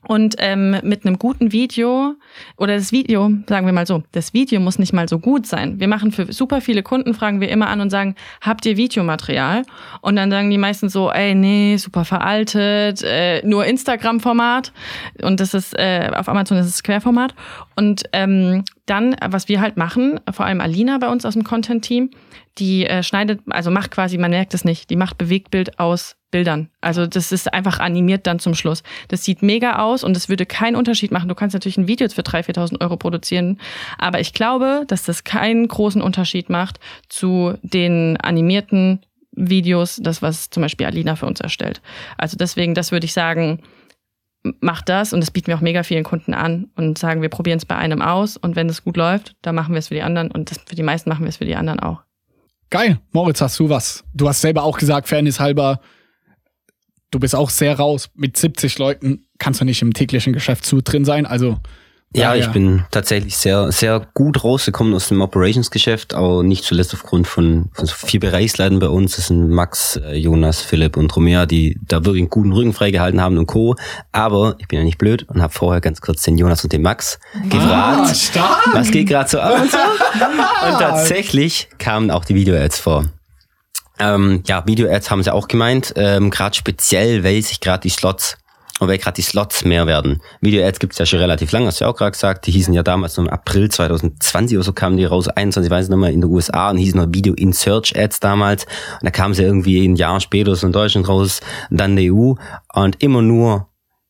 Und 0.08 0.36
ähm, 0.38 0.78
mit 0.84 1.06
einem 1.06 1.20
guten 1.20 1.52
Video 1.52 2.16
oder 2.56 2.76
das 2.76 2.94
Video, 2.94 3.30
sagen 3.46 3.66
wir 3.66 3.74
mal 3.74 3.86
so, 3.86 4.04
das 4.14 4.34
Video 4.34 4.62
muss 4.62 4.80
nicht 4.80 4.94
mal 4.94 5.10
so 5.10 5.20
gut 5.20 5.46
sein. 5.46 5.82
Wir 5.82 5.90
machen 5.90 6.14
für 6.14 6.32
super 6.32 6.62
viele 6.62 6.82
Kunden, 6.82 7.14
fragen 7.14 7.42
wir 7.42 7.50
immer 7.50 7.68
an 7.68 7.82
und 7.82 7.90
sagen, 7.90 8.16
habt 8.40 8.66
ihr 8.66 8.78
Videomaterial? 8.78 9.64
Und 10.00 10.16
dann 10.16 10.32
sagen 10.32 10.50
die 10.50 10.58
meisten 10.58 10.88
so, 10.88 11.12
ey, 11.12 11.36
nee, 11.36 11.76
super 11.76 12.06
veraltet, 12.06 13.04
äh, 13.04 13.46
nur 13.46 13.66
Instagram-Format. 13.66 14.72
Und 15.24 15.42
das 15.42 15.54
ist, 15.54 15.78
äh, 15.78 16.10
auf 16.16 16.30
Amazon 16.30 16.58
ist 16.58 16.68
es 16.68 16.84
Querformat. 16.84 17.36
Und 17.76 18.04
ähm, 18.14 18.64
dann, 18.88 19.16
was 19.24 19.48
wir 19.48 19.62
halt 19.62 19.78
machen, 19.78 20.20
vor 20.32 20.46
allem 20.46 20.62
Alina 20.62 20.98
bei 20.98 21.10
uns 21.10 21.26
aus 21.26 21.34
dem 21.34 21.44
Content-Team, 21.44 22.10
die 22.58 22.86
äh, 22.86 23.04
schneidet, 23.04 23.42
also 23.50 23.70
macht 23.70 23.92
quasi, 23.92 24.18
man 24.18 24.32
merkt 24.32 24.54
es 24.54 24.66
nicht, 24.66 24.90
die 24.90 24.96
macht 24.96 25.18
Bewegtbild 25.18 25.80
aus 25.80 26.16
Bildern. 26.32 26.70
Also 26.82 27.08
das 27.08 27.32
ist 27.32 27.54
einfach 27.54 27.80
animiert 27.80 28.28
dann 28.28 28.40
zum 28.40 28.54
Schluss. 28.54 28.84
Das 29.08 29.24
sieht 29.24 29.42
mega 29.42 29.80
aus 29.80 30.04
und 30.04 30.18
es 30.18 30.28
würde 30.28 30.46
keinen 30.46 30.76
Unterschied 30.76 31.12
machen. 31.12 31.30
Du 31.30 31.36
kannst 31.36 31.54
natürlich 31.54 31.78
ein 31.78 31.88
Video 31.88 32.10
für 32.10 32.22
3.000, 32.22 32.56
4.000 32.56 32.82
Euro 32.82 32.98
produzieren, 32.98 33.60
aber 33.98 34.20
ich 34.20 34.34
glaube, 34.34 34.84
dass 34.88 35.04
das 35.04 35.24
keinen 35.24 35.68
großen 35.68 36.02
Unterschied 36.02 36.50
macht 36.50 36.80
zu 37.08 37.54
den 37.62 38.18
animierten 38.18 39.00
Videos, 39.32 40.00
das 40.02 40.22
was 40.22 40.50
zum 40.50 40.64
Beispiel 40.64 40.88
Alina 40.88 41.16
für 41.16 41.28
uns 41.28 41.40
erstellt. 41.40 41.82
Also 42.18 42.36
deswegen, 42.38 42.74
das 42.74 42.92
würde 42.92 43.06
ich 43.06 43.14
sagen, 43.14 43.62
macht 44.60 44.90
das 44.90 45.14
und 45.14 45.22
das 45.22 45.32
bieten 45.32 45.48
wir 45.48 45.56
auch 45.56 45.62
mega 45.62 45.84
vielen 45.84 46.04
Kunden 46.04 46.34
an 46.34 46.70
und 46.76 46.98
sagen, 46.98 47.22
wir 47.22 47.30
probieren 47.30 47.58
es 47.58 47.66
bei 47.66 47.76
einem 47.76 48.02
aus 48.02 48.38
und 48.38 48.56
wenn 48.56 48.70
es 48.70 48.84
gut 48.84 48.98
läuft, 48.98 49.36
dann 49.42 49.56
machen 49.56 49.74
wir 49.74 49.80
es 49.80 49.88
für 49.88 49.94
die 49.94 50.02
anderen 50.02 50.32
und 50.32 50.52
das, 50.52 50.60
für 50.66 50.76
die 50.76 50.84
meisten 50.84 51.10
machen 51.10 51.24
wir 51.24 51.30
es 51.30 51.38
für 51.38 51.46
die 51.46 51.56
anderen 51.56 51.80
auch. 51.80 52.04
Geil. 52.70 53.00
Moritz, 53.12 53.42
hast 53.42 53.60
du 53.60 53.70
was? 53.70 54.04
Du 54.14 54.28
hast 54.28 54.42
selber 54.42 54.64
auch 54.64 54.78
gesagt, 54.78 55.08
Fairness 55.08 55.40
halber, 55.40 55.80
du 57.12 57.20
bist 57.20 57.36
auch 57.36 57.50
sehr 57.50 57.78
raus. 57.78 58.10
Mit 58.14 58.36
70 58.36 58.78
Leuten 58.78 59.28
kannst 59.40 59.62
du 59.62 59.66
nicht 59.66 59.82
im 59.82 59.94
täglichen 59.94 60.34
Geschäft 60.34 60.66
zu 60.66 60.82
drin 60.82 61.06
sein. 61.06 61.26
Also. 61.26 61.58
Ja, 62.16 62.30
daher- 62.30 62.42
ich 62.46 62.48
bin 62.54 62.86
tatsächlich 62.90 63.36
sehr, 63.38 63.72
sehr 63.72 64.08
gut 64.14 64.44
rausgekommen 64.44 64.94
aus 64.94 65.10
dem 65.10 65.22
Operations-Geschäft, 65.22 66.14
aber 66.14 66.42
nicht 66.42 66.64
zuletzt 66.64 66.94
aufgrund 66.94 67.28
von, 67.28 67.70
von 67.74 67.86
so 67.86 67.94
vier 67.94 68.22
Bereichsleitern 68.22 68.80
bei 68.80 68.88
uns. 68.88 69.18
Das 69.18 69.28
sind 69.28 69.50
Max, 69.50 69.98
äh, 69.98 70.16
Jonas, 70.16 70.62
Philipp 70.62 70.96
und 70.96 71.14
Romea, 71.16 71.46
die 71.46 71.78
da 71.86 72.06
wirklich 72.06 72.22
einen 72.22 72.30
guten 72.30 72.54
Rücken 72.54 72.74
freigehalten 72.74 73.22
haben 73.22 73.38
und 73.38 73.46
Co. 73.46 73.76
Aber 74.14 74.56
ich 74.58 74.68
bin 74.70 74.80
ja 74.80 74.86
nicht 74.86 74.98
blöd 74.98 75.26
und 75.30 75.42
habe 75.42 75.52
vorher 75.54 75.82
ganz 75.82 76.00
kurz 76.00 76.24
den 76.24 76.38
Jonas 76.38 76.64
und 76.64 76.72
den 76.72 76.82
Max 76.82 77.20
Ah, 77.36 77.40
gefragt, 77.50 78.16
stark. 78.16 78.70
was 78.74 78.90
geht 78.90 79.10
gerade 79.10 79.30
so 79.30 79.40
ab 79.40 79.60
und 79.62 79.70
so. 79.70 79.78
Und 80.68 80.80
tatsächlich 80.80 81.68
kamen 81.78 82.10
auch 82.10 82.24
die 82.26 82.36
Video-Ads 82.36 82.80
vor. 82.80 83.06
Ähm, 84.00 84.44
ja, 84.48 84.66
Video-Ads 84.66 85.12
haben 85.12 85.24
sie 85.24 85.34
auch 85.34 85.48
gemeint, 85.48 85.94
ähm, 85.98 86.30
gerade 86.30 86.56
speziell, 86.56 87.24
weil 87.24 87.42
sich 87.42 87.60
gerade 87.60 87.82
die 87.82 87.90
Slots 87.90 88.38
und 88.80 88.88
weil 88.88 88.98
gerade 88.98 89.16
die 89.16 89.22
Slots 89.22 89.66
mehr 89.66 89.88
werden. 89.88 90.22
Video-Ads 90.42 90.80
gibt's 90.80 90.98
ja 90.98 91.06
schon 91.06 91.20
relativ 91.20 91.52
lange, 91.52 91.68
hast 91.68 91.82
du 91.82 91.86
ja 91.86 91.92
auch 91.92 91.96
gerade 91.96 92.12
gesagt. 92.12 92.46
Die 92.48 92.52
hießen 92.52 92.74
ja 92.74 92.84
damals 92.84 93.18
im 93.18 93.28
April 93.28 93.70
2020 93.70 94.58
oder 94.58 94.64
so 94.64 94.74
kamen 94.74 94.98
die 94.98 95.06
raus, 95.06 95.28
21, 95.28 95.72
weiß 95.72 95.86
ich 95.86 95.90
nicht 95.90 96.00
mehr, 96.00 96.12
in 96.12 96.22
den 96.22 96.30
USA 96.30 96.70
und 96.70 96.78
hießen 96.78 97.00
noch 97.00 97.08
Video-In-Search-Ads 97.12 98.20
damals. 98.20 98.66
Und 98.66 99.04
da 99.04 99.12
kamen 99.12 99.34
sie 99.34 99.44
irgendwie 99.44 99.86
ein 99.88 99.96
Jahr 99.96 100.20
später 100.20 100.56
so 100.56 100.68
in 100.68 100.74
Deutschland 100.74 101.08
raus, 101.08 101.42
dann 101.70 101.96
die 101.96 102.12
EU 102.12 102.34
und 102.74 103.02
immer 103.02 103.22
nur 103.22 103.68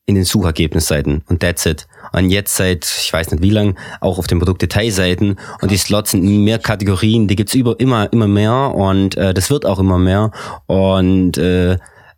in 0.08 0.16
den 0.16 0.24
Suchergebnisseiten 0.24 1.22
und 1.28 1.42
that's 1.42 1.66
it. 1.66 1.86
Und 2.14 2.30
jetzt 2.30 2.56
seit, 2.56 2.86
ich 2.86 3.12
weiß 3.12 3.32
nicht 3.32 3.44
wie 3.44 3.50
lang, 3.50 3.78
auch 4.00 4.18
auf 4.18 4.26
den 4.26 4.40
Produktdetailseiten 4.40 5.38
und 5.62 5.70
die 5.70 5.78
Slots 5.78 6.12
sind 6.12 6.24
in 6.24 6.46
mehr 6.46 6.60
Kategorien, 6.60 7.28
die 7.28 7.36
gibt's 7.36 7.54
über 7.54 7.78
immer, 7.80 8.12
immer 8.14 8.28
mehr 8.28 8.74
und 8.74 9.18
äh, 9.18 9.34
das 9.34 9.50
wird 9.50 9.66
auch 9.66 9.80
immer 9.80 9.98
mehr 9.98 10.32
und 10.66 11.38
äh, 11.38 11.78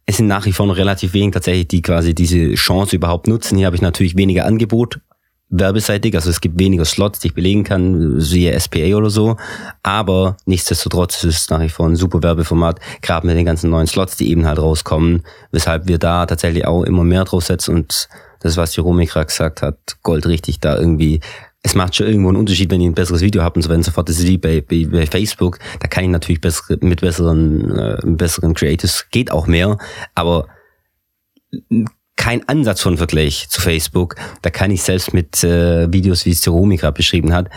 es 0.10 0.18
sind 0.18 0.26
nach 0.26 0.48
wie 0.48 0.54
vor 0.54 0.66
noch 0.66 0.78
relativ 0.78 1.14
wenig 1.14 1.34
tatsächlich, 1.34 1.68
die 1.68 1.82
quasi 1.84 2.16
diese 2.16 2.56
Chance 2.56 2.96
überhaupt 2.96 3.28
nutzen. 3.28 3.58
Hier 3.58 3.68
habe 3.68 3.76
ich 3.76 3.82
natürlich 3.84 4.18
weniger 4.18 4.46
Angebot, 4.46 5.00
werbeseitig, 5.50 6.16
also 6.16 6.32
es 6.32 6.42
gibt 6.42 6.60
weniger 6.60 6.84
Slots, 6.84 7.20
die 7.20 7.28
ich 7.28 7.36
belegen 7.36 7.64
kann, 7.64 8.20
siehe 8.20 8.60
SPA 8.60 8.96
oder 8.96 9.12
so, 9.12 9.38
aber 9.84 10.36
nichtsdestotrotz 10.46 11.24
ist 11.24 11.38
es 11.38 11.50
nach 11.52 11.62
wie 11.62 11.70
vor 11.70 11.88
ein 11.88 11.96
super 11.96 12.24
Werbeformat, 12.24 12.80
gerade 13.04 13.28
mit 13.28 13.38
den 13.38 13.46
ganzen 13.46 13.70
neuen 13.70 13.86
Slots, 13.86 14.18
die 14.18 14.32
eben 14.32 14.48
halt 14.48 14.58
rauskommen, 14.58 15.24
weshalb 15.52 15.88
wir 15.88 16.00
da 16.00 16.26
tatsächlich 16.26 16.66
auch 16.66 16.84
immer 16.84 17.04
mehr 17.04 17.26
drauf 17.26 17.46
setzen. 17.46 17.76
Und 17.76 18.10
das, 18.40 18.58
was 18.58 18.76
Jerome 18.76 19.06
gerade 19.06 19.28
gesagt 19.28 19.62
hat, 19.62 19.78
Gold 20.02 20.26
richtig 20.26 20.60
da 20.60 20.76
irgendwie 20.76 21.20
es 21.62 21.76
macht 21.76 21.96
schon 21.96 22.08
irgendwo 22.08 22.30
einen 22.30 22.38
Unterschied, 22.38 22.72
wenn 22.72 22.82
ich 22.82 22.88
ein 22.88 22.94
besseres 22.94 23.22
Video 23.22 23.44
habe 23.44 23.56
und 23.56 23.64
so 23.64 23.70
weiter 23.70 23.78
und 23.78 23.84
so 23.84 23.92
fort. 23.92 24.08
Das 24.08 24.18
ist 24.18 24.28
wie 24.28 24.38
bei, 24.38 24.62
bei, 24.62 24.86
bei 24.90 25.06
Facebook. 25.06 25.60
Da 25.80 25.88
kann 25.88 26.06
ich 26.06 26.10
natürlich 26.10 26.42
bessere, 26.42 26.78
mit 26.82 27.02
besseren, 27.02 27.78
äh, 27.78 27.98
besseren 28.04 28.54
Creators 28.54 29.08
geht 29.12 29.32
auch 29.32 29.46
mehr, 29.46 29.78
aber 30.16 30.48
kein 32.16 32.48
Ansatz 32.48 32.82
von 32.82 32.98
Vergleich 32.98 33.50
zu 33.50 33.62
Facebook. 33.62 34.16
Da 34.42 34.50
kann 34.50 34.72
ich 34.72 34.84
selbst 34.84 35.14
mit 35.14 35.44
äh, 35.44 35.92
Videos, 35.92 36.26
wie 36.26 36.32
es 36.32 36.44
Jerome 36.44 36.78
gerade 36.78 36.96
beschrieben 36.96 37.34
hat, 37.34 37.50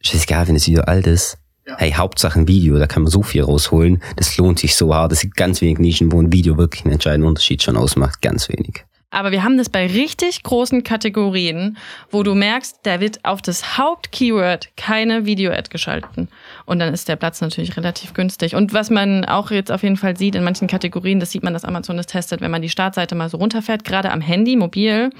scheißegal, 0.00 0.48
wenn 0.48 0.54
das 0.54 0.66
Video 0.66 0.82
alt 0.82 1.06
ist. 1.06 1.38
Ja. 1.66 1.76
Hey, 1.78 1.92
Hauptsache 1.92 2.38
ein 2.38 2.48
Video, 2.48 2.78
da 2.78 2.86
kann 2.86 3.02
man 3.02 3.10
so 3.10 3.22
viel 3.22 3.42
rausholen. 3.42 4.02
Das 4.16 4.36
lohnt 4.36 4.58
sich 4.58 4.76
so 4.76 4.94
hart. 4.94 5.12
Es 5.12 5.20
gibt 5.20 5.36
ganz 5.36 5.60
wenig 5.60 5.78
Nischen, 5.78 6.12
wo 6.12 6.20
ein 6.20 6.32
Video 6.32 6.56
wirklich 6.58 6.84
einen 6.84 6.92
entscheidenden 6.92 7.28
Unterschied 7.28 7.62
schon 7.62 7.76
ausmacht. 7.76 8.22
Ganz 8.22 8.48
wenig. 8.48 8.84
Aber 9.10 9.30
wir 9.30 9.44
haben 9.44 9.56
das 9.56 9.68
bei 9.68 9.86
richtig 9.86 10.42
großen 10.42 10.82
Kategorien, 10.82 11.78
wo 12.10 12.22
du 12.22 12.34
merkst, 12.34 12.80
da 12.82 13.00
wird 13.00 13.24
auf 13.24 13.40
das 13.40 13.78
Hauptkeyword 13.78 14.76
keine 14.76 15.26
Video-Ad 15.26 15.70
geschalten. 15.70 16.28
Und 16.66 16.80
dann 16.80 16.92
ist 16.92 17.08
der 17.08 17.16
Platz 17.16 17.40
natürlich 17.40 17.76
relativ 17.76 18.12
günstig. 18.12 18.54
Und 18.54 18.74
was 18.74 18.90
man 18.90 19.24
auch 19.24 19.50
jetzt 19.50 19.70
auf 19.72 19.82
jeden 19.82 19.96
Fall 19.96 20.16
sieht 20.16 20.34
in 20.34 20.44
manchen 20.44 20.66
Kategorien, 20.66 21.20
das 21.20 21.30
sieht 21.30 21.42
man, 21.42 21.52
dass 21.52 21.64
Amazon 21.64 21.96
das 21.96 22.06
testet, 22.06 22.40
wenn 22.40 22.50
man 22.50 22.60
die 22.60 22.68
Startseite 22.68 23.14
mal 23.14 23.28
so 23.28 23.38
runterfährt, 23.38 23.84
gerade 23.84 24.10
am 24.10 24.20
Handy, 24.20 24.56
mobil, 24.56 25.10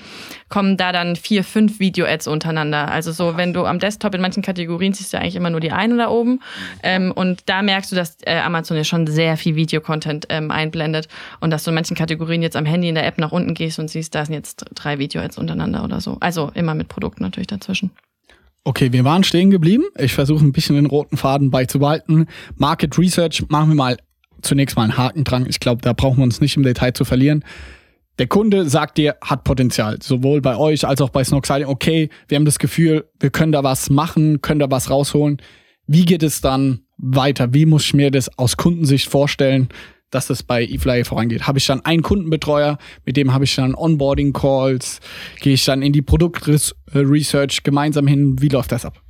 kommen 0.48 0.76
da 0.76 0.92
dann 0.92 1.16
vier, 1.16 1.44
fünf 1.44 1.78
Video-Ads 1.78 2.26
untereinander. 2.26 2.90
Also 2.90 3.12
so, 3.12 3.36
wenn 3.36 3.52
du 3.52 3.64
am 3.64 3.78
Desktop 3.78 4.14
in 4.14 4.20
manchen 4.20 4.42
Kategorien 4.42 4.92
siehst 4.92 5.12
du 5.12 5.18
eigentlich 5.18 5.36
immer 5.36 5.50
nur 5.50 5.60
die 5.60 5.72
eine 5.72 5.96
da 5.96 6.08
oben. 6.08 6.40
Ähm, 6.82 7.12
und 7.12 7.42
da 7.46 7.62
merkst 7.62 7.92
du, 7.92 7.96
dass 7.96 8.18
äh, 8.22 8.38
Amazon 8.38 8.76
ja 8.76 8.84
schon 8.84 9.06
sehr 9.06 9.36
viel 9.36 9.54
Video-Content 9.54 10.26
ähm, 10.30 10.50
einblendet 10.50 11.08
und 11.40 11.50
dass 11.50 11.64
du 11.64 11.70
in 11.70 11.76
manchen 11.76 11.96
Kategorien 11.96 12.42
jetzt 12.42 12.56
am 12.56 12.66
Handy 12.66 12.88
in 12.88 12.96
der 12.96 13.06
App 13.06 13.18
nach 13.18 13.32
unten 13.32 13.54
gehst 13.54 13.78
und 13.78 13.88
siehst, 13.88 14.14
da 14.14 14.24
sind 14.24 14.34
jetzt 14.34 14.64
drei 14.74 14.98
Video-Ads 14.98 15.38
untereinander 15.38 15.84
oder 15.84 16.00
so. 16.00 16.16
Also 16.20 16.50
immer 16.54 16.74
mit 16.74 16.88
Produkten 16.88 17.22
natürlich 17.22 17.46
dazwischen. 17.46 17.92
Okay, 18.66 18.92
wir 18.92 19.04
waren 19.04 19.22
stehen 19.22 19.52
geblieben. 19.52 19.84
Ich 19.96 20.12
versuche 20.12 20.44
ein 20.44 20.50
bisschen 20.50 20.74
den 20.74 20.86
roten 20.86 21.16
Faden 21.16 21.52
beizubehalten. 21.52 22.26
Market 22.56 22.98
Research 22.98 23.44
machen 23.48 23.68
wir 23.68 23.76
mal 23.76 23.96
zunächst 24.42 24.76
mal 24.76 24.82
einen 24.82 24.96
Haken 24.96 25.22
dran. 25.22 25.46
Ich 25.48 25.60
glaube, 25.60 25.82
da 25.82 25.92
brauchen 25.92 26.16
wir 26.16 26.24
uns 26.24 26.40
nicht 26.40 26.56
im 26.56 26.64
Detail 26.64 26.92
zu 26.92 27.04
verlieren. 27.04 27.44
Der 28.18 28.26
Kunde 28.26 28.68
sagt 28.68 28.98
dir, 28.98 29.14
hat 29.22 29.44
Potenzial. 29.44 29.98
Sowohl 30.02 30.40
bei 30.40 30.56
euch 30.56 30.84
als 30.84 31.00
auch 31.00 31.10
bei 31.10 31.22
Snoxiding. 31.22 31.68
Okay, 31.68 32.10
wir 32.26 32.34
haben 32.34 32.44
das 32.44 32.58
Gefühl, 32.58 33.08
wir 33.20 33.30
können 33.30 33.52
da 33.52 33.62
was 33.62 33.88
machen, 33.88 34.42
können 34.42 34.58
da 34.58 34.68
was 34.68 34.90
rausholen. 34.90 35.40
Wie 35.86 36.04
geht 36.04 36.24
es 36.24 36.40
dann 36.40 36.80
weiter? 36.98 37.54
Wie 37.54 37.66
muss 37.66 37.84
ich 37.84 37.94
mir 37.94 38.10
das 38.10 38.36
aus 38.36 38.56
Kundensicht 38.56 39.08
vorstellen? 39.08 39.68
Dass 40.10 40.28
das 40.28 40.42
bei 40.42 40.64
eFly 40.64 41.04
vorangeht. 41.04 41.46
Habe 41.46 41.58
ich 41.58 41.66
dann 41.66 41.84
einen 41.84 42.02
Kundenbetreuer, 42.02 42.78
mit 43.04 43.16
dem 43.16 43.32
habe 43.32 43.44
ich 43.44 43.54
dann 43.54 43.74
Onboarding-Calls, 43.74 45.00
gehe 45.40 45.54
ich 45.54 45.64
dann 45.64 45.82
in 45.82 45.92
die 45.92 46.02
Produktresearch 46.02 47.62
gemeinsam 47.62 48.06
hin. 48.06 48.40
Wie 48.40 48.48
läuft 48.48 48.72
das 48.72 48.84
ab? 48.84 49.02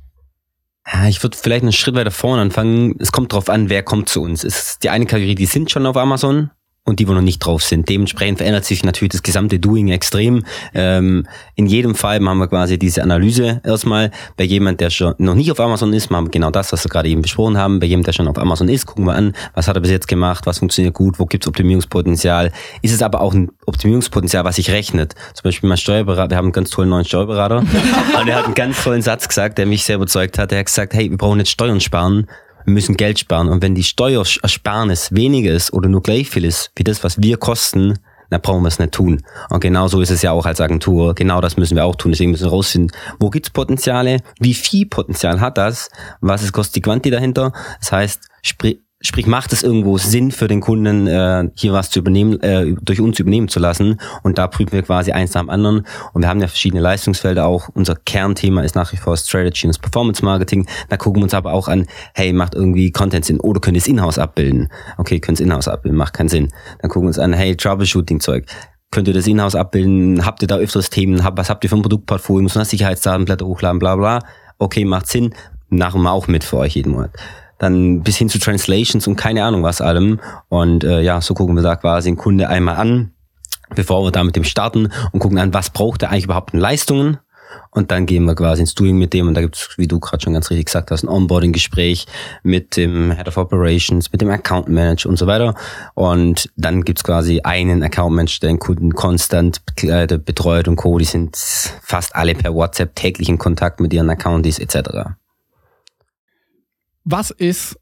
Ja, 0.91 1.07
ich 1.07 1.21
würde 1.21 1.37
vielleicht 1.37 1.63
einen 1.63 1.73
Schritt 1.73 1.95
weiter 1.95 2.11
vorne 2.11 2.41
anfangen. 2.41 2.95
Es 2.99 3.11
kommt 3.11 3.33
darauf 3.33 3.49
an, 3.49 3.69
wer 3.69 3.83
kommt 3.83 4.07
zu 4.09 4.21
uns. 4.21 4.43
Es 4.43 4.69
ist 4.69 4.83
die 4.83 4.89
eine 4.89 5.05
Kategorie, 5.05 5.35
die 5.35 5.45
sind 5.45 5.69
schon 5.69 5.85
auf 5.85 5.97
Amazon 5.97 6.49
und 6.87 6.99
die, 6.99 7.07
wo 7.07 7.13
noch 7.13 7.21
nicht 7.21 7.39
drauf 7.39 7.63
sind. 7.63 7.89
Dementsprechend 7.89 8.37
verändert 8.37 8.63
sich 8.63 8.83
natürlich 8.83 9.11
das 9.11 9.21
gesamte 9.21 9.59
Doing 9.59 9.89
extrem. 9.89 10.45
Ähm, 10.73 11.27
in 11.55 11.65
jedem 11.67 11.95
Fall 11.95 12.21
machen 12.21 12.39
wir 12.39 12.47
quasi 12.47 12.79
diese 12.79 13.03
Analyse 13.03 13.61
erstmal. 13.65 14.09
Bei 14.37 14.45
jemand, 14.45 14.79
der 14.79 14.89
schon 14.89 15.13
noch 15.17 15.35
nicht 15.35 15.51
auf 15.51 15.59
Amazon 15.59 15.91
ist, 15.91 16.09
machen 16.09 16.27
wir 16.27 16.31
genau 16.31 16.49
das, 16.49 16.71
was 16.71 16.85
wir 16.85 16.89
gerade 16.89 17.09
eben 17.09 17.21
besprochen 17.21 17.57
haben. 17.57 17.79
Bei 17.79 17.87
jemand, 17.87 18.07
der 18.07 18.13
schon 18.13 18.27
auf 18.29 18.37
Amazon 18.37 18.69
ist, 18.69 18.85
gucken 18.85 19.05
wir 19.05 19.15
an, 19.15 19.33
was 19.53 19.67
hat 19.67 19.75
er 19.75 19.81
bis 19.81 19.91
jetzt 19.91 20.07
gemacht, 20.07 20.45
was 20.45 20.59
funktioniert 20.59 20.93
gut, 20.93 21.19
wo 21.19 21.25
gibt 21.25 21.43
es 21.43 21.47
Optimierungspotenzial. 21.49 22.53
Ist 22.81 22.93
es 22.93 23.01
aber 23.01 23.19
auch 23.19 23.33
ein 23.33 23.51
Optimierungspotenzial, 23.65 24.45
was 24.45 24.55
sich 24.55 24.71
rechnet? 24.71 25.13
Zum 25.33 25.43
Beispiel 25.43 25.67
mein 25.67 25.77
Steuerberater, 25.77 26.31
wir 26.31 26.37
haben 26.37 26.45
einen 26.45 26.53
ganz 26.53 26.69
tollen 26.69 26.89
neuen 26.89 27.05
Steuerberater 27.05 27.57
und 28.21 28.27
er 28.29 28.35
hat 28.35 28.45
einen 28.45 28.53
ganz 28.53 28.81
tollen 28.81 29.01
Satz 29.01 29.27
gesagt, 29.27 29.57
der 29.57 29.65
mich 29.65 29.83
sehr 29.83 29.97
überzeugt 29.97 30.39
hat. 30.39 30.53
Er 30.53 30.59
hat 30.59 30.67
gesagt, 30.67 30.93
hey, 30.93 31.09
wir 31.09 31.17
brauchen 31.17 31.39
jetzt 31.39 31.51
Steuern 31.51 31.81
sparen 31.81 32.27
wir 32.67 32.73
müssen 32.73 32.97
Geld 32.97 33.17
sparen. 33.17 33.47
Und 33.47 33.61
wenn 33.63 33.75
die 33.75 33.83
Steuersparnis 33.83 35.13
weniger 35.13 35.53
ist 35.53 35.71
oder 35.71 35.87
nur 35.87 36.03
gleich 36.03 36.29
viel 36.29 36.43
ist 36.43 36.69
wie 36.75 36.83
das, 36.83 37.01
was 37.01 37.21
wir 37.21 37.37
kosten, 37.37 37.97
dann 38.29 38.41
brauchen 38.41 38.61
wir 38.63 38.67
es 38.67 38.77
nicht 38.77 38.91
tun. 38.91 39.23
Und 39.49 39.61
genau 39.61 39.87
so 39.87 40.01
ist 40.01 40.11
es 40.11 40.21
ja 40.21 40.33
auch 40.33 40.45
als 40.45 40.59
Agentur. 40.59 41.15
Genau 41.15 41.39
das 41.39 41.55
müssen 41.55 41.77
wir 41.77 41.85
auch 41.85 41.95
tun. 41.95 42.11
Deswegen 42.11 42.31
müssen 42.31 42.43
wir 42.43 42.51
rausfinden, 42.51 42.91
wo 43.19 43.29
gibt's 43.29 43.51
Potenziale, 43.51 44.17
wie 44.41 44.53
viel 44.53 44.85
Potenzial 44.85 45.39
hat 45.39 45.57
das, 45.57 45.89
was 46.19 46.43
ist 46.43 46.51
kostet 46.51 46.75
die 46.75 46.81
Quanti 46.81 47.09
dahinter. 47.09 47.53
Das 47.79 47.93
heißt, 47.93 48.27
sprich, 48.41 48.79
Sprich, 49.07 49.25
macht 49.25 49.53
es 49.53 49.63
irgendwo 49.63 49.97
Sinn 49.97 50.31
für 50.31 50.49
den 50.49 50.59
Kunden, 50.59 51.07
äh, 51.07 51.49
hier 51.55 51.71
was 51.71 51.89
zu 51.89 51.99
übernehmen, 51.99 52.41
äh, 52.41 52.75
durch 52.81 52.99
uns 52.99 53.17
übernehmen 53.21 53.47
zu 53.47 53.57
lassen? 53.57 54.01
Und 54.21 54.37
da 54.37 54.47
prüfen 54.47 54.73
wir 54.73 54.83
quasi 54.83 55.13
eins 55.13 55.33
nach 55.33 55.43
dem 55.43 55.49
anderen. 55.49 55.87
Und 56.11 56.23
wir 56.23 56.27
haben 56.27 56.41
ja 56.41 56.47
verschiedene 56.49 56.81
Leistungsfelder 56.81 57.45
auch. 57.45 57.69
Unser 57.73 57.95
Kernthema 57.95 58.63
ist 58.63 58.75
nach 58.75 58.91
wie 58.91 58.97
vor 58.97 59.15
Strategy 59.15 59.65
und 59.65 59.81
Performance 59.81 60.25
Marketing. 60.25 60.67
Da 60.89 60.97
gucken 60.97 61.21
wir 61.21 61.23
uns 61.23 61.33
aber 61.33 61.53
auch 61.53 61.69
an, 61.69 61.87
hey, 62.15 62.33
macht 62.33 62.53
irgendwie 62.53 62.91
Content 62.91 63.23
Sinn? 63.23 63.39
Oder 63.39 63.61
könnt 63.61 63.77
ihr 63.77 63.81
es 63.81 63.87
in-house 63.87 64.19
abbilden? 64.19 64.67
Okay, 64.97 65.21
könnt 65.21 65.39
ihr 65.39 65.43
es 65.45 65.47
in-house 65.47 65.69
abbilden, 65.69 65.97
macht 65.97 66.13
keinen 66.13 66.27
Sinn. 66.27 66.49
Dann 66.81 66.91
gucken 66.91 67.03
wir 67.03 67.07
uns 67.07 67.19
an, 67.19 67.31
hey, 67.31 67.55
Troubleshooting-Zeug. 67.55 68.45
Könnt 68.91 69.07
ihr 69.07 69.13
das 69.13 69.25
in-house 69.25 69.55
abbilden? 69.55 70.25
Habt 70.25 70.41
ihr 70.41 70.49
da 70.49 70.57
öfters 70.57 70.89
Themen? 70.89 71.21
Was 71.23 71.49
habt 71.49 71.63
ihr 71.63 71.69
für 71.69 71.77
ein 71.77 71.81
Produktportfolio? 71.81 72.43
Muss 72.43 72.55
man 72.55 72.65
Sicherheitsdatenblätter 72.65 73.45
hochladen, 73.45 73.79
bla 73.79 73.95
bla. 73.95 74.19
Okay, 74.57 74.83
macht 74.83 75.07
Sinn. 75.07 75.33
Machen 75.69 76.01
wir 76.01 76.11
auch 76.11 76.27
mit 76.27 76.43
für 76.43 76.57
euch 76.57 76.75
jeden 76.75 76.91
Monat 76.91 77.11
dann 77.59 78.01
bis 78.01 78.17
hin 78.17 78.29
zu 78.29 78.39
Translations 78.39 79.07
und 79.07 79.15
keine 79.15 79.43
Ahnung 79.43 79.63
was 79.63 79.81
allem. 79.81 80.19
Und 80.49 80.83
äh, 80.83 81.01
ja, 81.01 81.21
so 81.21 81.33
gucken 81.33 81.55
wir 81.55 81.63
da 81.63 81.75
quasi 81.75 82.09
den 82.09 82.17
Kunde 82.17 82.49
einmal 82.49 82.75
an, 82.75 83.11
bevor 83.75 84.03
wir 84.03 84.11
da 84.11 84.23
mit 84.23 84.35
dem 84.35 84.43
starten 84.43 84.91
und 85.11 85.19
gucken 85.19 85.37
an, 85.37 85.53
was 85.53 85.69
braucht 85.69 86.03
er 86.03 86.11
eigentlich 86.11 86.25
überhaupt 86.25 86.53
an 86.53 86.59
Leistungen. 86.59 87.17
Und 87.71 87.91
dann 87.91 88.05
gehen 88.05 88.25
wir 88.25 88.35
quasi 88.35 88.61
ins 88.61 88.75
Doing 88.75 88.97
mit 88.97 89.13
dem 89.13 89.27
und 89.27 89.33
da 89.33 89.41
gibt's, 89.41 89.69
wie 89.77 89.87
du 89.87 89.99
gerade 89.99 90.21
schon 90.21 90.33
ganz 90.33 90.49
richtig 90.49 90.65
gesagt 90.65 90.91
hast, 90.91 91.03
ein 91.03 91.09
Onboarding-Gespräch 91.09 92.05
mit 92.43 92.75
dem 92.75 93.11
Head 93.11 93.27
of 93.27 93.37
Operations, 93.37 94.11
mit 94.11 94.21
dem 94.21 94.29
Account 94.29 94.67
Manager 94.67 95.09
und 95.09 95.17
so 95.17 95.27
weiter. 95.27 95.55
Und 95.93 96.49
dann 96.55 96.83
gibt's 96.83 97.03
quasi 97.03 97.41
einen 97.43 97.83
Account 97.83 98.15
Manager, 98.15 98.39
der 98.41 98.49
den 98.49 98.59
Kunden 98.59 98.93
konstant 98.93 99.61
betreut 99.75 100.67
und 100.67 100.75
Co. 100.75 100.97
Die 100.97 101.05
sind 101.05 101.37
fast 101.37 102.15
alle 102.15 102.35
per 102.35 102.53
WhatsApp 102.53 102.95
täglich 102.95 103.29
in 103.29 103.37
Kontakt 103.37 103.79
mit 103.79 103.93
ihren 103.93 104.09
Accounties 104.09 104.59
etc 104.59 105.15
was 107.09 107.31
ist 107.31 107.79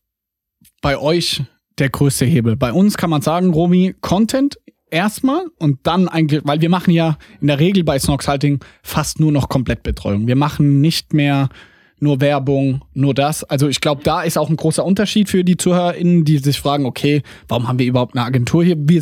bei 0.82 0.98
euch 0.98 1.44
der 1.80 1.90
größte 1.90 2.26
Hebel? 2.26 2.56
Bei 2.56 2.72
uns 2.72 2.96
kann 2.96 3.10
man 3.10 3.22
sagen, 3.22 3.52
Romy, 3.52 3.96
Content 4.02 4.60
erstmal 4.92 5.48
und 5.58 5.80
dann 5.84 6.08
eigentlich, 6.08 6.42
weil 6.46 6.62
wir 6.62 6.70
machen 6.70 6.92
ja 6.92 7.18
in 7.42 7.48
der 7.48 7.60
Regel 7.60 7.84
bei 7.84 7.98
Snox 7.98 8.28
Halting 8.28 8.64
fast 8.84 9.20
nur 9.20 9.32
noch 9.32 9.50
Komplettbetreuung. 9.50 10.28
Wir 10.28 10.36
machen 10.36 10.80
nicht 10.80 11.14
mehr 11.14 11.50
nur 12.00 12.22
Werbung, 12.22 12.84
nur 12.94 13.16
das. 13.16 13.44
Also 13.44 13.68
ich 13.68 13.82
glaube, 13.82 14.04
da 14.04 14.22
ist 14.22 14.38
auch 14.38 14.50
ein 14.50 14.58
großer 14.58 14.86
Unterschied 14.86 15.30
für 15.30 15.44
die 15.44 15.58
ZuhörerInnen, 15.58 16.24
die 16.24 16.38
sich 16.38 16.60
fragen, 16.60 16.86
okay, 16.86 17.24
warum 17.48 17.68
haben 17.68 17.80
wir 17.80 17.88
überhaupt 17.88 18.16
eine 18.16 18.26
Agentur 18.26 18.64
hier? 18.64 18.76
Wir 18.78 19.02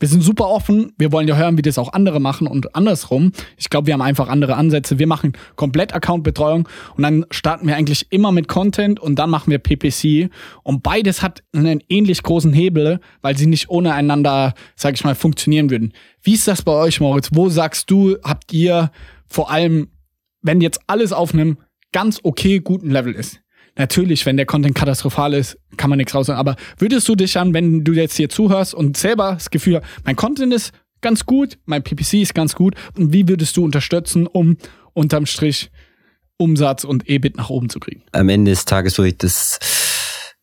wir 0.00 0.08
sind 0.08 0.22
super 0.22 0.48
offen. 0.48 0.92
Wir 0.96 1.12
wollen 1.12 1.26
ja 1.26 1.36
hören, 1.36 1.58
wie 1.58 1.62
das 1.62 1.78
auch 1.78 1.92
andere 1.92 2.20
machen 2.20 2.46
und 2.46 2.74
andersrum. 2.74 3.32
Ich 3.56 3.68
glaube, 3.68 3.86
wir 3.86 3.94
haben 3.94 4.02
einfach 4.02 4.28
andere 4.28 4.54
Ansätze. 4.56 4.98
Wir 4.98 5.06
machen 5.06 5.32
komplett 5.56 5.92
Accountbetreuung 5.92 6.68
und 6.96 7.02
dann 7.02 7.26
starten 7.30 7.66
wir 7.66 7.76
eigentlich 7.76 8.06
immer 8.10 8.30
mit 8.30 8.48
Content 8.48 9.00
und 9.00 9.18
dann 9.18 9.30
machen 9.30 9.50
wir 9.50 9.58
PPC. 9.58 10.30
Und 10.62 10.82
beides 10.82 11.22
hat 11.22 11.42
einen 11.52 11.82
ähnlich 11.88 12.22
großen 12.22 12.52
Hebel, 12.52 13.00
weil 13.22 13.36
sie 13.36 13.46
nicht 13.46 13.70
ohne 13.70 13.94
einander, 13.94 14.54
sag 14.76 14.94
ich 14.94 15.04
mal, 15.04 15.14
funktionieren 15.14 15.70
würden. 15.70 15.92
Wie 16.22 16.34
ist 16.34 16.46
das 16.46 16.62
bei 16.62 16.72
euch, 16.72 17.00
Moritz? 17.00 17.30
Wo 17.32 17.48
sagst 17.48 17.90
du, 17.90 18.16
habt 18.22 18.52
ihr 18.52 18.90
vor 19.26 19.50
allem, 19.50 19.88
wenn 20.42 20.60
jetzt 20.60 20.80
alles 20.86 21.12
auf 21.12 21.34
einem 21.34 21.58
ganz 21.92 22.20
okay 22.22 22.60
guten 22.60 22.90
Level 22.90 23.14
ist? 23.14 23.40
Natürlich, 23.78 24.26
wenn 24.26 24.36
der 24.36 24.46
Content 24.46 24.74
katastrophal 24.74 25.32
ist, 25.34 25.58
kann 25.76 25.88
man 25.88 25.96
nichts 25.96 26.14
raus 26.14 26.26
sagen. 26.26 26.38
Aber 26.38 26.56
würdest 26.78 27.08
du 27.08 27.14
dich 27.14 27.32
dann, 27.32 27.54
wenn 27.54 27.84
du 27.84 27.92
jetzt 27.92 28.16
hier 28.16 28.28
zuhörst 28.28 28.74
und 28.74 28.96
selber 28.96 29.34
das 29.34 29.50
Gefühl, 29.50 29.80
mein 30.04 30.16
Content 30.16 30.52
ist 30.52 30.72
ganz 31.00 31.24
gut, 31.24 31.58
mein 31.64 31.82
PPC 31.82 32.14
ist 32.14 32.34
ganz 32.34 32.54
gut, 32.54 32.74
und 32.96 33.12
wie 33.12 33.28
würdest 33.28 33.56
du 33.56 33.64
unterstützen, 33.64 34.26
um 34.26 34.56
unterm 34.92 35.26
Strich 35.26 35.70
Umsatz 36.36 36.84
und 36.84 37.08
EBIT 37.08 37.36
nach 37.36 37.50
oben 37.50 37.68
zu 37.68 37.80
kriegen? 37.80 38.02
Am 38.12 38.28
Ende 38.28 38.50
des 38.50 38.64
Tages 38.64 38.98
würde 38.98 39.08
ich 39.08 39.18
das 39.18 39.58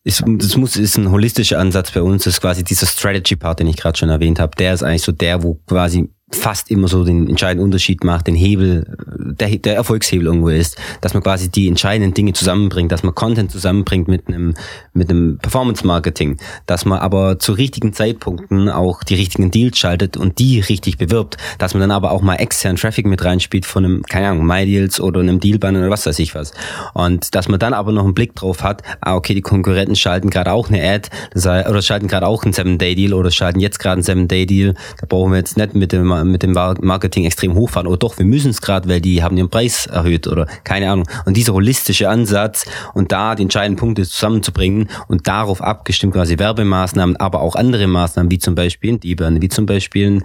ist, 0.05 0.23
das 0.23 0.55
muss, 0.55 0.75
ist 0.75 0.97
ein 0.97 1.09
holistischer 1.09 1.57
Ansatz 1.57 1.89
bei 1.89 2.01
uns. 2.01 2.25
Das 2.25 2.35
ist 2.35 2.41
quasi 2.41 2.63
dieser 2.63 2.85
Strategy-Part, 2.85 3.59
den 3.59 3.67
ich 3.67 3.75
gerade 3.75 3.97
schon 3.97 4.09
erwähnt 4.09 4.39
habe. 4.39 4.55
Der 4.55 4.71
ist 4.71 4.83
eigentlich 4.83 5.01
so 5.01 5.11
der, 5.11 5.41
wo 5.41 5.55
quasi 5.65 6.09
fast 6.31 6.71
immer 6.71 6.87
so 6.87 7.03
den 7.03 7.29
entscheidenden 7.29 7.65
Unterschied 7.65 8.03
macht, 8.03 8.25
den 8.25 8.33
Hebel, 8.33 8.97
der, 9.39 9.49
der 9.57 9.75
Erfolgshebel 9.75 10.25
irgendwo 10.25 10.49
ist, 10.49 10.75
dass 11.01 11.13
man 11.13 11.21
quasi 11.21 11.51
die 11.51 11.67
entscheidenden 11.67 12.15
Dinge 12.15 12.33
zusammenbringt, 12.33 12.91
dass 12.91 13.03
man 13.03 13.13
Content 13.13 13.51
zusammenbringt 13.51 14.07
mit 14.07 14.27
einem, 14.27 14.55
mit 14.93 15.09
einem 15.09 15.37
Performance-Marketing, 15.37 16.37
dass 16.65 16.83
man 16.83 16.97
aber 16.97 17.37
zu 17.37 17.53
richtigen 17.53 17.93
Zeitpunkten 17.93 18.69
auch 18.69 19.03
die 19.03 19.13
richtigen 19.13 19.51
Deals 19.51 19.77
schaltet 19.77 20.17
und 20.17 20.39
die 20.39 20.59
richtig 20.59 20.97
bewirbt, 20.97 21.37
dass 21.59 21.75
man 21.75 21.81
dann 21.81 21.91
aber 21.91 22.11
auch 22.11 22.23
mal 22.23 22.35
externen 22.35 22.77
Traffic 22.77 23.05
mit 23.05 23.23
reinspielt 23.23 23.67
von 23.67 23.85
einem, 23.85 24.03
keine 24.03 24.29
Ahnung, 24.29 24.47
MyDeals 24.47 24.99
oder 24.99 25.19
einem 25.19 25.39
Dealbanner 25.39 25.79
oder 25.79 25.91
was 25.91 26.07
weiß 26.07 26.17
ich 26.17 26.33
was. 26.33 26.53
Und 26.95 27.35
dass 27.35 27.49
man 27.49 27.59
dann 27.59 27.73
aber 27.73 27.91
noch 27.91 28.03
einen 28.03 28.15
Blick 28.15 28.33
drauf 28.35 28.63
hat, 28.63 28.81
ah, 29.01 29.15
okay, 29.15 29.35
die 29.35 29.41
Konkurrenten 29.41 29.95
schalten 29.95 30.31
gerade 30.31 30.51
auch 30.51 30.69
eine 30.69 30.81
Ad, 30.81 31.09
oder 31.35 31.81
schalten 31.83 32.07
gerade 32.07 32.25
auch 32.25 32.43
einen 32.43 32.53
Seven-Day-Deal 32.53 33.13
oder 33.13 33.29
schalten 33.29 33.59
jetzt 33.59 33.77
gerade 33.77 33.93
einen 33.93 34.03
Seven-Day-Deal, 34.03 34.73
da 34.99 35.05
brauchen 35.07 35.31
wir 35.31 35.37
jetzt 35.37 35.55
nicht 35.55 35.75
mit 35.75 35.91
dem 35.91 36.14
mit 36.23 36.43
dem 36.43 36.53
Marketing 36.53 37.25
extrem 37.25 37.55
hochfahren. 37.55 37.87
Oder 37.87 37.97
doch, 37.97 38.17
wir 38.17 38.25
müssen 38.25 38.51
es 38.51 38.61
gerade, 38.61 38.87
weil 38.87 39.01
die 39.01 39.23
haben 39.23 39.37
ihren 39.37 39.49
Preis 39.49 39.87
erhöht 39.87 40.27
oder 40.27 40.47
keine 40.63 40.91
Ahnung. 40.91 41.07
Und 41.25 41.37
dieser 41.37 41.53
holistische 41.53 42.09
Ansatz 42.09 42.65
und 42.93 43.11
da 43.11 43.35
die 43.35 43.43
entscheidenden 43.43 43.79
Punkte 43.79 44.03
zusammenzubringen 44.03 44.89
und 45.07 45.27
darauf 45.27 45.61
abgestimmt 45.61 46.13
quasi 46.13 46.37
Werbemaßnahmen, 46.37 47.17
aber 47.17 47.41
auch 47.41 47.55
andere 47.55 47.87
Maßnahmen, 47.87 48.31
wie 48.31 48.39
zum 48.39 48.55
Beispiel 48.55 48.93
ein 48.93 48.99
Deburn, 48.99 49.41
wie 49.41 49.49
zum 49.49 49.65
Beispiel 49.65 50.11
ein 50.11 50.23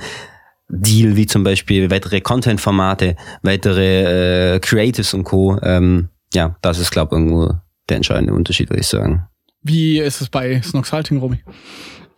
Deal, 0.69 1.17
wie 1.17 1.27
zum 1.27 1.43
Beispiel 1.43 1.91
weitere 1.91 2.21
Content-Formate, 2.21 3.17
weitere 3.43 4.55
äh, 4.55 4.61
Creatives 4.61 5.15
und 5.15 5.25
Co. 5.25 5.59
Ähm, 5.63 6.09
ja, 6.33 6.57
das 6.63 6.79
ist, 6.79 6.91
glaube 6.91 7.15
ich, 7.15 7.21
irgendwo 7.21 7.55
der 7.89 7.97
entscheidende 7.97 8.33
Unterschied, 8.35 8.71
würde 8.71 8.81
ich 8.81 8.87
sagen. 8.87 9.27
Wie 9.63 9.99
ist 9.99 10.21
es 10.21 10.29
bei 10.29 10.63
Snox 10.63 10.93
Halting, 10.93 11.19
Romy? 11.19 11.41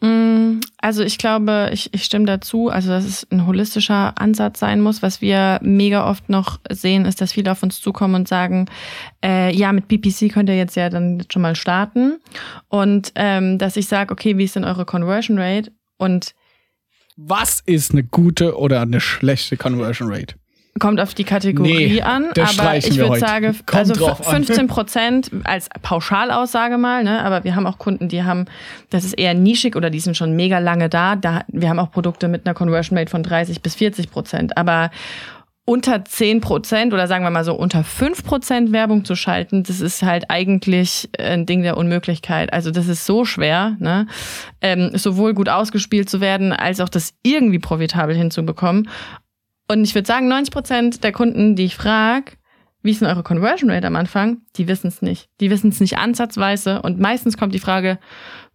Mm, 0.00 0.60
also 0.82 1.04
ich 1.04 1.16
glaube, 1.16 1.70
ich, 1.72 1.94
ich 1.94 2.02
stimme 2.02 2.26
dazu, 2.26 2.68
also 2.68 2.88
dass 2.88 3.04
es 3.04 3.26
ein 3.30 3.46
holistischer 3.46 4.20
Ansatz 4.20 4.58
sein 4.58 4.80
muss. 4.80 5.00
Was 5.00 5.20
wir 5.20 5.60
mega 5.62 6.10
oft 6.10 6.28
noch 6.28 6.58
sehen, 6.70 7.04
ist, 7.04 7.20
dass 7.20 7.32
viele 7.32 7.52
auf 7.52 7.62
uns 7.62 7.80
zukommen 7.80 8.16
und 8.16 8.28
sagen, 8.28 8.66
äh, 9.24 9.54
ja, 9.54 9.72
mit 9.72 9.86
PPC 9.86 10.32
könnt 10.32 10.48
ihr 10.48 10.56
jetzt 10.56 10.74
ja 10.74 10.90
dann 10.90 11.24
schon 11.32 11.40
mal 11.40 11.54
starten. 11.54 12.18
Und 12.68 13.12
ähm, 13.14 13.58
dass 13.58 13.76
ich 13.76 13.86
sage, 13.86 14.12
okay, 14.12 14.36
wie 14.38 14.44
ist 14.44 14.56
denn 14.56 14.64
eure 14.64 14.84
Conversion 14.84 15.38
Rate? 15.38 15.70
Und 15.98 16.34
was 17.16 17.60
ist 17.60 17.92
eine 17.92 18.02
gute 18.02 18.58
oder 18.58 18.80
eine 18.80 19.00
schlechte 19.00 19.56
Conversion 19.56 20.12
Rate? 20.12 20.34
Kommt 20.78 21.00
auf 21.00 21.12
die 21.12 21.24
Kategorie 21.24 21.94
Nee, 21.94 22.02
an, 22.02 22.30
aber 22.34 22.76
ich 22.78 22.96
würde 22.96 23.18
sagen, 23.18 23.58
also 23.70 23.92
drauf 23.92 24.26
an. 24.26 24.42
15 24.42 24.66
Prozent 24.68 25.30
als 25.44 25.68
Pauschalaussage 25.82 26.78
mal, 26.78 27.04
ne? 27.04 27.22
Aber 27.22 27.44
wir 27.44 27.54
haben 27.54 27.66
auch 27.66 27.76
Kunden, 27.76 28.08
die 28.08 28.24
haben, 28.24 28.46
das 28.88 29.04
ist 29.04 29.12
eher 29.12 29.34
nischig 29.34 29.76
oder 29.76 29.90
die 29.90 30.00
sind 30.00 30.16
schon 30.16 30.34
mega 30.34 30.60
lange 30.60 30.88
da. 30.88 31.14
da 31.14 31.44
wir 31.48 31.68
haben 31.68 31.78
auch 31.78 31.90
Produkte 31.90 32.26
mit 32.26 32.46
einer 32.46 32.54
Conversion 32.54 32.98
Rate 32.98 33.10
von 33.10 33.22
30 33.22 33.60
bis 33.60 33.74
40 33.74 34.10
Prozent. 34.10 34.56
Aber 34.56 34.90
unter 35.64 36.04
10 36.04 36.40
Prozent 36.40 36.92
oder 36.92 37.06
sagen 37.06 37.22
wir 37.22 37.30
mal 37.30 37.44
so 37.44 37.54
unter 37.54 37.84
5 37.84 38.24
Prozent 38.24 38.72
Werbung 38.72 39.04
zu 39.04 39.14
schalten, 39.14 39.62
das 39.62 39.80
ist 39.80 40.02
halt 40.02 40.24
eigentlich 40.28 41.08
ein 41.18 41.46
Ding 41.46 41.62
der 41.62 41.76
Unmöglichkeit. 41.76 42.52
Also 42.52 42.72
das 42.72 42.88
ist 42.88 43.06
so 43.06 43.24
schwer, 43.24 43.76
ne? 43.78 44.08
ähm, 44.60 44.90
sowohl 44.94 45.34
gut 45.34 45.48
ausgespielt 45.48 46.10
zu 46.10 46.20
werden, 46.20 46.52
als 46.52 46.80
auch 46.80 46.88
das 46.88 47.14
irgendwie 47.22 47.60
profitabel 47.60 48.16
hinzubekommen. 48.16 48.88
Und 49.72 49.84
ich 49.84 49.94
würde 49.94 50.06
sagen, 50.06 50.28
90 50.28 50.52
Prozent 50.52 51.02
der 51.02 51.12
Kunden, 51.12 51.56
die 51.56 51.64
ich 51.64 51.76
frage, 51.76 52.32
wie 52.82 52.90
ist 52.90 53.00
denn 53.00 53.08
eure 53.08 53.22
Conversion 53.22 53.70
Rate 53.70 53.86
am 53.86 53.96
Anfang? 53.96 54.42
Die 54.56 54.68
wissen 54.68 54.88
es 54.88 55.00
nicht. 55.00 55.30
Die 55.40 55.48
wissen 55.48 55.70
es 55.70 55.80
nicht 55.80 55.96
ansatzweise. 55.96 56.82
Und 56.82 57.00
meistens 57.00 57.38
kommt 57.38 57.54
die 57.54 57.58
Frage, 57.58 57.98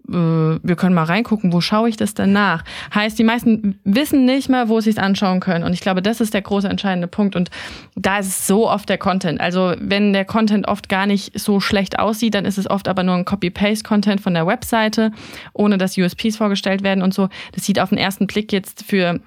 äh, 0.08 0.12
wir 0.12 0.76
können 0.76 0.94
mal 0.94 1.06
reingucken, 1.06 1.54
wo 1.54 1.60
schaue 1.60 1.90
ich 1.90 1.98
das 1.98 2.14
denn 2.14 2.34
nach? 2.34 2.64
Heißt, 2.94 3.18
die 3.18 3.24
meisten 3.24 3.80
wissen 3.84 4.26
nicht 4.26 4.48
mehr, 4.48 4.70
wo 4.70 4.80
sie 4.80 4.92
es 4.92 5.00
anschauen 5.00 5.40
können. 5.40 5.64
Und 5.64 5.74
ich 5.74 5.82
glaube, 5.82 6.04
das 6.04 6.22
ist 6.22 6.36
der 6.36 6.44
große 6.44 6.70
entscheidende 6.70 7.08
Punkt. 7.08 7.36
Und 7.36 7.50
da 7.96 8.20
ist 8.20 8.28
es 8.28 8.46
so 8.46 8.70
oft 8.70 8.88
der 8.88 9.00
Content. 9.00 9.42
Also 9.42 9.74
wenn 9.80 10.14
der 10.14 10.26
Content 10.26 10.68
oft 10.68 10.88
gar 10.88 11.08
nicht 11.08 11.40
so 11.40 11.60
schlecht 11.60 11.98
aussieht, 11.98 12.36
dann 12.36 12.46
ist 12.46 12.60
es 12.60 12.70
oft 12.70 12.88
aber 12.88 13.02
nur 13.02 13.16
ein 13.16 13.26
Copy-Paste-Content 13.26 14.22
von 14.22 14.36
der 14.36 14.46
Webseite, 14.46 15.12
ohne 15.54 15.80
dass 15.80 15.98
USPs 15.98 16.38
vorgestellt 16.38 16.84
werden 16.84 17.02
und 17.02 17.16
so. 17.16 17.28
Das 17.54 17.66
sieht 17.66 17.80
auf 17.80 17.90
den 17.90 17.98
ersten 17.98 18.28
Blick 18.28 18.54
jetzt 18.54 18.84
für 18.84 19.20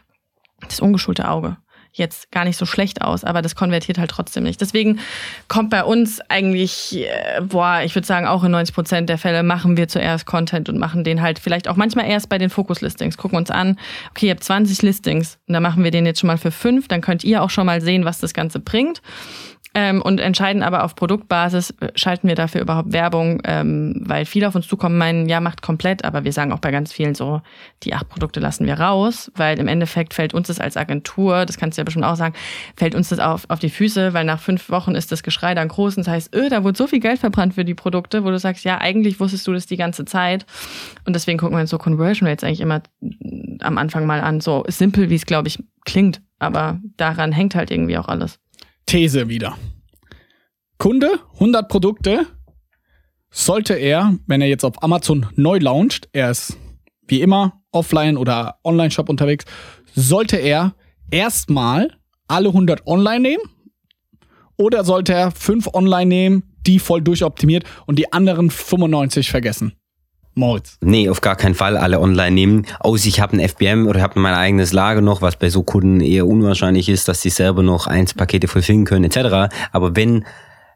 das 0.68 0.78
ungeschulte 0.78 1.28
Auge 1.28 1.57
jetzt 1.93 2.30
gar 2.30 2.45
nicht 2.45 2.57
so 2.57 2.66
schlecht 2.66 3.03
aus, 3.03 3.24
aber 3.24 3.43
das 3.43 3.55
konvertiert 3.55 3.99
halt 3.99 4.11
trotzdem 4.11 4.45
nicht. 4.45 4.61
Deswegen 4.61 5.01
kommt 5.49 5.70
bei 5.70 5.84
uns 5.84 6.20
eigentlich, 6.28 6.99
äh, 6.99 7.41
boah, 7.43 7.80
ich 7.84 7.95
würde 7.95 8.07
sagen, 8.07 8.26
auch 8.26 8.45
in 8.45 8.53
90 8.53 8.74
Prozent 8.74 9.09
der 9.09 9.18
Fälle 9.18 9.43
machen 9.43 9.76
wir 9.76 9.88
zuerst 9.88 10.26
Content 10.26 10.68
und 10.68 10.78
machen 10.78 11.05
den 11.05 11.22
halt 11.22 11.38
vielleicht 11.38 11.68
auch 11.68 11.76
manchmal 11.76 12.09
erst 12.09 12.28
bei 12.28 12.38
den 12.38 12.51
Fokus-Listings. 12.51 13.16
Gucken 13.16 13.38
uns 13.38 13.51
an, 13.51 13.78
okay, 14.11 14.26
ihr 14.26 14.32
habt 14.32 14.45
20 14.45 14.82
Listings 14.82 15.38
und 15.47 15.55
dann 15.55 15.62
machen 15.62 15.84
wir 15.84 15.91
den 15.91 16.07
jetzt 16.07 16.20
schon 16.20 16.28
mal 16.28 16.38
für 16.38 16.53
fünf, 16.53 16.88
dann 16.88 17.01
könnt 17.01 17.24
ihr 17.24 17.43
auch 17.43 17.51
schon 17.51 17.66
mal 17.66 17.80
sehen, 17.80 18.05
was 18.05 18.18
das 18.18 18.34
Ganze 18.34 18.61
bringt. 18.61 19.03
Ähm, 19.73 20.03
und 20.03 20.18
entscheiden 20.18 20.64
aber 20.64 20.83
auf 20.83 20.97
Produktbasis, 20.97 21.71
äh, 21.81 21.93
schalten 21.95 22.27
wir 22.27 22.35
dafür 22.35 22.61
überhaupt 22.61 22.93
Werbung, 22.93 23.41
ähm, 23.45 24.03
weil 24.05 24.25
viele 24.25 24.49
auf 24.49 24.57
uns 24.57 24.66
zukommen, 24.66 24.99
meinen, 24.99 25.29
ja, 25.29 25.41
macht 25.41 25.62
komplett, 25.62 26.05
aber 26.05 26.25
wir 26.25 26.33
sagen 26.33 26.53
auch 26.53 26.59
bei 26.59 26.73
ganz 26.73 26.93
vielen 26.93 27.14
so, 27.14 27.41
die 27.85 27.95
acht 27.95 28.09
Produkte 28.09 28.41
lassen 28.41 28.66
wir 28.66 28.81
raus, 28.81 29.31
weil 29.37 29.61
im 29.61 29.68
Endeffekt 29.68 30.12
fällt 30.12 30.35
uns 30.35 30.49
das 30.49 30.59
als 30.59 30.77
Agentur, 30.77 31.47
das 31.47 31.57
kannst 31.57 31.79
du 31.79 31.81
ja 31.81 31.85
bestimmt 31.85 32.05
auch 32.05 32.16
sagen, 32.16 32.35
fällt 32.77 32.97
uns 32.97 33.11
das 33.11 33.21
auf, 33.21 33.45
auf 33.49 33.61
die 33.61 33.71
Füße, 33.71 34.12
weil 34.12 34.25
nach 34.25 34.41
fünf 34.41 34.71
Wochen 34.71 34.97
ist 34.97 35.12
das 35.12 35.23
Geschrei 35.23 35.55
dann 35.55 35.68
groß 35.68 35.97
und 35.97 36.07
das 36.07 36.12
heißt, 36.12 36.35
öh, 36.35 36.49
da 36.49 36.64
wurde 36.64 36.77
so 36.77 36.89
viel 36.89 37.01
Geld 37.01 37.21
verbrannt 37.21 37.55
für 37.55 37.64
die 37.64 37.75
Produkte, 37.75 38.25
wo 38.25 38.31
du 38.31 38.41
sagst, 38.41 38.64
ja, 38.64 38.79
eigentlich 38.79 39.21
wusstest 39.21 39.47
du 39.47 39.53
das 39.53 39.66
die 39.66 39.77
ganze 39.77 40.05
Zeit. 40.05 40.47
Und 41.07 41.14
deswegen 41.14 41.39
gucken 41.39 41.57
wir 41.57 41.61
uns 41.61 41.71
so 41.71 41.79
Conversion 41.79 42.29
Rates 42.29 42.43
eigentlich 42.43 42.61
immer 42.61 42.83
mm, 43.01 43.59
am 43.61 43.79
Anfang 43.79 44.05
mal 44.05 44.21
an, 44.21 44.41
so 44.41 44.64
simpel, 44.66 45.11
wie 45.11 45.14
es, 45.14 45.27
glaube 45.27 45.47
ich, 45.47 45.62
klingt, 45.85 46.21
aber 46.41 46.81
daran 46.97 47.31
hängt 47.31 47.55
halt 47.55 47.71
irgendwie 47.71 47.99
auch 47.99 48.09
alles. 48.09 48.41
These 48.91 49.28
wieder. 49.28 49.57
Kunde, 50.76 51.20
100 51.34 51.68
Produkte, 51.68 52.26
sollte 53.30 53.74
er, 53.74 54.18
wenn 54.26 54.41
er 54.41 54.49
jetzt 54.49 54.64
auf 54.64 54.82
Amazon 54.82 55.26
neu 55.36 55.59
launcht, 55.59 56.09
er 56.12 56.32
ist 56.32 56.57
wie 57.07 57.20
immer 57.20 57.62
offline 57.70 58.16
oder 58.16 58.59
Online-Shop 58.64 59.09
unterwegs, 59.09 59.45
sollte 59.95 60.38
er 60.38 60.74
erstmal 61.12 61.99
alle 62.26 62.49
100 62.49 62.84
online 62.88 63.20
nehmen 63.20 63.43
oder 64.57 64.82
sollte 64.82 65.14
er 65.14 65.30
5 65.30 65.68
online 65.72 66.07
nehmen, 66.07 66.43
die 66.66 66.80
voll 66.80 67.01
durchoptimiert 67.01 67.62
und 67.86 67.97
die 67.97 68.12
anderen 68.12 68.51
95 68.51 69.30
vergessen? 69.30 69.80
Moritz. 70.41 70.78
Nee, 70.80 71.09
auf 71.09 71.20
gar 71.20 71.36
keinen 71.36 71.55
Fall 71.55 71.76
alle 71.76 72.01
online 72.01 72.32
nehmen. 72.32 72.66
Außer 72.80 73.07
ich 73.07 73.20
habe 73.20 73.36
ein 73.36 73.49
FBM 73.49 73.86
oder 73.86 74.03
habe 74.03 74.18
mein 74.18 74.34
eigenes 74.34 74.72
Lager 74.72 75.03
noch, 75.03 75.22
was 75.22 75.36
bei 75.36 75.51
so 75.51 75.62
Kunden 75.62 76.01
eher 76.01 76.26
unwahrscheinlich 76.26 76.88
ist, 76.88 77.07
dass 77.07 77.22
sie 77.22 77.30
selber 77.30 77.62
noch 77.62 77.86
eins 77.86 78.14
Pakete 78.14 78.49
vollfüllen 78.49 78.84
können 78.84 79.05
etc. 79.05 79.55
Aber 79.70 79.95
wenn, 79.95 80.24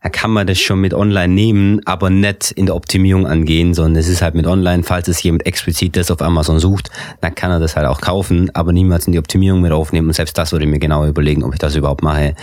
dann 0.03 0.13
kann 0.13 0.31
man 0.31 0.47
das 0.47 0.61
schon 0.61 0.81
mit 0.81 0.93
online 0.93 1.33
nehmen, 1.33 1.81
aber 1.87 2.11
nicht 2.11 2.51
in 2.53 2.67
der 2.67 2.77
Optimierung 2.77 3.27
angehen, 3.27 3.73
sondern 3.73 3.97
es 3.97 4.07
ist 4.07 4.21
halt 4.21 4.35
mit 4.35 4.47
online, 4.47 4.83
falls 4.83 5.09
es 5.09 5.23
jemand 5.23 5.47
explizit 5.47 5.97
das 5.97 6.11
auf 6.11 6.21
Amazon 6.21 6.61
sucht, 6.61 6.91
dann 7.23 7.35
kann 7.35 7.51
er 7.51 7.59
das 7.59 7.75
halt 7.75 7.87
auch 7.87 8.03
kaufen, 8.03 8.51
aber 8.55 8.73
niemals 8.73 9.07
in 9.07 9.13
die 9.13 9.19
Optimierung 9.19 9.63
mit 9.63 9.73
aufnehmen. 9.73 10.09
Und 10.09 10.15
selbst 10.15 10.37
das 10.37 10.53
würde 10.53 10.67
ich 10.67 10.71
mir 10.71 10.79
genau 10.79 11.07
überlegen, 11.07 11.43
ob 11.43 11.55
ich 11.55 11.59
das 11.59 11.75
überhaupt 11.75 12.03
mache. 12.03 12.35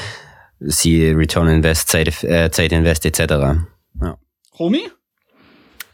Siehe 0.60 1.16
Return 1.16 1.48
Invest, 1.48 1.88
Zeit, 1.88 2.24
äh, 2.24 2.50
Zeit 2.50 2.72
Invest 2.72 3.06
etc. 3.06 3.20
Ja. 4.02 4.18
Romy? 4.60 4.90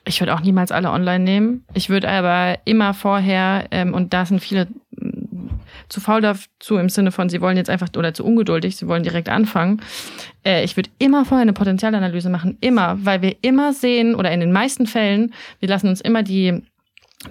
Ich 0.07 0.21
würde 0.21 0.33
auch 0.33 0.41
niemals 0.41 0.71
alle 0.71 0.89
online 0.91 1.23
nehmen. 1.23 1.65
Ich 1.73 1.89
würde 1.89 2.09
aber 2.09 2.59
immer 2.65 2.93
vorher, 2.93 3.65
ähm, 3.71 3.93
und 3.93 4.13
da 4.13 4.25
sind 4.25 4.39
viele 4.39 4.67
mm, 4.91 5.49
zu 5.89 5.99
faul 5.99 6.21
dazu 6.21 6.77
im 6.77 6.89
Sinne 6.89 7.11
von, 7.11 7.29
sie 7.29 7.41
wollen 7.41 7.57
jetzt 7.57 7.69
einfach, 7.69 7.89
oder 7.95 8.13
zu 8.13 8.25
ungeduldig, 8.25 8.77
sie 8.77 8.87
wollen 8.87 9.03
direkt 9.03 9.29
anfangen. 9.29 9.81
Äh, 10.45 10.63
ich 10.63 10.77
würde 10.77 10.89
immer 10.97 11.25
vorher 11.25 11.41
eine 11.41 11.53
Potenzialanalyse 11.53 12.29
machen. 12.29 12.57
Immer, 12.61 12.97
weil 13.03 13.21
wir 13.21 13.35
immer 13.41 13.73
sehen, 13.73 14.15
oder 14.15 14.31
in 14.31 14.39
den 14.39 14.51
meisten 14.51 14.87
Fällen, 14.87 15.33
wir 15.59 15.69
lassen 15.69 15.89
uns 15.89 16.01
immer 16.01 16.23
die 16.23 16.63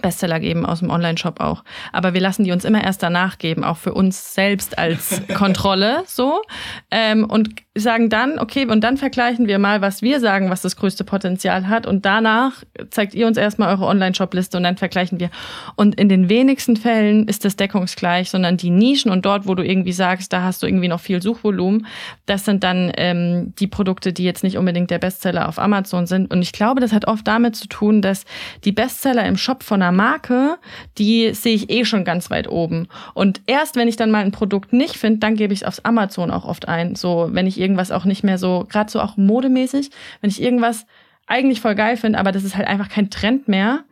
Bestseller 0.03 0.41
geben 0.41 0.67
aus 0.67 0.81
dem 0.81 0.91
Online-Shop 0.91 1.41
auch. 1.41 1.63
Aber 1.93 2.13
wir 2.13 2.21
lassen 2.21 2.43
die 2.43 2.51
uns 2.51 2.65
immer 2.65 2.83
erst 2.83 3.05
danach 3.05 3.39
geben, 3.39 3.63
auch 3.63 3.77
für 3.77 3.95
uns 3.95 4.35
selbst 4.35 4.79
als 4.79 5.23
Kontrolle 5.35 6.03
so. 6.07 6.43
Ähm, 6.91 7.25
und 7.25 7.51
sagen 7.77 8.09
dann, 8.09 8.39
okay, 8.39 8.67
und 8.67 8.83
dann 8.83 8.97
vergleichen 8.97 9.47
wir 9.47 9.59
mal, 9.59 9.83
was 9.83 10.03
wir 10.03 10.19
sagen, 10.19 10.51
was 10.51 10.63
das 10.63 10.77
größte 10.77 11.05
Potenzial 11.05 11.69
hat. 11.69 11.87
Und 11.87 12.05
danach 12.05 12.65
zeigt 12.91 13.15
ihr 13.15 13.29
uns 13.29 13.37
erstmal 13.37 13.69
eure 13.69 13.87
Online-Shop-Liste 13.87 14.57
und 14.57 14.65
dann 14.65 14.77
vergleichen 14.77 15.21
wir. 15.21 15.31
Und 15.77 15.95
in 15.95 16.09
den 16.09 16.29
wenigsten 16.29 16.77
Fällen 16.77 17.29
ist 17.29 17.45
das 17.45 17.55
deckungsgleich, 17.55 18.31
sondern 18.31 18.57
die 18.57 18.71
Nischen 18.71 19.13
und 19.13 19.25
dort, 19.25 19.47
wo 19.47 19.55
du 19.55 19.63
irgendwie 19.63 19.93
sagst, 19.93 20.33
da 20.33 20.43
hast 20.43 20.63
du 20.63 20.67
irgendwie 20.67 20.89
noch 20.89 21.01
viel 21.01 21.23
Suchvolumen, 21.23 21.87
das 22.25 22.45
sind 22.45 22.65
dann 22.65 22.91
ähm, 22.97 23.55
die 23.59 23.67
Produkte, 23.69 24.13
die 24.13 24.25
jetzt 24.25 24.43
nicht 24.43 24.57
unbedingt 24.57 24.91
der 24.91 24.99
Bestseller 24.99 25.49
auf 25.49 25.59
Amazon 25.59 26.07
sind. 26.07 26.33
Und 26.33 26.43
ich 26.43 26.53
glaube, 26.53 26.81
das 26.81 26.93
hat 26.93 27.07
oft 27.07 27.27
damit 27.29 27.55
zu 27.55 27.69
tun, 27.69 28.03
dass 28.03 28.25
die 28.65 28.73
Bestseller 28.73 29.27
im 29.27 29.37
Shop 29.37 29.63
von 29.63 29.76
einer 29.77 29.93
Marke, 29.93 30.59
die 30.99 31.33
sehe 31.35 31.55
ich 31.55 31.71
eh 31.71 31.85
schon 31.85 32.05
ganz 32.05 32.31
weit 32.31 32.49
oben. 32.49 32.89
Und 33.15 33.41
erst 33.47 33.77
wenn 33.77 33.89
ich 33.89 33.97
dann 33.97 34.11
mal 34.11 34.25
ein 34.25 34.33
Produkt 34.33 34.73
nicht 34.73 34.97
finde, 34.97 35.21
dann 35.21 35.37
gebe 35.37 35.53
ich 35.53 35.61
es 35.61 35.67
aufs 35.67 35.81
Amazon 35.81 36.31
auch 36.31 36.45
oft 36.45 36.69
ein. 36.69 36.95
So, 36.95 37.29
wenn 37.31 37.47
ich 37.47 37.61
irgendwas 37.61 37.91
auch 37.91 38.05
nicht 38.05 38.25
mehr 38.25 38.39
so, 38.39 38.67
gerade 38.69 38.91
so 38.91 39.01
auch 39.01 39.17
modemäßig, 39.17 39.91
wenn 40.21 40.31
ich 40.31 40.43
irgendwas 40.43 40.87
eigentlich 41.27 41.61
voll 41.61 41.75
geil 41.75 41.97
finde, 41.97 42.19
aber 42.19 42.33
das 42.33 42.45
ist 42.45 42.57
halt 42.57 42.69
einfach 42.69 42.89
kein 42.89 43.11
Trend 43.11 43.49
mehr, 43.49 43.85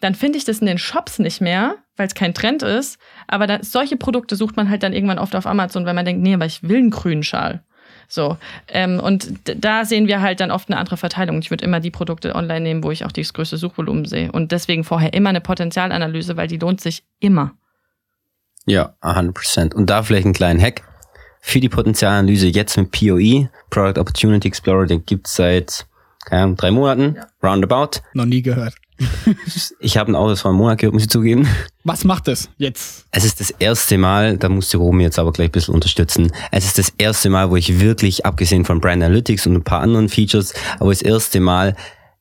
dann 0.00 0.14
finde 0.14 0.38
ich 0.38 0.44
das 0.44 0.60
in 0.60 0.66
den 0.66 0.78
Shops 0.78 1.18
nicht 1.18 1.40
mehr, 1.40 1.76
weil 1.96 2.06
es 2.06 2.14
kein 2.14 2.34
Trend 2.34 2.62
ist. 2.62 2.98
Aber 3.28 3.46
da, 3.46 3.58
solche 3.62 3.96
Produkte 3.96 4.34
sucht 4.34 4.56
man 4.56 4.70
halt 4.70 4.82
dann 4.82 4.92
irgendwann 4.92 5.18
oft 5.18 5.36
auf 5.36 5.46
Amazon, 5.46 5.84
weil 5.84 5.94
man 5.94 6.04
denkt, 6.04 6.22
nee, 6.22 6.34
aber 6.34 6.46
ich 6.46 6.62
will 6.62 6.78
einen 6.78 6.90
grünen 6.90 7.22
Schal. 7.22 7.62
So. 8.10 8.36
Ähm, 8.68 8.98
und 9.00 9.32
da 9.44 9.84
sehen 9.84 10.08
wir 10.08 10.20
halt 10.20 10.40
dann 10.40 10.50
oft 10.50 10.68
eine 10.68 10.78
andere 10.78 10.96
Verteilung. 10.96 11.38
Ich 11.38 11.50
würde 11.50 11.64
immer 11.64 11.80
die 11.80 11.92
Produkte 11.92 12.34
online 12.34 12.60
nehmen, 12.60 12.84
wo 12.84 12.90
ich 12.90 13.04
auch 13.04 13.12
das 13.12 13.32
größte 13.32 13.56
Suchvolumen 13.56 14.04
sehe. 14.04 14.32
Und 14.32 14.52
deswegen 14.52 14.84
vorher 14.84 15.14
immer 15.14 15.30
eine 15.30 15.40
Potenzialanalyse, 15.40 16.36
weil 16.36 16.48
die 16.48 16.58
lohnt 16.58 16.80
sich 16.80 17.04
immer. 17.20 17.52
Ja, 18.66 18.94
100%. 19.00 19.74
Und 19.74 19.88
da 19.88 20.02
vielleicht 20.02 20.26
einen 20.26 20.34
kleinen 20.34 20.60
Hack. 20.60 20.82
Für 21.40 21.60
die 21.60 21.70
Potenzialanalyse 21.70 22.48
jetzt 22.48 22.76
mit 22.76 22.90
POE, 22.90 23.48
Product 23.70 23.98
Opportunity 23.98 24.48
Explorer, 24.48 24.86
den 24.86 25.06
gibt's 25.06 25.36
seit 25.36 25.86
keine 26.24 26.42
Ahnung, 26.42 26.56
drei 26.56 26.70
Monaten, 26.70 27.16
ja. 27.16 27.26
roundabout. 27.42 28.00
Noch 28.12 28.26
nie 28.26 28.42
gehört. 28.42 28.74
ich 29.80 29.96
habe 29.96 30.12
ein 30.12 30.14
Auto 30.14 30.36
vor 30.36 30.50
einem 30.50 30.58
Monat 30.58 30.78
gehört, 30.78 30.94
muss 30.94 31.04
ich 31.04 31.10
zugeben. 31.10 31.48
Was 31.84 32.04
macht 32.04 32.28
es 32.28 32.50
jetzt? 32.58 33.06
Es 33.10 33.24
ist 33.24 33.40
das 33.40 33.50
erste 33.58 33.98
Mal, 33.98 34.36
da 34.36 34.48
musste 34.48 34.76
Romy 34.76 35.02
jetzt 35.02 35.18
aber 35.18 35.32
gleich 35.32 35.48
ein 35.48 35.52
bisschen 35.52 35.74
unterstützen. 35.74 36.32
Es 36.50 36.66
ist 36.66 36.78
das 36.78 36.92
erste 36.98 37.30
Mal, 37.30 37.50
wo 37.50 37.56
ich 37.56 37.80
wirklich, 37.80 38.26
abgesehen 38.26 38.64
von 38.64 38.80
Brand 38.80 39.02
Analytics 39.02 39.46
und 39.46 39.54
ein 39.54 39.64
paar 39.64 39.80
anderen 39.80 40.08
Features, 40.08 40.52
aber 40.78 40.90
das 40.90 41.02
erste 41.02 41.40
Mal, 41.40 41.74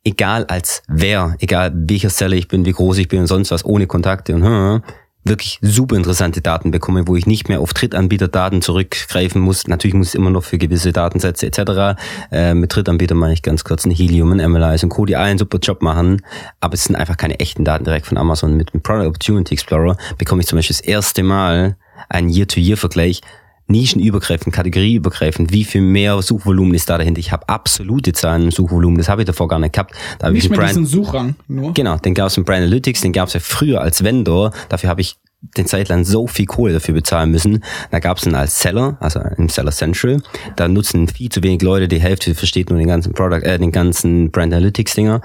egal 0.04 0.46
als 0.46 0.82
wer, 0.88 1.36
egal 1.40 1.72
welcher 1.76 2.10
Seller 2.10 2.36
ich 2.36 2.48
bin, 2.48 2.66
wie 2.66 2.72
groß 2.72 2.98
ich 3.00 3.08
bin 3.08 3.20
und 3.20 3.28
sonst 3.28 3.52
was, 3.52 3.66
ohne 3.66 3.88
Kontakte 3.88 4.34
und 4.36 4.44
hm, 4.44 4.82
wirklich 5.24 5.60
super 5.62 5.96
interessante 5.96 6.42
Daten 6.42 6.72
bekomme, 6.72 7.08
wo 7.08 7.16
ich 7.16 7.26
nicht 7.26 7.50
mehr 7.50 7.60
auf 7.60 7.74
Drittanbieterdaten 7.74 8.62
zurückgreifen 8.62 9.42
muss. 9.42 9.68
Natürlich 9.68 9.96
muss 9.96 10.10
ich 10.10 10.16
immer 10.16 10.30
noch 10.30 10.44
für 10.44 10.58
gewisse 10.58 10.92
Datensätze 10.92 11.46
etc. 11.46 12.00
Äh, 12.32 12.54
mit 12.54 12.74
Drittanbietern 12.74 13.18
mache 13.18 13.34
ich 13.34 13.42
ganz 13.42 13.64
kurz 13.64 13.86
ein 13.86 13.92
Helium, 13.92 14.32
ein 14.32 14.52
MLIs 14.52 14.84
und 14.84 14.90
Co., 14.90 15.06
die 15.06 15.16
allen 15.16 15.38
super 15.38 15.60
Job 15.60 15.82
machen, 15.82 16.22
aber 16.60 16.74
es 16.74 16.86
sind 16.86 16.96
einfach 16.96 17.18
keine 17.18 17.40
echten 17.40 17.66
Daten 17.66 17.84
direkt 17.84 18.08
von 18.08 18.18
Amazon. 18.18 18.56
Mit 18.56 18.74
dem 18.74 18.82
Product 18.82 19.08
Opportunity 19.08 19.54
Explorer 19.54 19.98
bekomme 20.18 20.42
ich 20.42 20.48
zum 20.48 20.58
Beispiel 20.58 20.76
das 20.76 20.86
erste 20.86 21.24
Mal 21.24 21.76
einen 22.08 22.30
Year-to-Year-Vergleich 22.30 23.22
nischenübergreifend, 23.70 24.54
kategorieübergreifend, 24.54 25.54
wie 25.54 25.64
viel 25.64 25.82
mehr 25.82 26.22
Suchvolumen 26.22 26.74
ist 26.74 26.90
da 26.90 26.98
dahinter. 26.98 27.20
Ich 27.20 27.32
habe 27.32 27.48
absolute 27.48 28.14
Zahlen 28.14 28.44
im 28.44 28.52
Suchvolumen, 28.52 28.98
das 28.98 29.10
habe 29.10 29.22
ich 29.22 29.26
davor 29.28 29.48
gar 29.48 29.60
nicht 29.60 29.74
gehabt. 29.74 29.96
Da 30.18 30.30
nicht 30.30 30.44
ich 30.44 30.50
mehr 30.50 30.60
Brand, 30.60 30.72
diesen 30.72 30.86
Suchrang 30.86 31.36
nur? 31.48 31.74
Genau, 31.74 31.98
den 31.98 32.14
gab 32.14 32.28
es 32.28 32.38
im 32.38 32.44
Brand 32.44 32.64
Analytics, 32.64 33.02
den 33.02 33.14
gab 33.14 33.28
es 33.28 33.34
ja 33.34 33.40
früher 33.40 33.82
als 33.82 34.04
Vendor, 34.04 34.52
dafür 34.70 34.90
habe 34.90 35.02
ich 35.02 35.18
den 35.58 35.66
Zeitlang 35.66 36.04
so 36.04 36.28
viel 36.28 36.46
Kohle 36.46 36.74
dafür 36.74 36.94
bezahlen 36.94 37.32
müssen. 37.32 37.64
Da 37.92 38.00
gab 38.00 38.18
es 38.18 38.26
ihn 38.26 38.36
als 38.36 38.60
Seller, 38.60 38.98
also 39.00 39.22
im 39.38 39.48
Seller 39.48 39.72
Central. 39.72 40.22
Da 40.58 40.68
nutzen 40.68 41.08
viel 41.08 41.30
zu 41.30 41.42
wenig 41.44 41.62
Leute, 41.62 41.88
die 41.88 42.02
Hälfte 42.02 42.36
versteht 42.36 42.70
nur 42.70 42.78
den 42.78 42.88
ganzen 42.88 43.14
Product, 43.14 43.44
äh, 43.44 43.58
den 43.58 43.72
ganzen 43.72 44.32
Brand 44.32 44.54
Analytics 44.54 44.96
Dinger. 44.96 45.22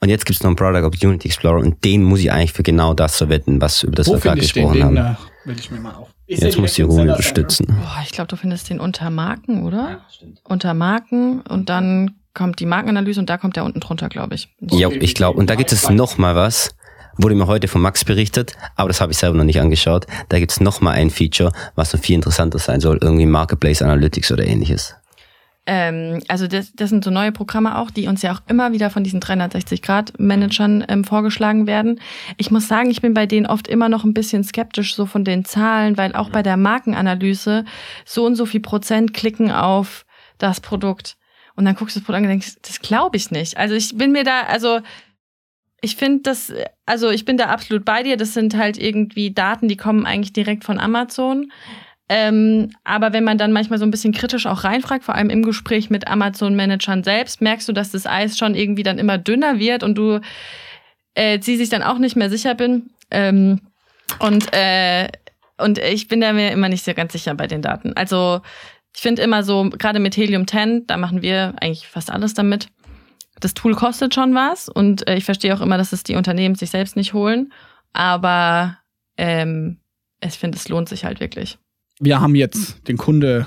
Und 0.00 0.08
jetzt 0.08 0.26
gibt 0.26 0.36
es 0.36 0.42
noch 0.42 0.50
einen 0.50 0.56
Product 0.56 0.86
Opportunity 0.86 1.28
Explorer 1.28 1.58
und 1.58 1.82
den 1.84 2.04
muss 2.04 2.20
ich 2.20 2.30
eigentlich 2.30 2.52
für 2.52 2.62
genau 2.62 2.94
das 2.94 3.16
verwenden, 3.16 3.60
was 3.60 3.82
über 3.82 3.96
das 3.96 4.06
Wo 4.06 4.12
wir 4.12 4.20
gerade 4.20 4.40
gesprochen 4.40 4.74
den, 4.74 4.84
haben. 4.84 4.94
Den, 4.94 5.16
will 5.46 5.58
ich 5.58 5.70
mir 5.70 5.80
mal 5.80 5.94
auf. 5.94 6.13
Jetzt 6.40 6.58
muss 6.58 6.74
die 6.74 6.82
Ruhe 6.82 7.02
unterstützen. 7.02 7.66
Boah, 7.66 8.02
ich 8.04 8.12
glaube, 8.12 8.28
du 8.28 8.36
findest 8.36 8.70
den 8.70 8.80
unter 8.80 9.10
Marken, 9.10 9.64
oder? 9.64 9.90
Ja, 9.90 10.00
stimmt. 10.10 10.40
Unter 10.44 10.74
Marken 10.74 11.40
und 11.42 11.68
dann 11.68 12.16
kommt 12.34 12.60
die 12.60 12.66
Markenanalyse 12.66 13.20
und 13.20 13.30
da 13.30 13.38
kommt 13.38 13.56
der 13.56 13.64
unten 13.64 13.80
drunter, 13.80 14.08
glaube 14.08 14.34
ich. 14.34 14.48
Ja, 14.60 14.90
ich 14.90 15.14
glaube. 15.14 15.38
Und 15.38 15.48
da 15.50 15.54
gibt 15.54 15.72
es 15.72 15.88
noch 15.88 16.18
mal 16.18 16.34
was. 16.34 16.74
Wurde 17.16 17.36
mir 17.36 17.46
heute 17.46 17.68
von 17.68 17.80
Max 17.80 18.04
berichtet, 18.04 18.54
aber 18.74 18.88
das 18.88 19.00
habe 19.00 19.12
ich 19.12 19.18
selber 19.18 19.36
noch 19.36 19.44
nicht 19.44 19.60
angeschaut. 19.60 20.06
Da 20.30 20.40
gibt 20.40 20.50
es 20.50 20.60
noch 20.60 20.80
mal 20.80 20.90
ein 20.90 21.10
Feature, 21.10 21.52
was 21.76 21.92
noch 21.92 22.00
viel 22.00 22.16
interessanter 22.16 22.58
sein 22.58 22.80
soll, 22.80 22.98
irgendwie 23.00 23.26
Marketplace 23.26 23.82
Analytics 23.82 24.32
oder 24.32 24.44
ähnliches. 24.44 24.96
Ähm, 25.66 26.22
also 26.28 26.46
das, 26.46 26.72
das 26.74 26.90
sind 26.90 27.04
so 27.04 27.10
neue 27.10 27.32
Programme 27.32 27.78
auch, 27.78 27.90
die 27.90 28.06
uns 28.06 28.22
ja 28.22 28.34
auch 28.34 28.42
immer 28.48 28.72
wieder 28.72 28.90
von 28.90 29.02
diesen 29.02 29.20
360-Grad-Managern 29.20 30.84
ähm, 30.88 31.04
vorgeschlagen 31.04 31.66
werden. 31.66 32.00
Ich 32.36 32.50
muss 32.50 32.68
sagen, 32.68 32.90
ich 32.90 33.00
bin 33.00 33.14
bei 33.14 33.26
denen 33.26 33.46
oft 33.46 33.68
immer 33.68 33.88
noch 33.88 34.04
ein 34.04 34.14
bisschen 34.14 34.44
skeptisch 34.44 34.94
so 34.94 35.06
von 35.06 35.24
den 35.24 35.44
Zahlen, 35.44 35.96
weil 35.96 36.14
auch 36.14 36.30
bei 36.30 36.42
der 36.42 36.56
Markenanalyse 36.56 37.64
so 38.04 38.26
und 38.26 38.36
so 38.36 38.44
viel 38.44 38.60
Prozent 38.60 39.14
klicken 39.14 39.50
auf 39.50 40.04
das 40.38 40.60
Produkt. 40.60 41.16
Und 41.56 41.64
dann 41.64 41.76
guckst 41.76 41.96
du 41.96 42.00
das 42.00 42.06
Produkt 42.06 42.18
an 42.18 42.24
und 42.24 42.30
denkst, 42.30 42.56
das 42.62 42.80
glaube 42.80 43.16
ich 43.16 43.30
nicht. 43.30 43.56
Also 43.56 43.74
ich 43.74 43.96
bin 43.96 44.12
mir 44.12 44.24
da, 44.24 44.42
also 44.42 44.80
ich 45.80 45.96
finde 45.96 46.22
das, 46.22 46.52
also 46.86 47.10
ich 47.10 47.24
bin 47.24 47.36
da 47.36 47.46
absolut 47.46 47.84
bei 47.84 48.02
dir. 48.02 48.16
Das 48.16 48.34
sind 48.34 48.56
halt 48.56 48.76
irgendwie 48.76 49.32
Daten, 49.32 49.68
die 49.68 49.76
kommen 49.76 50.06
eigentlich 50.06 50.32
direkt 50.32 50.64
von 50.64 50.80
Amazon. 50.80 51.52
Ähm, 52.08 52.70
aber 52.84 53.12
wenn 53.12 53.24
man 53.24 53.38
dann 53.38 53.52
manchmal 53.52 53.78
so 53.78 53.86
ein 53.86 53.90
bisschen 53.90 54.12
kritisch 54.12 54.46
auch 54.46 54.64
reinfragt, 54.64 55.04
vor 55.04 55.14
allem 55.14 55.30
im 55.30 55.42
Gespräch 55.42 55.88
mit 55.88 56.06
Amazon-Managern 56.06 57.02
selbst, 57.02 57.40
merkst 57.40 57.68
du, 57.68 57.72
dass 57.72 57.92
das 57.92 58.06
Eis 58.06 58.36
schon 58.36 58.54
irgendwie 58.54 58.82
dann 58.82 58.98
immer 58.98 59.16
dünner 59.16 59.58
wird 59.58 59.82
und 59.82 59.94
du 59.96 60.20
äh, 61.14 61.40
sie 61.40 61.56
sich 61.56 61.70
dann 61.70 61.82
auch 61.82 61.98
nicht 61.98 62.16
mehr 62.16 62.28
sicher 62.28 62.54
bin. 62.54 62.90
Ähm, 63.10 63.60
und, 64.18 64.52
äh, 64.52 65.08
und 65.56 65.78
ich 65.78 66.08
bin 66.08 66.20
da 66.20 66.32
mir 66.32 66.50
immer 66.50 66.68
nicht 66.68 66.84
so 66.84 66.92
ganz 66.92 67.12
sicher 67.12 67.34
bei 67.34 67.46
den 67.46 67.62
Daten. 67.62 67.94
Also 67.94 68.42
ich 68.94 69.00
finde 69.00 69.22
immer 69.22 69.42
so, 69.42 69.70
gerade 69.70 69.98
mit 69.98 70.16
Helium 70.16 70.46
10, 70.46 70.86
da 70.86 70.96
machen 70.98 71.22
wir 71.22 71.54
eigentlich 71.60 71.88
fast 71.88 72.10
alles 72.10 72.34
damit. 72.34 72.68
Das 73.40 73.54
Tool 73.54 73.74
kostet 73.74 74.14
schon 74.14 74.34
was 74.34 74.68
und 74.68 75.08
äh, 75.08 75.16
ich 75.16 75.24
verstehe 75.24 75.54
auch 75.54 75.60
immer, 75.60 75.78
dass 75.78 75.92
es 75.92 76.02
die 76.02 76.16
Unternehmen 76.16 76.54
sich 76.54 76.70
selbst 76.70 76.96
nicht 76.96 77.14
holen. 77.14 77.52
Aber 77.92 78.78
ähm, 79.16 79.80
ich 80.22 80.34
finde, 80.34 80.58
es 80.58 80.68
lohnt 80.68 80.88
sich 80.88 81.04
halt 81.04 81.20
wirklich 81.20 81.58
wir 82.00 82.20
haben 82.20 82.34
jetzt 82.34 82.88
den 82.88 82.96
Kunde 82.96 83.46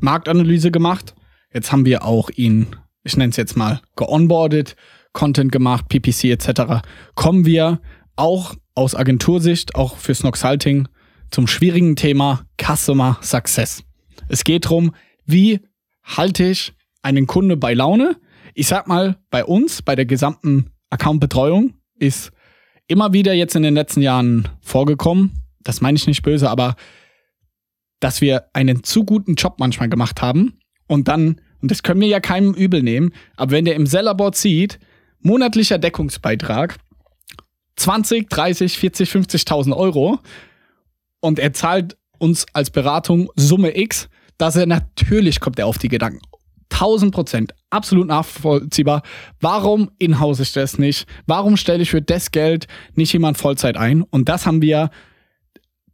Marktanalyse 0.00 0.70
gemacht. 0.70 1.14
Jetzt 1.52 1.72
haben 1.72 1.84
wir 1.84 2.04
auch 2.04 2.30
ihn, 2.30 2.66
ich 3.02 3.16
nenne 3.16 3.30
es 3.30 3.36
jetzt 3.36 3.56
mal, 3.56 3.80
geonboardet, 3.96 4.76
Content 5.12 5.52
gemacht, 5.52 5.88
PPC 5.88 6.24
etc. 6.24 6.82
Kommen 7.14 7.46
wir 7.46 7.80
auch 8.16 8.54
aus 8.74 8.94
Agentursicht, 8.94 9.74
auch 9.74 9.96
für 9.96 10.14
Snoxalting, 10.14 10.88
zum 11.30 11.46
schwierigen 11.46 11.96
Thema 11.96 12.46
Customer 12.60 13.18
Success. 13.22 13.84
Es 14.28 14.44
geht 14.44 14.66
darum, 14.66 14.94
wie 15.24 15.60
halte 16.02 16.44
ich 16.44 16.72
einen 17.02 17.26
Kunde 17.26 17.56
bei 17.56 17.74
Laune? 17.74 18.16
Ich 18.54 18.66
sag 18.66 18.86
mal, 18.86 19.16
bei 19.30 19.44
uns, 19.44 19.82
bei 19.82 19.96
der 19.96 20.06
gesamten 20.06 20.70
Accountbetreuung, 20.90 21.74
ist 21.98 22.32
immer 22.86 23.12
wieder 23.12 23.32
jetzt 23.32 23.56
in 23.56 23.62
den 23.62 23.74
letzten 23.74 24.02
Jahren 24.02 24.48
vorgekommen. 24.60 25.32
Das 25.62 25.80
meine 25.80 25.96
ich 25.96 26.06
nicht 26.06 26.22
böse, 26.22 26.50
aber 26.50 26.76
dass 28.00 28.20
wir 28.20 28.44
einen 28.52 28.84
zu 28.84 29.04
guten 29.04 29.34
Job 29.34 29.56
manchmal 29.58 29.88
gemacht 29.88 30.22
haben 30.22 30.58
und 30.86 31.08
dann, 31.08 31.40
und 31.60 31.70
das 31.70 31.82
können 31.82 32.00
wir 32.00 32.08
ja 32.08 32.20
keinem 32.20 32.54
übel 32.54 32.82
nehmen, 32.82 33.12
aber 33.36 33.52
wenn 33.52 33.64
der 33.64 33.76
im 33.76 33.86
Sellerboard 33.86 34.36
sieht, 34.36 34.78
monatlicher 35.20 35.78
Deckungsbeitrag 35.78 36.76
20, 37.76 38.28
30, 38.28 38.78
40, 38.78 39.10
50.000 39.10 39.76
Euro 39.76 40.20
und 41.20 41.38
er 41.38 41.52
zahlt 41.52 41.96
uns 42.18 42.46
als 42.52 42.70
Beratung 42.70 43.30
Summe 43.36 43.76
X, 43.76 44.08
dass 44.38 44.56
er 44.56 44.66
natürlich 44.66 45.40
kommt 45.40 45.58
er 45.58 45.66
auf 45.66 45.78
die 45.78 45.88
Gedanken. 45.88 46.20
1000 46.70 47.14
Prozent, 47.14 47.54
absolut 47.70 48.08
nachvollziehbar. 48.08 49.02
Warum 49.40 49.90
in-house 49.98 50.40
ich 50.40 50.52
das 50.52 50.78
nicht? 50.78 51.06
Warum 51.26 51.56
stelle 51.56 51.82
ich 51.82 51.90
für 51.90 52.02
das 52.02 52.32
Geld 52.32 52.66
nicht 52.94 53.12
jemand 53.12 53.38
Vollzeit 53.38 53.76
ein? 53.76 54.02
Und 54.02 54.28
das 54.28 54.46
haben 54.46 54.60
wir 54.60 54.90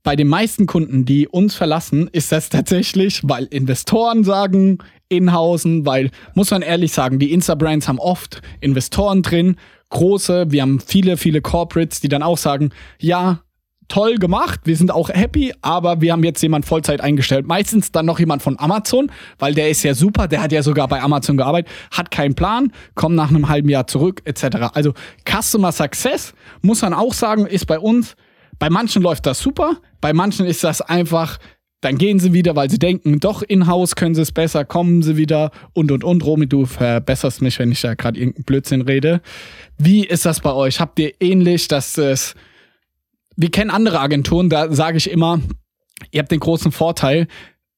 bei 0.02 0.16
den 0.16 0.28
meisten 0.28 0.66
Kunden, 0.66 1.04
die 1.04 1.28
uns 1.28 1.54
verlassen, 1.54 2.08
ist 2.12 2.32
das 2.32 2.48
tatsächlich, 2.48 3.20
weil 3.24 3.44
Investoren 3.44 4.24
sagen, 4.24 4.78
Inhausen, 5.08 5.84
weil, 5.84 6.10
muss 6.34 6.50
man 6.50 6.62
ehrlich 6.62 6.92
sagen, 6.92 7.18
die 7.18 7.32
Insta-Brands 7.32 7.88
haben 7.88 7.98
oft 7.98 8.40
Investoren 8.60 9.22
drin, 9.22 9.56
große, 9.90 10.50
wir 10.50 10.62
haben 10.62 10.80
viele, 10.80 11.16
viele 11.16 11.42
Corporates, 11.42 12.00
die 12.00 12.08
dann 12.08 12.22
auch 12.22 12.38
sagen, 12.38 12.70
ja, 12.98 13.40
toll 13.88 14.14
gemacht, 14.16 14.60
wir 14.64 14.76
sind 14.76 14.92
auch 14.92 15.08
happy, 15.10 15.52
aber 15.62 16.00
wir 16.00 16.12
haben 16.12 16.22
jetzt 16.22 16.40
jemand 16.42 16.64
Vollzeit 16.64 17.00
eingestellt. 17.00 17.46
Meistens 17.46 17.90
dann 17.90 18.06
noch 18.06 18.20
jemand 18.20 18.40
von 18.40 18.58
Amazon, 18.58 19.10
weil 19.38 19.52
der 19.52 19.68
ist 19.68 19.82
ja 19.82 19.94
super, 19.94 20.28
der 20.28 20.40
hat 20.40 20.52
ja 20.52 20.62
sogar 20.62 20.88
bei 20.88 21.02
Amazon 21.02 21.36
gearbeitet, 21.36 21.70
hat 21.90 22.10
keinen 22.10 22.34
Plan, 22.34 22.72
kommt 22.94 23.16
nach 23.16 23.30
einem 23.30 23.48
halben 23.48 23.68
Jahr 23.68 23.88
zurück, 23.88 24.22
etc. 24.24 24.68
Also 24.72 24.94
Customer 25.28 25.72
Success, 25.72 26.34
muss 26.62 26.82
man 26.82 26.94
auch 26.94 27.12
sagen, 27.12 27.46
ist 27.46 27.66
bei 27.66 27.78
uns 27.80 28.14
bei 28.60 28.70
manchen 28.70 29.02
läuft 29.02 29.26
das 29.26 29.40
super, 29.40 29.78
bei 30.00 30.12
manchen 30.12 30.46
ist 30.46 30.62
das 30.62 30.80
einfach, 30.82 31.38
dann 31.80 31.96
gehen 31.96 32.18
sie 32.20 32.34
wieder, 32.34 32.54
weil 32.54 32.70
sie 32.70 32.78
denken, 32.78 33.18
doch 33.18 33.42
in-house 33.42 33.96
können 33.96 34.14
sie 34.14 34.20
es 34.20 34.32
besser, 34.32 34.66
kommen 34.66 35.02
sie 35.02 35.16
wieder 35.16 35.50
und 35.72 35.90
und 35.90 36.04
und. 36.04 36.24
Romy, 36.24 36.46
du 36.46 36.66
verbesserst 36.66 37.40
mich, 37.40 37.58
wenn 37.58 37.72
ich 37.72 37.80
da 37.80 37.94
gerade 37.94 38.20
irgendeinen 38.20 38.44
Blödsinn 38.44 38.82
rede. 38.82 39.22
Wie 39.78 40.04
ist 40.04 40.26
das 40.26 40.40
bei 40.40 40.52
euch? 40.52 40.78
Habt 40.78 40.98
ihr 40.98 41.14
ähnlich, 41.20 41.68
dass 41.68 41.96
es. 41.96 42.34
Wir 43.34 43.50
kennen 43.50 43.70
andere 43.70 44.00
Agenturen, 44.00 44.50
da 44.50 44.70
sage 44.70 44.98
ich 44.98 45.10
immer, 45.10 45.40
ihr 46.10 46.20
habt 46.20 46.30
den 46.30 46.40
großen 46.40 46.70
Vorteil, 46.70 47.28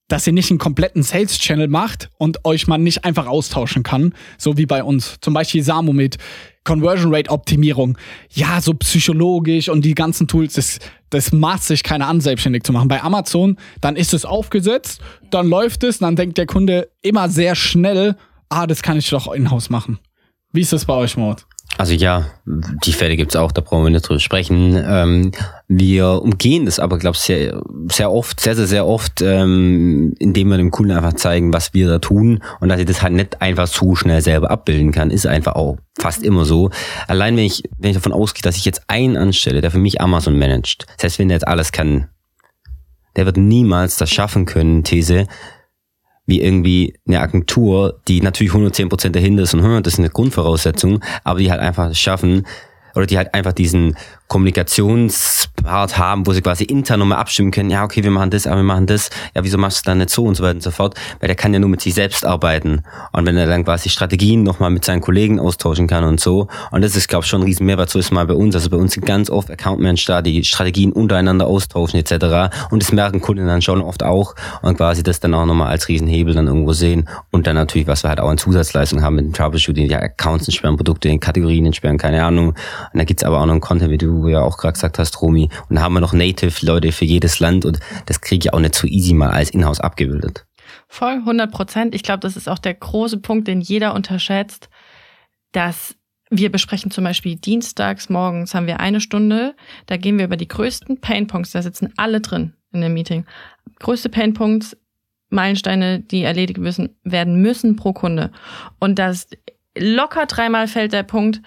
dass 0.08 0.26
ihr 0.26 0.32
nicht 0.32 0.50
einen 0.50 0.58
kompletten 0.58 1.02
Sales-Channel 1.02 1.68
macht 1.68 2.10
und 2.18 2.44
euch 2.44 2.66
man 2.66 2.82
nicht 2.82 3.04
einfach 3.04 3.26
austauschen 3.26 3.82
kann, 3.82 4.14
so 4.36 4.58
wie 4.58 4.66
bei 4.66 4.84
uns. 4.84 5.16
Zum 5.20 5.34
Beispiel 5.34 5.62
Samo 5.62 5.92
mit 5.92 6.18
Conversion 6.64 7.14
Rate 7.14 7.30
Optimierung. 7.30 7.98
Ja, 8.30 8.60
so 8.60 8.74
psychologisch 8.74 9.68
und 9.68 9.84
die 9.84 9.94
ganzen 9.94 10.28
Tools, 10.28 10.54
das, 10.54 10.78
das 11.10 11.32
maßt 11.32 11.66
sich 11.66 11.82
keiner 11.82 12.08
an, 12.08 12.20
selbstständig 12.20 12.62
zu 12.64 12.72
machen. 12.72 12.88
Bei 12.88 13.02
Amazon, 13.02 13.56
dann 13.80 13.96
ist 13.96 14.14
es 14.14 14.24
aufgesetzt, 14.24 15.00
dann 15.30 15.48
läuft 15.48 15.82
es, 15.84 15.98
dann 15.98 16.16
denkt 16.16 16.38
der 16.38 16.46
Kunde 16.46 16.90
immer 17.00 17.28
sehr 17.28 17.54
schnell, 17.54 18.16
ah, 18.48 18.66
das 18.66 18.82
kann 18.82 18.98
ich 18.98 19.08
doch 19.08 19.32
in-house 19.32 19.70
machen. 19.70 19.98
Wie 20.52 20.60
ist 20.60 20.72
das 20.72 20.84
bei 20.84 20.94
euch, 20.94 21.16
Mord? 21.16 21.46
Also 21.78 21.94
ja, 21.94 22.26
die 22.44 22.92
Fälle 22.92 23.16
gibt's 23.16 23.34
auch, 23.34 23.50
da 23.50 23.62
brauchen 23.62 23.84
wir 23.84 23.90
nicht 23.90 24.06
drüber 24.06 24.20
sprechen. 24.20 24.80
Ähm, 24.86 25.32
wir 25.68 26.22
umgehen 26.22 26.66
das 26.66 26.78
aber, 26.78 26.98
glaube 26.98 27.16
ich, 27.16 27.22
sehr, 27.22 27.62
sehr 27.90 28.12
oft, 28.12 28.40
sehr, 28.40 28.54
sehr, 28.54 28.66
sehr 28.66 28.86
oft, 28.86 29.22
ähm, 29.22 30.14
indem 30.18 30.48
wir 30.48 30.58
dem 30.58 30.70
Kunden 30.70 30.92
einfach 30.92 31.14
zeigen, 31.14 31.52
was 31.52 31.72
wir 31.72 31.88
da 31.88 31.98
tun 31.98 32.42
und 32.60 32.68
dass 32.68 32.78
ich 32.78 32.84
das 32.84 33.02
halt 33.02 33.14
nicht 33.14 33.40
einfach 33.40 33.66
so 33.66 33.94
schnell 33.94 34.20
selber 34.20 34.50
abbilden 34.50 34.92
kann, 34.92 35.10
ist 35.10 35.26
einfach 35.26 35.54
auch 35.54 35.78
fast 35.98 36.22
immer 36.22 36.44
so. 36.44 36.70
Allein 37.08 37.36
wenn 37.36 37.44
ich, 37.44 37.62
wenn 37.78 37.90
ich 37.90 37.96
davon 37.96 38.12
ausgehe, 38.12 38.42
dass 38.42 38.56
ich 38.56 38.66
jetzt 38.66 38.82
einen 38.88 39.16
anstelle, 39.16 39.62
der 39.62 39.70
für 39.70 39.78
mich 39.78 40.00
Amazon 40.00 40.38
managt, 40.38 40.84
das 40.96 41.04
heißt, 41.04 41.18
wenn 41.18 41.28
der 41.28 41.36
jetzt 41.36 41.48
alles 41.48 41.72
kann, 41.72 42.08
der 43.16 43.24
wird 43.24 43.38
niemals 43.38 43.96
das 43.96 44.10
schaffen 44.10 44.44
können, 44.44 44.84
These, 44.84 45.26
wie 46.32 46.40
irgendwie 46.40 46.94
eine 47.06 47.20
Agentur, 47.20 48.00
die 48.08 48.22
natürlich 48.22 48.52
110% 48.52 49.10
dahinter 49.10 49.42
ist 49.42 49.52
und 49.52 49.62
hm, 49.62 49.82
das 49.82 49.94
ist 49.94 49.98
eine 49.98 50.08
Grundvoraussetzung, 50.08 51.00
aber 51.24 51.38
die 51.38 51.50
halt 51.50 51.60
einfach 51.60 51.94
schaffen, 51.94 52.46
oder 52.94 53.06
die 53.06 53.16
halt 53.16 53.34
einfach 53.34 53.52
diesen 53.52 53.96
Kommunikationspart 54.32 55.98
haben, 55.98 56.26
wo 56.26 56.32
sie 56.32 56.40
quasi 56.40 56.64
intern 56.64 57.00
nochmal 57.00 57.18
abstimmen 57.18 57.50
können, 57.50 57.68
ja, 57.68 57.84
okay, 57.84 58.02
wir 58.02 58.10
machen 58.10 58.30
das, 58.30 58.46
aber 58.46 58.56
wir 58.56 58.62
machen 58.62 58.86
das, 58.86 59.10
ja, 59.34 59.44
wieso 59.44 59.58
machst 59.58 59.84
du 59.84 59.90
dann 59.90 59.98
nicht 59.98 60.10
so 60.10 60.24
und 60.24 60.36
so 60.36 60.42
weiter 60.42 60.54
und 60.54 60.62
so 60.62 60.70
fort, 60.70 60.94
weil 61.20 61.26
der 61.26 61.36
kann 61.36 61.52
ja 61.52 61.60
nur 61.60 61.68
mit 61.68 61.82
sich 61.82 61.92
selbst 61.92 62.24
arbeiten. 62.24 62.82
Und 63.12 63.26
wenn 63.26 63.36
er 63.36 63.46
dann 63.46 63.64
quasi 63.64 63.90
Strategien 63.90 64.42
nochmal 64.42 64.70
mit 64.70 64.86
seinen 64.86 65.02
Kollegen 65.02 65.38
austauschen 65.38 65.86
kann 65.86 66.04
und 66.04 66.18
so, 66.18 66.48
und 66.70 66.82
das 66.82 66.96
ist, 66.96 67.08
glaube 67.08 67.24
ich, 67.24 67.28
schon 67.28 67.42
ein 67.42 67.44
riesen 67.44 67.66
Mehrwert, 67.66 67.90
so 67.90 67.98
ist 67.98 68.10
mal 68.10 68.26
bei 68.26 68.34
uns, 68.34 68.54
also 68.54 68.70
bei 68.70 68.76
uns 68.78 68.94
sind 68.94 69.04
ganz 69.04 69.28
oft 69.28 69.50
Accountmanager 69.50 70.12
da, 70.12 70.22
die 70.22 70.44
Strategien 70.44 70.92
untereinander 70.92 71.46
austauschen 71.46 71.98
etc. 71.98 72.54
Und 72.70 72.82
das 72.82 72.92
merken 72.92 73.20
Kunden 73.20 73.46
dann 73.46 73.62
schon 73.62 73.82
oft 73.82 74.02
auch 74.02 74.34
und 74.62 74.76
quasi 74.76 75.02
das 75.02 75.20
dann 75.20 75.34
auch 75.34 75.46
nochmal 75.46 75.68
als 75.68 75.88
Riesenhebel 75.88 76.34
dann 76.34 76.46
irgendwo 76.46 76.72
sehen 76.72 77.08
und 77.30 77.46
dann 77.46 77.56
natürlich, 77.56 77.86
was 77.86 78.04
wir 78.04 78.08
halt 78.08 78.20
auch 78.20 78.28
an 78.28 78.38
Zusatzleistungen 78.38 79.04
haben 79.04 79.16
mit 79.16 79.24
dem 79.26 79.32
Troubleshooting, 79.32 79.90
ja, 79.90 79.98
Accounts 79.98 80.48
entsperren, 80.48 80.76
Produkte 80.76 81.08
in 81.08 81.20
Kategorien 81.20 81.66
entsperren, 81.66 81.98
keine 81.98 82.24
Ahnung. 82.24 82.48
Und 82.48 82.98
da 82.98 83.04
gibt's 83.04 83.24
aber 83.24 83.40
auch 83.40 83.46
noch 83.46 83.52
einen 83.52 83.60
Content, 83.60 83.90
wie 83.90 83.98
du 83.98 84.21
ja 84.28 84.40
auch 84.40 84.58
gerade 84.58 84.74
gesagt 84.74 84.98
hast, 84.98 85.20
Romy. 85.22 85.48
Und 85.68 85.76
da 85.76 85.82
haben 85.82 85.94
wir 85.94 86.00
noch 86.00 86.12
Native-Leute 86.12 86.92
für 86.92 87.04
jedes 87.04 87.40
Land 87.40 87.64
und 87.64 87.80
das 88.06 88.20
kriege 88.20 88.46
ich 88.46 88.52
auch 88.52 88.60
nicht 88.60 88.74
so 88.74 88.86
easy 88.86 89.14
mal 89.14 89.30
als 89.30 89.50
Inhouse 89.50 89.80
abgebildet. 89.80 90.46
Voll, 90.88 91.14
100 91.14 91.50
Prozent. 91.50 91.94
Ich 91.94 92.02
glaube, 92.02 92.20
das 92.20 92.36
ist 92.36 92.48
auch 92.48 92.58
der 92.58 92.74
große 92.74 93.18
Punkt, 93.18 93.48
den 93.48 93.60
jeder 93.60 93.94
unterschätzt, 93.94 94.68
dass 95.52 95.96
wir 96.30 96.50
besprechen 96.50 96.90
zum 96.90 97.04
Beispiel 97.04 97.36
dienstags 97.36 98.08
morgens 98.08 98.54
haben 98.54 98.66
wir 98.66 98.80
eine 98.80 99.02
Stunde, 99.02 99.54
da 99.86 99.98
gehen 99.98 100.16
wir 100.16 100.24
über 100.24 100.38
die 100.38 100.48
größten 100.48 101.00
Painpoints, 101.00 101.50
da 101.50 101.60
sitzen 101.60 101.92
alle 101.98 102.22
drin 102.22 102.54
in 102.72 102.80
dem 102.80 102.94
Meeting. 102.94 103.26
Größte 103.80 104.08
Painpoints, 104.08 104.74
Meilensteine, 105.28 106.00
die 106.00 106.22
erledigt 106.22 106.58
werden 107.04 107.42
müssen 107.42 107.76
pro 107.76 107.92
Kunde. 107.92 108.30
Und 108.78 108.98
das 108.98 109.28
locker 109.76 110.26
dreimal 110.26 110.68
fällt 110.68 110.94
der 110.94 111.02
Punkt, 111.02 111.42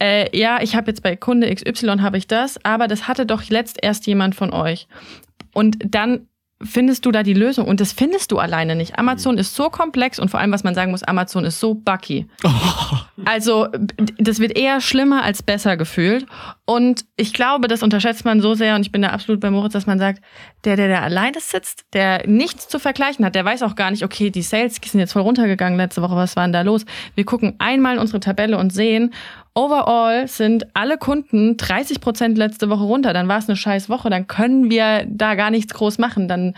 äh, 0.00 0.36
ja, 0.36 0.60
ich 0.62 0.76
habe 0.76 0.90
jetzt 0.90 1.02
bei 1.02 1.16
Kunde 1.16 1.52
XY 1.52 1.98
habe 2.00 2.18
ich 2.18 2.26
das, 2.26 2.64
aber 2.64 2.88
das 2.88 3.08
hatte 3.08 3.26
doch 3.26 3.48
letzt 3.48 3.78
erst 3.82 4.06
jemand 4.06 4.34
von 4.34 4.52
euch. 4.52 4.86
Und 5.52 5.78
dann 5.84 6.28
findest 6.60 7.06
du 7.06 7.12
da 7.12 7.22
die 7.22 7.34
Lösung 7.34 7.66
und 7.66 7.80
das 7.80 7.92
findest 7.92 8.32
du 8.32 8.38
alleine 8.38 8.74
nicht. 8.74 8.98
Amazon 8.98 9.38
ist 9.38 9.54
so 9.54 9.70
komplex 9.70 10.18
und 10.18 10.28
vor 10.28 10.40
allem, 10.40 10.50
was 10.50 10.64
man 10.64 10.74
sagen 10.74 10.90
muss, 10.90 11.04
Amazon 11.04 11.44
ist 11.44 11.60
so 11.60 11.74
bucky. 11.74 12.26
Oh. 12.44 12.50
Also 13.24 13.66
das 14.16 14.38
wird 14.38 14.56
eher 14.56 14.80
schlimmer 14.80 15.24
als 15.24 15.42
besser 15.42 15.76
gefühlt 15.76 16.24
und 16.66 17.04
ich 17.16 17.34
glaube, 17.34 17.66
das 17.66 17.82
unterschätzt 17.82 18.24
man 18.24 18.40
so 18.40 18.54
sehr 18.54 18.76
und 18.76 18.82
ich 18.82 18.92
bin 18.92 19.02
da 19.02 19.08
absolut 19.08 19.40
bei 19.40 19.50
Moritz, 19.50 19.72
dass 19.72 19.86
man 19.86 19.98
sagt, 19.98 20.22
der, 20.64 20.76
der 20.76 20.88
da 20.88 21.00
alleine 21.00 21.40
sitzt, 21.40 21.84
der 21.94 22.26
nichts 22.28 22.68
zu 22.68 22.78
vergleichen 22.78 23.24
hat, 23.24 23.34
der 23.34 23.44
weiß 23.44 23.64
auch 23.64 23.74
gar 23.74 23.90
nicht, 23.90 24.04
okay, 24.04 24.30
die 24.30 24.42
Sales 24.42 24.76
sind 24.82 25.00
jetzt 25.00 25.12
voll 25.12 25.22
runtergegangen 25.22 25.76
letzte 25.76 26.00
Woche, 26.00 26.14
was 26.14 26.36
war 26.36 26.44
denn 26.44 26.52
da 26.52 26.62
los? 26.62 26.84
Wir 27.16 27.24
gucken 27.24 27.56
einmal 27.58 27.94
in 27.94 28.00
unsere 28.00 28.20
Tabelle 28.20 28.56
und 28.56 28.72
sehen, 28.72 29.12
overall 29.54 30.28
sind 30.28 30.66
alle 30.74 30.98
Kunden 30.98 31.56
30 31.56 32.00
Prozent 32.00 32.38
letzte 32.38 32.70
Woche 32.70 32.84
runter. 32.84 33.12
Dann 33.12 33.28
war 33.28 33.38
es 33.38 33.48
eine 33.48 33.56
scheiß 33.56 33.88
Woche. 33.88 34.10
Dann 34.10 34.26
können 34.26 34.70
wir 34.70 35.04
da 35.08 35.34
gar 35.34 35.50
nichts 35.50 35.74
groß 35.74 35.98
machen. 35.98 36.28
Dann 36.28 36.54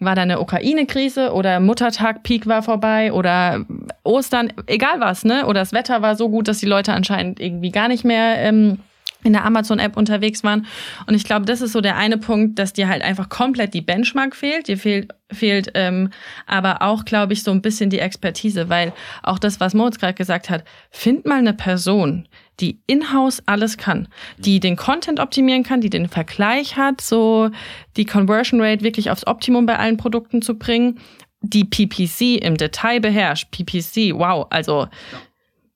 war 0.00 0.14
da 0.14 0.22
eine 0.22 0.40
Ukraine-Krise 0.40 1.32
oder 1.32 1.60
Muttertag-Peak 1.60 2.46
war 2.46 2.62
vorbei 2.62 3.12
oder 3.12 3.64
Ostern, 4.04 4.52
egal 4.66 5.00
was, 5.00 5.24
ne? 5.24 5.46
Oder 5.46 5.60
das 5.60 5.72
Wetter 5.72 6.02
war 6.02 6.16
so 6.16 6.28
gut, 6.28 6.48
dass 6.48 6.58
die 6.58 6.66
Leute 6.66 6.92
anscheinend 6.92 7.40
irgendwie 7.40 7.70
gar 7.70 7.88
nicht 7.88 8.04
mehr 8.04 8.38
ähm, 8.38 8.78
in 9.24 9.32
der 9.32 9.44
Amazon-App 9.44 9.96
unterwegs 9.96 10.44
waren. 10.44 10.66
Und 11.06 11.14
ich 11.14 11.24
glaube, 11.24 11.46
das 11.46 11.60
ist 11.60 11.72
so 11.72 11.80
der 11.80 11.96
eine 11.96 12.18
Punkt, 12.18 12.58
dass 12.58 12.72
dir 12.72 12.88
halt 12.88 13.02
einfach 13.02 13.28
komplett 13.28 13.74
die 13.74 13.80
Benchmark 13.80 14.34
fehlt. 14.34 14.68
Dir 14.68 14.78
fehlt, 14.78 15.12
fehlt 15.30 15.70
ähm, 15.74 16.10
aber 16.46 16.82
auch, 16.82 17.04
glaube 17.04 17.32
ich, 17.32 17.42
so 17.42 17.50
ein 17.50 17.62
bisschen 17.62 17.90
die 17.90 17.98
Expertise, 17.98 18.68
weil 18.68 18.92
auch 19.22 19.38
das, 19.38 19.60
was 19.60 19.74
Moritz 19.74 19.98
gerade 19.98 20.14
gesagt 20.14 20.50
hat, 20.50 20.64
find 20.90 21.26
mal 21.26 21.38
eine 21.38 21.54
Person, 21.54 22.28
die 22.60 22.80
in-house 22.86 23.42
alles 23.46 23.76
kann, 23.76 24.08
die 24.38 24.60
den 24.60 24.76
Content 24.76 25.20
optimieren 25.20 25.62
kann, 25.62 25.80
die 25.80 25.90
den 25.90 26.08
Vergleich 26.08 26.76
hat, 26.76 27.00
so 27.00 27.50
die 27.96 28.04
Conversion 28.04 28.60
Rate 28.60 28.84
wirklich 28.84 29.10
aufs 29.10 29.26
Optimum 29.26 29.66
bei 29.66 29.78
allen 29.78 29.96
Produkten 29.96 30.42
zu 30.42 30.58
bringen, 30.58 30.98
die 31.40 31.64
PPC 31.64 32.44
im 32.44 32.56
Detail 32.56 33.00
beherrscht. 33.00 33.50
PPC, 33.50 34.14
wow, 34.14 34.46
also 34.50 34.82
ja 35.12 35.18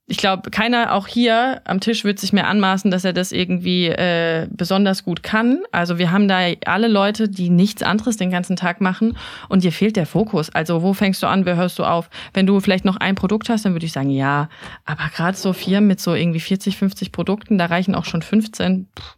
ich 0.08 0.18
glaube, 0.18 0.50
keiner 0.50 0.92
auch 0.92 1.08
hier 1.08 1.60
am 1.64 1.80
Tisch 1.80 2.04
wird 2.04 2.20
sich 2.20 2.32
mehr 2.32 2.46
anmaßen, 2.46 2.92
dass 2.92 3.04
er 3.04 3.12
das 3.12 3.32
irgendwie 3.32 3.86
äh, 3.86 4.46
besonders 4.50 5.02
gut 5.02 5.24
kann. 5.24 5.64
Also 5.72 5.98
wir 5.98 6.12
haben 6.12 6.28
da 6.28 6.38
alle 6.64 6.86
Leute, 6.86 7.28
die 7.28 7.50
nichts 7.50 7.82
anderes 7.82 8.16
den 8.16 8.30
ganzen 8.30 8.54
Tag 8.54 8.80
machen 8.80 9.16
und 9.48 9.64
dir 9.64 9.72
fehlt 9.72 9.96
der 9.96 10.06
Fokus. 10.06 10.48
Also 10.50 10.82
wo 10.82 10.92
fängst 10.92 11.24
du 11.24 11.26
an, 11.26 11.44
wer 11.44 11.56
hörst 11.56 11.80
du 11.80 11.84
auf? 11.84 12.08
Wenn 12.34 12.46
du 12.46 12.60
vielleicht 12.60 12.84
noch 12.84 12.96
ein 12.96 13.16
Produkt 13.16 13.48
hast, 13.48 13.64
dann 13.64 13.72
würde 13.72 13.86
ich 13.86 13.92
sagen, 13.92 14.10
ja. 14.10 14.48
Aber 14.84 15.10
gerade 15.14 15.36
so 15.36 15.52
Firmen 15.52 15.88
mit 15.88 16.00
so 16.00 16.14
irgendwie 16.14 16.40
40, 16.40 16.76
50 16.76 17.10
Produkten, 17.10 17.58
da 17.58 17.66
reichen 17.66 17.96
auch 17.96 18.04
schon 18.04 18.22
15. 18.22 18.88
Pff. 18.96 19.16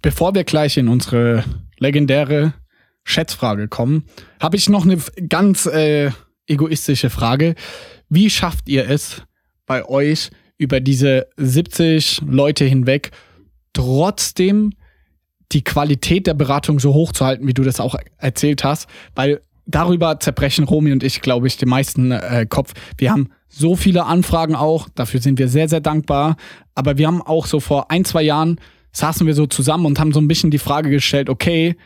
Bevor 0.00 0.34
wir 0.34 0.44
gleich 0.44 0.78
in 0.78 0.88
unsere 0.88 1.44
legendäre 1.78 2.54
Schätzfrage 3.04 3.68
kommen, 3.68 4.04
habe 4.40 4.56
ich 4.56 4.70
noch 4.70 4.84
eine 4.84 4.98
ganz 5.28 5.66
äh, 5.66 6.12
egoistische 6.46 7.10
Frage. 7.10 7.54
Wie 8.08 8.30
schafft 8.30 8.70
ihr 8.70 8.88
es, 8.88 9.22
bei 9.68 9.84
euch 9.88 10.30
über 10.56 10.80
diese 10.80 11.28
70 11.36 12.22
Leute 12.26 12.64
hinweg 12.64 13.12
trotzdem 13.72 14.72
die 15.52 15.62
Qualität 15.62 16.26
der 16.26 16.34
Beratung 16.34 16.80
so 16.80 16.92
hoch 16.92 17.12
zu 17.12 17.24
halten, 17.24 17.46
wie 17.46 17.54
du 17.54 17.62
das 17.62 17.78
auch 17.78 17.94
erzählt 18.18 18.64
hast, 18.64 18.88
weil 19.14 19.40
darüber 19.66 20.18
zerbrechen 20.18 20.64
Romy 20.64 20.92
und 20.92 21.04
ich, 21.04 21.20
glaube 21.20 21.46
ich, 21.46 21.56
den 21.56 21.68
meisten 21.68 22.10
äh, 22.10 22.46
Kopf. 22.48 22.72
Wir 22.96 23.12
haben 23.12 23.28
so 23.48 23.76
viele 23.76 24.04
Anfragen 24.04 24.56
auch, 24.56 24.88
dafür 24.94 25.20
sind 25.20 25.38
wir 25.38 25.48
sehr, 25.48 25.68
sehr 25.68 25.80
dankbar. 25.80 26.36
Aber 26.74 26.98
wir 26.98 27.06
haben 27.06 27.22
auch 27.22 27.46
so 27.46 27.60
vor 27.60 27.90
ein, 27.90 28.04
zwei 28.04 28.22
Jahren 28.22 28.60
saßen 28.92 29.26
wir 29.26 29.34
so 29.34 29.46
zusammen 29.46 29.86
und 29.86 30.00
haben 30.00 30.12
so 30.12 30.20
ein 30.20 30.28
bisschen 30.28 30.50
die 30.50 30.58
Frage 30.58 30.90
gestellt, 30.90 31.28
okay, 31.28 31.76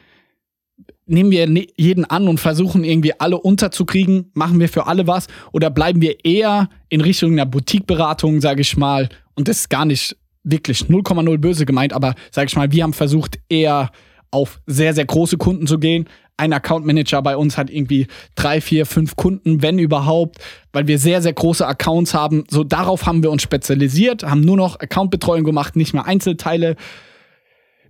nehmen 1.07 1.31
wir 1.31 1.49
jeden 1.77 2.05
an 2.05 2.29
und 2.29 2.39
versuchen 2.39 2.85
irgendwie 2.85 3.19
alle 3.19 3.39
unterzukriegen? 3.39 4.31
Machen 4.35 4.61
wir 4.61 4.69
für 4.69 4.87
alle 4.87 5.07
was? 5.07 5.27
Oder 5.53 5.71
bleiben 5.71 6.01
wir 6.01 6.25
eher 6.25 6.69
in 6.89 7.01
Richtung 7.01 7.33
einer 7.33 7.47
Boutique-Beratung, 7.47 8.41
sage 8.41 8.61
ich 8.61 8.77
mal? 8.77 9.09
Und 9.35 9.49
das 9.49 9.61
ist 9.61 9.71
gar 9.71 9.85
nicht 9.85 10.17
wirklich 10.45 10.81
0,0 10.85 11.39
böse 11.39 11.67
gemeint, 11.67 11.93
aber 11.93 12.15
sage 12.31 12.49
ich 12.49 12.57
mal, 12.57 12.73
wir 12.73 12.83
haben 12.83 12.93
versucht 12.93 13.39
eher 13.49 13.91
auf 14.31 14.61
sehr, 14.67 14.95
sehr 14.95 15.05
große 15.05 15.37
Kunden 15.37 15.67
zu 15.67 15.79
gehen. 15.79 16.09
Ein 16.37 16.53
Account 16.53 16.87
Manager 16.87 17.23
bei 17.23 17.37
uns 17.37 17.59
hat 17.59 17.71
irgendwie 17.71 18.07
drei, 18.35 18.61
vier, 18.61 18.87
fünf 18.87 19.15
Kunden, 19.15 19.63
wenn 19.63 19.79
überhaupt, 19.79 20.39
weil 20.73 20.89
wir 20.89 20.99
sehr, 20.99 21.23
sehr 21.23 21.35
große 21.35 21.67
Accounts 21.67 22.15
haben. 22.15 22.45
So 22.49 22.65
darauf 22.65 23.07
haben 23.07 23.23
wir 23.23 23.31
uns 23.31 23.43
spezialisiert, 23.43 24.25
haben 24.25 24.41
nur 24.41 24.57
noch 24.57 24.81
Accountbetreuung 24.81 25.45
gemacht, 25.45 25.77
nicht 25.77 25.93
mehr 25.93 26.07
Einzelteile. 26.07 26.77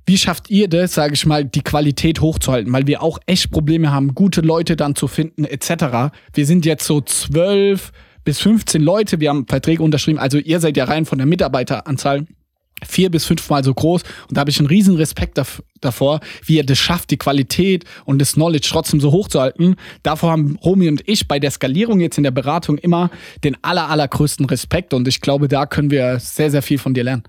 Wie 0.06 0.18
schafft 0.18 0.50
ihr 0.50 0.68
das, 0.68 0.94
sage 0.94 1.14
ich 1.14 1.26
mal, 1.26 1.44
die 1.44 1.62
Qualität 1.62 2.20
hochzuhalten? 2.20 2.72
Weil 2.72 2.86
wir 2.86 3.02
auch 3.02 3.18
echt 3.26 3.50
Probleme 3.50 3.92
haben, 3.92 4.14
gute 4.14 4.40
Leute 4.40 4.76
dann 4.76 4.96
zu 4.96 5.06
finden, 5.06 5.44
etc. 5.44 6.14
Wir 6.34 6.46
sind 6.46 6.66
jetzt 6.66 6.84
so 6.84 7.00
zwölf 7.00 7.92
bis 8.24 8.40
15 8.40 8.82
Leute, 8.82 9.20
wir 9.20 9.30
haben 9.30 9.46
Verträge 9.46 9.82
unterschrieben, 9.82 10.18
also 10.18 10.38
ihr 10.38 10.60
seid 10.60 10.76
ja 10.76 10.84
rein 10.84 11.04
von 11.04 11.18
der 11.18 11.26
Mitarbeiteranzahl 11.26 12.26
vier 12.84 13.10
bis 13.10 13.24
fünfmal 13.24 13.62
so 13.64 13.72
groß. 13.72 14.02
Und 14.28 14.36
da 14.36 14.40
habe 14.40 14.50
ich 14.50 14.58
einen 14.58 14.68
riesen 14.68 14.96
Respekt 14.96 15.40
davor, 15.80 16.20
wie 16.44 16.56
ihr 16.56 16.66
das 16.66 16.78
schafft, 16.78 17.10
die 17.10 17.16
Qualität 17.16 17.84
und 18.04 18.18
das 18.18 18.34
Knowledge 18.34 18.68
trotzdem 18.70 19.00
so 19.00 19.12
hoch 19.12 19.28
zu 19.28 19.40
halten. 19.40 19.76
Davor 20.02 20.32
haben 20.32 20.58
Romy 20.64 20.88
und 20.88 21.08
ich 21.08 21.28
bei 21.28 21.38
der 21.38 21.50
Skalierung 21.50 22.00
jetzt 22.00 22.18
in 22.18 22.24
der 22.24 22.30
Beratung 22.30 22.78
immer 22.78 23.10
den 23.44 23.56
aller, 23.62 23.88
allergrößten 23.88 24.46
Respekt. 24.46 24.94
Und 24.94 25.06
ich 25.08 25.20
glaube, 25.20 25.48
da 25.48 25.66
können 25.66 25.90
wir 25.90 26.18
sehr, 26.18 26.50
sehr 26.50 26.62
viel 26.62 26.78
von 26.78 26.94
dir 26.94 27.04
lernen 27.04 27.22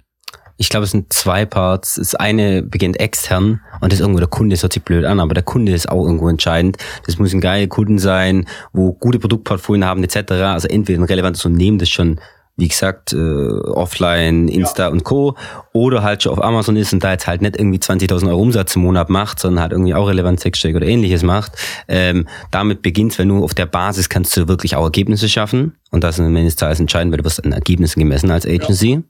ich 0.58 0.70
glaube, 0.70 0.84
es 0.84 0.92
sind 0.92 1.12
zwei 1.12 1.46
Parts. 1.46 1.96
Das 1.96 2.16
eine 2.16 2.62
beginnt 2.62 3.00
extern 3.00 3.62
und 3.82 3.92
das 3.92 4.00
ist 4.00 4.02
irgendwo 4.02 4.20
der 4.20 4.28
Kunde, 4.28 4.54
das 4.56 4.64
hört 4.64 4.74
sich 4.74 4.84
blöd 4.84 5.06
an, 5.06 5.20
aber 5.20 5.34
der 5.34 5.44
Kunde 5.44 5.74
ist 5.74 5.90
auch 5.90 6.06
irgendwo 6.06 6.30
entscheidend. 6.30 6.78
Das 7.06 7.18
muss 7.18 7.34
ein 7.34 7.42
geiler 7.42 7.68
Kunden 7.68 7.98
sein, 7.98 8.48
wo 8.72 8.94
gute 8.94 9.20
Produktportfolien 9.20 9.86
haben 9.86 10.04
etc. 10.04 10.32
Also 10.32 10.68
entweder 10.68 11.00
ein 11.02 11.06
relevantes 11.06 11.44
Unternehmen, 11.46 11.80
das 11.80 11.90
schon 11.90 12.20
wie 12.56 12.68
gesagt, 12.68 13.14
äh, 13.14 13.18
offline, 13.18 14.48
Insta 14.48 14.90
und 14.90 15.04
Co. 15.04 15.36
Oder 15.74 16.04
halt 16.04 16.24
schon 16.24 16.34
auf 16.34 16.44
Amazon 16.44 16.76
ist 16.76 16.94
und 16.94 17.04
da 17.04 17.12
jetzt 17.12 17.26
halt 17.26 17.42
nicht 17.42 17.58
irgendwie 17.58 17.80
20.000 17.80 18.28
Euro 18.30 18.40
Umsatz 18.40 18.76
im 18.76 18.84
Monat 18.84 19.10
macht, 19.10 19.40
sondern 19.40 19.62
halt 19.62 19.72
irgendwie 19.72 19.96
auch 19.96 20.08
relevant 20.08 20.40
sechsstellig 20.40 20.78
oder 20.78 20.86
ähnliches 20.86 21.24
macht. 21.24 21.54
Ähm, 21.88 22.28
damit 22.52 22.84
beginnt, 22.84 23.18
wenn 23.18 23.30
du 23.30 23.44
auf 23.44 23.56
der 23.56 23.66
Basis 23.66 24.08
kannst 24.08 24.38
du 24.38 24.48
wirklich 24.48 24.76
auch 24.76 24.84
Ergebnisse 24.84 25.30
schaffen. 25.30 25.76
Und 25.90 26.04
das 26.04 26.20
ist 26.20 26.26
am 26.26 26.36
Ende 26.36 26.46
des 26.46 26.56
Tages 26.56 26.80
entscheidend, 26.80 27.12
weil 27.12 27.18
du 27.18 27.26
wirst 27.26 27.44
an 27.44 27.54
Ergebnissen 27.54 28.00
gemessen 28.00 28.30
als 28.30 28.46
Agency. 28.46 29.02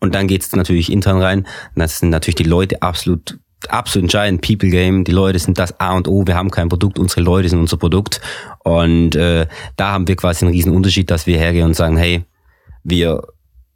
Und 0.00 0.14
dann 0.14 0.26
geht's 0.26 0.54
natürlich 0.54 0.92
intern 0.92 1.22
rein. 1.22 1.38
Und 1.40 1.48
das 1.76 1.98
sind 1.98 2.10
natürlich 2.10 2.36
die 2.36 2.44
Leute 2.44 2.82
absolut 2.82 3.38
absolut 3.68 4.06
entscheidend, 4.06 4.42
People 4.42 4.70
Game, 4.70 5.04
die 5.04 5.12
Leute 5.12 5.38
sind 5.38 5.56
das 5.56 5.78
A 5.78 5.94
und 5.94 6.08
O, 6.08 6.26
wir 6.26 6.34
haben 6.34 6.50
kein 6.50 6.68
Produkt, 6.68 6.98
unsere 6.98 7.20
Leute 7.20 7.48
sind 7.48 7.60
unser 7.60 7.76
Produkt 7.76 8.20
und 8.64 9.14
äh, 9.14 9.46
da 9.76 9.92
haben 9.92 10.08
wir 10.08 10.16
quasi 10.16 10.44
einen 10.44 10.52
riesen 10.52 10.74
Unterschied, 10.74 11.12
dass 11.12 11.28
wir 11.28 11.38
hergehen 11.38 11.66
und 11.66 11.74
sagen, 11.74 11.96
hey, 11.96 12.24
wir 12.84 13.22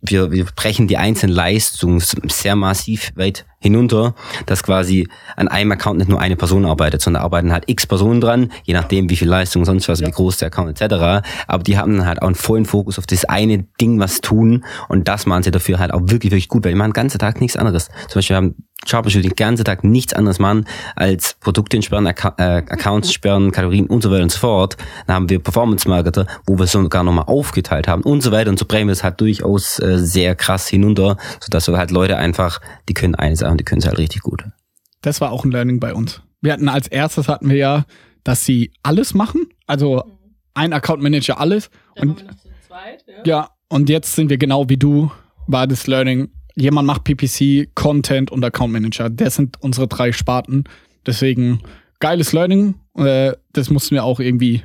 wir, 0.03 0.31
wir 0.31 0.45
brechen 0.45 0.87
die 0.89 0.97
einzelnen 0.97 1.35
Leistungen 1.35 2.01
sehr 2.01 2.57
massiv 2.57 3.13
weit 3.17 3.47
hinunter, 3.59 4.15
dass 4.47 4.63
quasi 4.63 5.09
an 5.37 5.49
einem 5.49 5.73
Account 5.73 5.99
nicht 5.99 6.09
nur 6.09 6.21
eine 6.21 6.37
Person 6.37 6.65
arbeitet, 6.65 7.03
sondern 7.03 7.23
arbeiten 7.23 7.53
halt 7.53 7.65
x 7.67 7.87
Personen 7.87 8.21
dran, 8.21 8.53
je 8.65 8.75
nachdem 8.75 9.11
wie 9.11 9.17
viel 9.17 9.29
Leistung, 9.29 9.65
sonst 9.65 9.89
was, 9.89 10.01
ja. 10.01 10.07
wie 10.07 10.13
groß 10.13 10.39
der 10.39 10.49
Account 10.49 10.81
etc. 10.81 11.27
Aber 11.47 11.63
die 11.63 11.79
haben 11.79 11.97
dann 11.97 12.07
halt 12.07 12.23
auch 12.23 12.27
einen 12.27 12.35
vollen 12.35 12.67
Fokus 12.67 12.99
auf 12.99 13.07
das 13.07 13.25
eine 13.25 13.65
Ding, 13.81 13.99
was 13.99 14.21
tun 14.21 14.65
und 14.89 15.09
das 15.09 15.27
machen 15.27 15.43
sie 15.43 15.51
dafür 15.51 15.79
halt 15.79 15.93
auch 15.93 16.03
wirklich, 16.03 16.33
wirklich 16.33 16.49
gut, 16.49 16.65
weil 16.65 16.73
die 16.73 16.79
machen 16.79 16.91
den 16.91 16.95
ganzen 16.95 17.19
Tag 17.19 17.41
nichts 17.41 17.57
anderes. 17.57 17.89
Zum 18.09 18.19
Beispiel 18.19 18.37
haben 18.37 18.55
Troubleshooting 18.87 19.31
den 19.31 19.37
ganzen 19.37 19.65
Tag 19.65 19.85
nichts 19.85 20.13
anderes 20.13 20.39
machen, 20.39 20.67
als 20.95 21.35
Produkte 21.41 21.77
entsperren, 21.77 22.07
Ac 22.07 22.25
äh, 22.39 22.43
Accounts 22.43 23.13
sperren, 23.13 23.53
Kategorien 23.53 23.87
und 23.87 24.03
so 24.03 24.11
weiter 24.11 24.23
und 24.23 24.33
so 24.33 24.39
fort. 24.39 24.77
Dann 25.07 25.17
haben 25.17 25.29
wir 25.29 25.39
Performance-Marketer, 25.39 26.27
wo 26.47 26.59
wir 26.59 26.65
es 26.65 26.73
sogar 26.73 27.05
nochmal 27.05 27.25
aufgeteilt 27.27 27.89
haben 27.89 28.03
und 28.03 28.23
so 28.23 28.33
weiter 28.33 28.51
und 28.51 28.59
so 28.59 28.65
brechen 28.65 28.89
wir 28.89 28.93
es 28.93 29.05
halt 29.05 29.21
durchaus 29.21 29.79
äh, 29.79 29.99
sehr 29.99 30.35
krass 30.35 30.69
hinunter, 30.69 31.17
sodass 31.41 31.69
wir 31.69 31.77
halt 31.77 31.91
Leute 31.91 32.17
einfach, 32.17 32.61
die 32.89 32.95
können 32.95 33.15
eine 33.15 33.37
Sache 33.37 33.51
und 33.51 33.61
die 33.61 33.65
können 33.65 33.81
es 33.81 33.87
halt 33.87 33.99
richtig 33.99 34.23
gut. 34.23 34.45
Das 35.03 35.21
war 35.21 35.31
auch 35.31 35.45
ein 35.45 35.51
Learning 35.51 35.81
bei 35.81 35.95
uns. 35.95 36.23
Wir 36.41 36.53
hatten 36.53 36.69
als 36.69 36.87
erstes 36.89 37.29
hatten 37.29 37.49
wir 37.49 37.57
ja, 37.57 37.85
dass 38.25 38.45
sie 38.45 38.73
alles 38.83 39.15
machen, 39.15 39.47
also 39.67 40.03
ein 40.55 40.73
Account 40.73 41.03
Manager 41.03 41.39
alles. 41.39 41.71
Und, 41.97 42.25
ja. 43.17 43.25
ja, 43.25 43.51
und 43.69 43.89
jetzt 43.89 44.15
sind 44.15 44.31
wir 44.31 44.39
genau 44.39 44.69
wie 44.69 44.77
du, 44.77 45.11
war 45.47 45.67
das 45.67 45.87
Learning, 45.87 46.31
jemand 46.57 46.87
macht 46.87 47.05
PPC, 47.05 47.75
Content 47.75 48.31
und 48.31 48.45
Account 48.45 48.73
Manager. 48.73 49.09
Das 49.09 49.37
sind 49.37 49.57
unsere 49.61 49.87
drei 49.87 50.13
Sparten. 50.13 50.65
Deswegen 51.07 51.61
geiles 52.01 52.33
Learning. 52.33 52.75
Äh, 52.97 53.33
das 53.53 53.71
mussten 53.71 53.95
wir 53.95 54.05
auch 54.05 54.19
irgendwie 54.19 54.63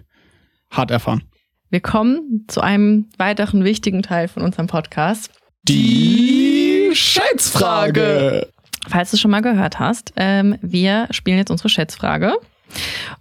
hart 0.72 0.90
erfahren. 0.90 1.24
Wir 1.70 1.82
kommen 1.82 2.46
zu 2.48 2.62
einem 2.62 3.08
weiteren 3.18 3.64
wichtigen 3.64 4.02
Teil 4.02 4.28
von 4.28 4.44
unserem 4.44 4.68
Podcast. 4.68 5.30
Die 5.64 6.90
Schätzfrage. 6.94 8.48
Falls 8.88 9.12
du 9.12 9.18
schon 9.18 9.32
mal 9.32 9.42
gehört 9.42 9.80
hast, 9.80 10.12
ähm, 10.16 10.58
wir 10.62 11.08
spielen 11.12 11.38
jetzt 11.38 11.52
unsere 11.52 11.70
Schätzfrage. 11.70 12.34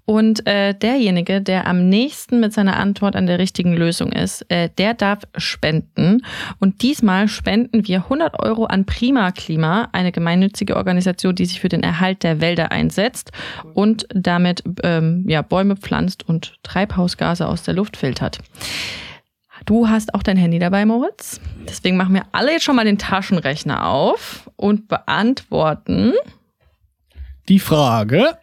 Und 0.05 0.47
äh, 0.47 0.75
derjenige, 0.75 1.41
der 1.41 1.67
am 1.67 1.89
nächsten 1.89 2.41
mit 2.41 2.53
seiner 2.53 2.77
Antwort 2.77 3.15
an 3.17 3.27
der 3.27 3.39
richtigen 3.39 3.75
Lösung 3.75 4.13
ist, 4.13 4.45
äh, 4.51 4.69
der 4.77 4.95
darf 4.95 5.21
spenden. 5.37 6.25
Und 6.59 6.83
diesmal 6.83 7.29
spenden 7.29 7.87
wir 7.87 7.99
100 8.05 8.41
Euro 8.41 8.65
an 8.65 8.87
Prima 8.87 9.31
Klima, 9.31 9.89
eine 9.93 10.13
gemeinnützige 10.13 10.77
Organisation, 10.77 11.35
die 11.35 11.47
sich 11.47 11.61
für 11.61 11.69
den 11.69 11.83
Erhalt 11.83 12.23
der 12.23 12.41
Wälder 12.41 12.73
einsetzt 12.73 13.31
und 13.75 14.07
damit 14.13 14.63
ähm, 14.83 15.25
ja, 15.29 15.43
Bäume 15.43 15.77
pflanzt 15.77 16.29
und 16.29 16.57
Treibhausgase 16.63 17.47
aus 17.47 17.63
der 17.63 17.75
Luft 17.75 17.97
filtert. 17.97 18.39
Du 19.67 19.89
hast 19.89 20.15
auch 20.15 20.23
dein 20.23 20.37
Handy 20.37 20.59
dabei, 20.59 20.87
Moritz. 20.87 21.41
Deswegen 21.69 21.97
machen 21.97 22.15
wir 22.15 22.23
alle 22.33 22.53
jetzt 22.53 22.65
schon 22.65 22.77
mal 22.77 22.85
den 22.85 22.99
Taschenrechner 22.99 23.87
auf 23.87 24.51
und 24.57 24.89
beantworten 24.89 26.15
die 27.49 27.59
Frage. 27.59 28.39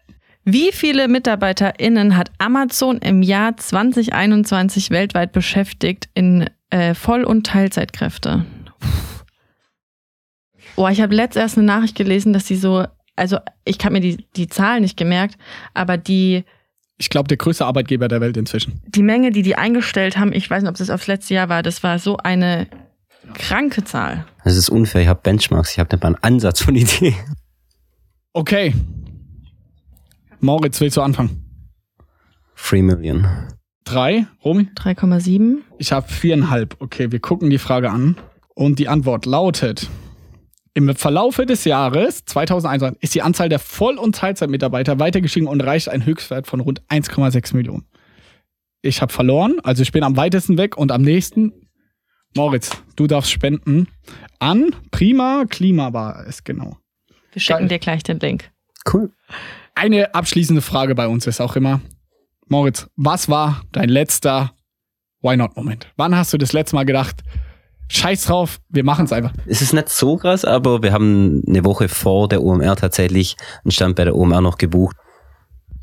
Wie 0.50 0.72
viele 0.72 1.10
MitarbeiterInnen 1.10 2.16
hat 2.16 2.32
Amazon 2.38 3.00
im 3.00 3.22
Jahr 3.22 3.58
2021 3.58 4.92
weltweit 4.92 5.34
beschäftigt 5.34 6.08
in 6.14 6.50
äh, 6.70 6.94
Voll- 6.94 7.26
und 7.26 7.46
Teilzeitkräfte? 7.46 8.46
Boah, 10.78 10.90
ich 10.90 11.02
habe 11.02 11.14
letztens 11.14 11.44
erst 11.44 11.58
eine 11.58 11.68
Nachricht 11.68 11.98
gelesen, 11.98 12.32
dass 12.32 12.48
sie 12.48 12.56
so, 12.56 12.86
also 13.18 13.40
ich 13.66 13.78
habe 13.84 13.96
mir 13.96 14.00
die, 14.00 14.26
die 14.38 14.48
Zahlen 14.48 14.84
nicht 14.84 14.96
gemerkt, 14.96 15.38
aber 15.74 15.98
die. 15.98 16.46
Ich 16.98 17.10
glaube, 17.10 17.28
der 17.28 17.36
größte 17.36 17.66
Arbeitgeber 17.66 18.08
der 18.08 18.22
Welt 18.22 18.38
inzwischen. 18.38 18.80
Die 18.88 19.04
Menge, 19.04 19.32
die 19.32 19.42
die 19.42 19.58
eingestellt 19.58 20.18
haben, 20.18 20.32
ich 20.32 20.50
weiß 20.50 20.64
nicht, 20.64 20.70
ob 20.70 20.78
das 20.78 20.90
aufs 20.90 21.08
letzte 21.08 21.34
Jahr 21.34 21.50
war, 21.50 21.62
das 21.62 21.84
war 21.84 22.00
so 22.00 22.16
eine 22.16 22.68
kranke 23.34 23.84
Zahl. 23.84 24.26
Das 24.46 24.56
ist 24.56 24.70
unfair, 24.70 25.02
ich 25.02 25.10
habe 25.10 25.20
Benchmarks, 25.22 25.74
ich 25.74 25.80
habe 25.80 25.94
nicht 25.94 26.02
mal 26.02 26.08
einen 26.08 26.24
Ansatz 26.24 26.62
von 26.62 26.74
Idee. 26.74 27.18
Okay, 28.32 28.74
Moritz, 30.40 30.80
willst 30.82 30.98
du 30.98 31.02
anfangen? 31.02 31.44
3 32.58 32.82
Million. 32.82 33.28
Drei, 33.84 34.28
Romy? 34.44 34.68
3,7. 34.76 35.60
Ich 35.78 35.92
habe 35.92 36.08
viereinhalb. 36.08 36.76
Okay, 36.80 37.12
wir 37.12 37.20
gucken 37.20 37.50
die 37.50 37.58
Frage 37.58 37.90
an. 37.90 38.18
Und 38.54 38.80
die 38.80 38.88
Antwort 38.88 39.26
lautet: 39.26 39.90
Im 40.74 40.94
Verlaufe 40.96 41.46
des 41.46 41.64
Jahres 41.64 42.26
2021 42.26 43.02
ist 43.02 43.16
die 43.16 43.22
Anzahl 43.22 43.50
der 43.50 43.60
Voll- 43.60 43.98
und 43.98 44.16
Teilzeitmitarbeiter 44.16 45.00
weiter 45.00 45.22
gestiegen 45.22 45.48
und 45.48 45.62
reicht 45.62 45.90
einen 45.90 46.06
Höchstwert 46.06 46.48
von 46.48 46.60
rund 46.60 46.82
1,6 46.90 47.56
Millionen. 47.56 47.86
Ich 48.82 49.02
habe 49.02 49.12
verloren, 49.12 49.60
also 49.64 49.82
ich 49.82 49.92
bin 49.92 50.04
am 50.04 50.18
weitesten 50.18 50.58
weg 50.58 50.78
und 50.78 50.92
am 50.92 51.02
nächsten. 51.02 51.54
Moritz, 52.36 52.72
du 52.96 53.08
darfst 53.08 53.32
spenden 53.32 53.88
an 54.38 54.76
Prima 54.92 55.46
Klima 55.50 55.94
war 55.94 56.28
es 56.28 56.44
genau. 56.44 56.78
Wir 57.32 57.42
schicken 57.42 57.60
Geil. 57.60 57.68
dir 57.70 57.80
gleich 57.80 58.04
den 58.04 58.20
Link. 58.20 58.52
Cool 58.92 59.12
eine 59.78 60.14
abschließende 60.14 60.62
Frage 60.62 60.96
bei 60.96 61.08
uns 61.08 61.28
ist 61.28 61.40
auch 61.40 61.56
immer, 61.56 61.82
Moritz, 62.48 62.88
was 62.96 63.30
war 63.30 63.62
dein 63.72 63.90
letzter 63.90 64.52
Why 65.22 65.38
Not 65.38 65.56
Moment? 65.56 65.88
Wann 65.98 66.16
hast 66.16 66.34
du 66.34 66.38
das 66.38 66.54
letzte 66.54 66.76
Mal 66.76 66.86
gedacht, 66.86 67.24
Scheiß 67.90 68.26
drauf, 68.26 68.60
wir 68.70 68.84
machen 68.84 69.06
es 69.06 69.14
einfach. 69.14 69.32
Es 69.46 69.62
ist 69.62 69.74
nicht 69.74 69.90
so 69.90 70.18
krass, 70.18 70.44
aber 70.44 70.84
wir 70.84 70.92
haben 70.92 71.42
eine 71.48 71.64
Woche 71.64 71.88
vor 71.88 72.28
der 72.28 72.44
OMR 72.44 72.76
tatsächlich 72.76 73.38
einen 73.64 73.72
Stand 73.72 73.96
bei 73.96 74.04
der 74.04 74.16
OMR 74.16 74.42
noch 74.42 74.58
gebucht. 74.58 74.98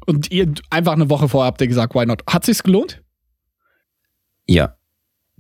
Und 0.06 0.30
ihr 0.30 0.52
einfach 0.68 0.92
eine 0.92 1.08
Woche 1.08 1.28
vorher 1.28 1.46
habt 1.46 1.62
ihr 1.62 1.66
gesagt, 1.66 1.94
why 1.94 2.04
not? 2.04 2.22
Hat 2.28 2.44
sich's 2.44 2.62
gelohnt? 2.62 3.02
Ja. 4.46 4.76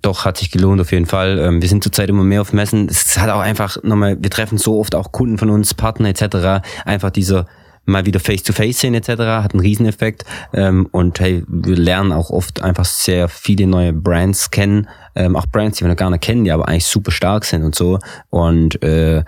Doch, 0.00 0.24
hat 0.24 0.38
sich 0.38 0.50
gelohnt 0.50 0.80
auf 0.80 0.92
jeden 0.92 1.06
Fall. 1.06 1.38
Ähm, 1.38 1.60
wir 1.60 1.68
sind 1.68 1.82
zurzeit 1.82 2.08
immer 2.08 2.24
mehr 2.24 2.40
auf 2.40 2.52
Messen. 2.52 2.88
Es 2.88 3.18
hat 3.18 3.30
auch 3.30 3.40
einfach 3.40 3.82
nochmal, 3.82 4.16
wir 4.20 4.30
treffen 4.30 4.56
so 4.56 4.78
oft 4.78 4.94
auch 4.94 5.12
Kunden 5.12 5.38
von 5.38 5.50
uns, 5.50 5.74
Partner 5.74 6.08
etc. 6.08 6.66
Einfach 6.84 7.10
dieser 7.10 7.46
mal 7.84 8.06
wieder 8.06 8.20
face-to-face 8.20 8.80
sehen 8.80 8.94
etc. 8.94 9.08
hat 9.08 9.52
einen 9.52 9.60
Rieseneffekt. 9.60 10.24
Ähm, 10.52 10.88
und 10.90 11.20
hey, 11.20 11.44
wir 11.46 11.76
lernen 11.76 12.12
auch 12.12 12.30
oft 12.30 12.62
einfach 12.62 12.84
sehr 12.84 13.28
viele 13.28 13.66
neue 13.66 13.92
Brands 13.92 14.50
kennen, 14.50 14.88
ähm, 15.14 15.36
auch 15.36 15.46
Brands, 15.46 15.78
die 15.78 15.84
wir 15.84 15.88
noch 15.88 15.96
gar 15.96 16.10
nicht 16.10 16.22
kennen, 16.22 16.44
die 16.44 16.52
aber 16.52 16.68
eigentlich 16.68 16.86
super 16.86 17.10
stark 17.10 17.44
sind 17.44 17.62
und 17.62 17.74
so. 17.74 17.98
Und 18.30 18.82
äh, 18.82 19.24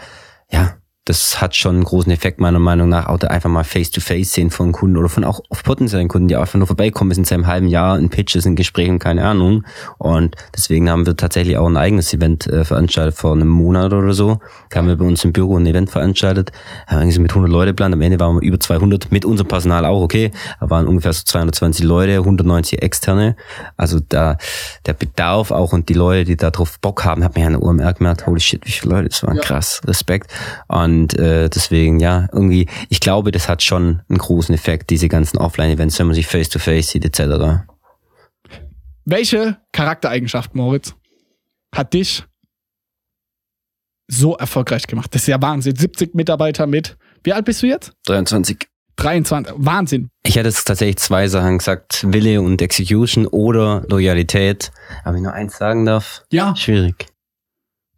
ja, 0.50 0.76
das 1.06 1.40
hat 1.40 1.54
schon 1.54 1.76
einen 1.76 1.84
großen 1.84 2.10
Effekt 2.10 2.40
meiner 2.40 2.58
Meinung 2.58 2.88
nach, 2.88 3.06
auch 3.06 3.18
da 3.18 3.28
einfach 3.28 3.48
mal 3.48 3.62
face-to-face 3.62 4.32
sehen 4.32 4.50
von 4.50 4.72
Kunden 4.72 4.96
oder 4.96 5.08
von 5.08 5.22
auch 5.22 5.40
auf 5.50 5.62
potenziellen 5.62 6.08
Kunden, 6.08 6.26
die 6.26 6.34
einfach 6.34 6.58
nur 6.58 6.66
vorbeikommen, 6.66 7.12
sind 7.12 7.28
seit 7.28 7.36
einem 7.36 7.46
halben 7.46 7.68
Jahr 7.68 7.96
in 7.96 8.10
Pitches, 8.10 8.44
in 8.44 8.56
Gesprächen, 8.56 8.98
keine 8.98 9.24
Ahnung. 9.24 9.62
Und 9.98 10.34
deswegen 10.54 10.90
haben 10.90 11.06
wir 11.06 11.16
tatsächlich 11.16 11.58
auch 11.58 11.68
ein 11.68 11.76
eigenes 11.76 12.12
Event 12.12 12.48
äh, 12.48 12.64
veranstaltet 12.64 13.16
vor 13.16 13.32
einem 13.32 13.46
Monat 13.46 13.92
oder 13.92 14.12
so. 14.12 14.40
Da 14.70 14.78
haben 14.78 14.88
wir 14.88 14.96
bei 14.96 15.04
uns 15.04 15.24
im 15.24 15.32
Büro 15.32 15.56
ein 15.56 15.66
Event 15.66 15.90
veranstaltet, 15.90 16.50
haben 16.88 16.98
eigentlich 16.98 17.20
mit 17.20 17.30
100 17.30 17.52
Leute 17.52 17.70
geplant, 17.70 17.94
am 17.94 18.00
Ende 18.00 18.18
waren 18.18 18.40
wir 18.40 18.42
über 18.42 18.58
200, 18.58 19.12
mit 19.12 19.24
unserem 19.24 19.46
Personal 19.46 19.84
auch, 19.84 20.02
okay, 20.02 20.32
da 20.58 20.70
waren 20.70 20.88
ungefähr 20.88 21.12
so 21.12 21.22
220 21.22 21.84
Leute, 21.84 22.16
190 22.18 22.82
externe. 22.82 23.36
Also 23.76 24.00
da, 24.08 24.38
der 24.86 24.94
Bedarf 24.94 25.52
auch 25.52 25.72
und 25.72 25.88
die 25.88 25.94
Leute, 25.94 26.24
die 26.24 26.36
da 26.36 26.50
drauf 26.50 26.80
Bock 26.80 27.04
haben, 27.04 27.22
hat 27.22 27.36
mir 27.36 27.42
ja 27.42 27.46
eine 27.46 27.60
OMR 27.60 27.94
gemerkt, 27.94 28.26
holy 28.26 28.40
shit, 28.40 28.66
wie 28.66 28.72
viele 28.72 28.96
Leute, 28.96 29.10
das 29.10 29.22
waren 29.22 29.36
ja. 29.36 29.42
krass, 29.42 29.80
Respekt. 29.86 30.32
Und 30.66 30.95
und 30.96 31.18
äh, 31.18 31.48
deswegen, 31.50 32.00
ja, 32.00 32.28
irgendwie, 32.32 32.68
ich 32.88 33.00
glaube, 33.00 33.30
das 33.30 33.48
hat 33.48 33.62
schon 33.62 34.02
einen 34.08 34.18
großen 34.18 34.54
Effekt, 34.54 34.88
diese 34.90 35.08
ganzen 35.08 35.36
Offline-Events, 35.38 35.98
wenn 35.98 36.06
man 36.06 36.14
sich 36.14 36.26
face-to-face 36.26 36.88
-face 36.88 36.92
sieht, 36.92 37.04
etc. 37.04 37.66
Welche 39.04 39.58
Charaktereigenschaft, 39.72 40.54
Moritz, 40.54 40.94
hat 41.74 41.92
dich 41.92 42.24
so 44.08 44.36
erfolgreich 44.36 44.86
gemacht? 44.86 45.14
Das 45.14 45.22
ist 45.22 45.28
ja 45.28 45.40
Wahnsinn. 45.42 45.76
70 45.76 46.14
Mitarbeiter 46.14 46.66
mit. 46.66 46.96
Wie 47.22 47.32
alt 47.32 47.44
bist 47.44 47.62
du 47.62 47.66
jetzt? 47.66 47.92
23. 48.06 48.66
23. 48.96 49.54
Wahnsinn. 49.58 50.08
Ich 50.22 50.36
hätte 50.36 50.48
es 50.48 50.64
tatsächlich 50.64 50.96
zwei 50.96 51.28
Sachen 51.28 51.58
gesagt. 51.58 52.06
Wille 52.08 52.40
und 52.40 52.62
Execution 52.62 53.26
oder 53.26 53.84
Loyalität. 53.90 54.72
Aber 55.04 55.16
ich 55.16 55.22
nur 55.22 55.34
eins 55.34 55.58
sagen 55.58 55.84
darf? 55.84 56.24
Ja. 56.30 56.56
Schwierig. 56.56 57.06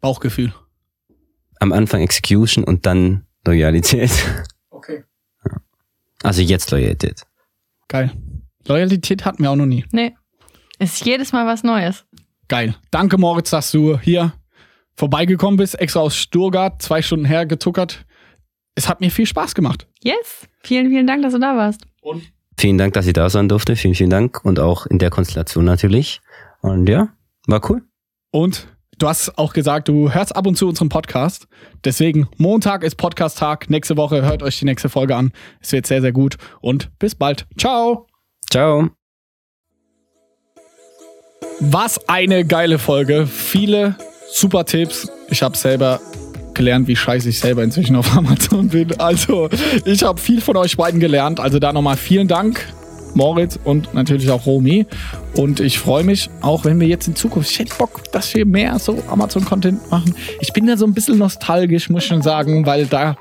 Bauchgefühl 0.01 0.53
am 1.59 1.71
Anfang 1.71 2.01
Execution 2.01 2.63
und 2.63 2.85
dann 2.85 3.25
Loyalität. 3.45 4.11
Okay. 4.69 5.03
Also 6.23 6.41
jetzt 6.41 6.71
Loyalität. 6.71 7.23
Geil. 7.87 8.11
Loyalität 8.67 9.25
hatten 9.25 9.43
wir 9.43 9.51
auch 9.51 9.55
noch 9.55 9.65
nie. 9.65 9.85
Nee. 9.91 10.15
Es 10.79 10.93
ist 10.93 11.05
jedes 11.05 11.31
Mal 11.31 11.45
was 11.45 11.63
Neues. 11.63 12.05
Geil. 12.47 12.75
Danke, 12.91 13.17
Moritz, 13.17 13.49
dass 13.49 13.71
du 13.71 13.99
hier 13.99 14.33
vorbeigekommen 14.95 15.57
bist, 15.57 15.79
extra 15.79 16.01
aus 16.01 16.15
Stuttgart, 16.15 16.81
zwei 16.81 17.01
Stunden 17.01 17.25
hergetuckert. 17.25 18.05
Es 18.75 18.87
hat 18.87 19.01
mir 19.01 19.11
viel 19.11 19.25
Spaß 19.25 19.55
gemacht. 19.55 19.87
Yes. 20.01 20.47
Vielen, 20.63 20.89
vielen 20.89 21.07
Dank, 21.07 21.23
dass 21.23 21.33
du 21.33 21.39
da 21.39 21.55
warst. 21.55 21.85
Vielen 22.57 22.77
Dank, 22.77 22.93
dass 22.93 23.07
ich 23.07 23.13
da 23.13 23.29
sein 23.29 23.49
durfte. 23.49 23.75
Vielen, 23.75 23.95
vielen 23.95 24.09
Dank. 24.09 24.43
Und 24.43 24.59
auch 24.59 24.85
in 24.85 24.99
der 24.99 25.09
Konstellation 25.09 25.65
natürlich. 25.65 26.21
Und 26.61 26.87
ja, 26.89 27.09
war 27.47 27.69
cool. 27.69 27.83
Und 28.31 28.67
du 28.99 29.07
hast 29.07 29.37
auch 29.37 29.53
gesagt, 29.53 29.87
du 29.87 30.11
hörst 30.13 30.35
ab 30.35 30.45
und 30.45 30.55
zu 30.55 30.67
unseren 30.67 30.89
Podcast. 30.89 31.47
Deswegen, 31.83 32.27
Montag 32.37 32.83
ist 32.83 32.95
Podcast-Tag. 32.95 33.69
Nächste 33.69 33.97
Woche 33.97 34.21
hört 34.21 34.43
euch 34.43 34.59
die 34.59 34.65
nächste 34.65 34.89
Folge 34.89 35.15
an. 35.15 35.31
Es 35.61 35.71
wird 35.71 35.87
sehr, 35.87 36.01
sehr 36.01 36.11
gut. 36.11 36.37
Und 36.61 36.91
bis 36.99 37.15
bald. 37.15 37.47
Ciao. 37.57 38.07
Ciao. 38.51 38.89
Was 41.61 42.07
eine 42.07 42.45
geile 42.45 42.79
Folge. 42.79 43.25
Viele 43.25 43.95
super 44.31 44.65
Tipps. 44.65 45.11
Ich 45.29 45.41
habe 45.41 45.57
selber 45.57 45.99
gelernt, 46.53 46.87
wie 46.87 46.95
scheiße 46.95 47.29
ich 47.29 47.39
selber 47.39 47.63
inzwischen 47.63 47.95
auf 47.95 48.15
Amazon 48.15 48.69
bin. 48.69 48.99
Also, 48.99 49.49
ich 49.85 50.03
habe 50.03 50.19
viel 50.19 50.41
von 50.41 50.57
euch 50.57 50.77
beiden 50.77 50.99
gelernt. 50.99 51.39
Also 51.39 51.59
da 51.59 51.71
nochmal 51.71 51.97
vielen 51.97 52.27
Dank, 52.27 52.65
Moritz 53.15 53.59
und 53.63 53.93
natürlich 53.93 54.29
auch 54.29 54.45
Romy. 54.45 54.85
Und 55.35 55.59
ich 55.59 55.79
freue 55.79 56.03
mich, 56.03 56.29
auch 56.41 56.65
wenn 56.65 56.79
wir 56.79 56.87
jetzt 56.87 57.07
in 57.07 57.15
Zukunft, 57.15 57.51
ich 57.51 57.59
hätte 57.59 57.75
Bock, 57.77 58.11
dass 58.11 58.33
wir 58.33 58.45
mehr 58.45 58.77
so 58.79 59.01
Amazon-Content 59.09 59.89
machen. 59.91 60.15
Ich 60.41 60.53
bin 60.53 60.67
da 60.67 60.77
so 60.77 60.85
ein 60.85 60.93
bisschen 60.93 61.17
nostalgisch, 61.17 61.89
muss 61.89 62.03
ich 62.03 62.09
schon 62.09 62.21
sagen, 62.21 62.65
weil 62.65 62.85
da, 62.85 63.15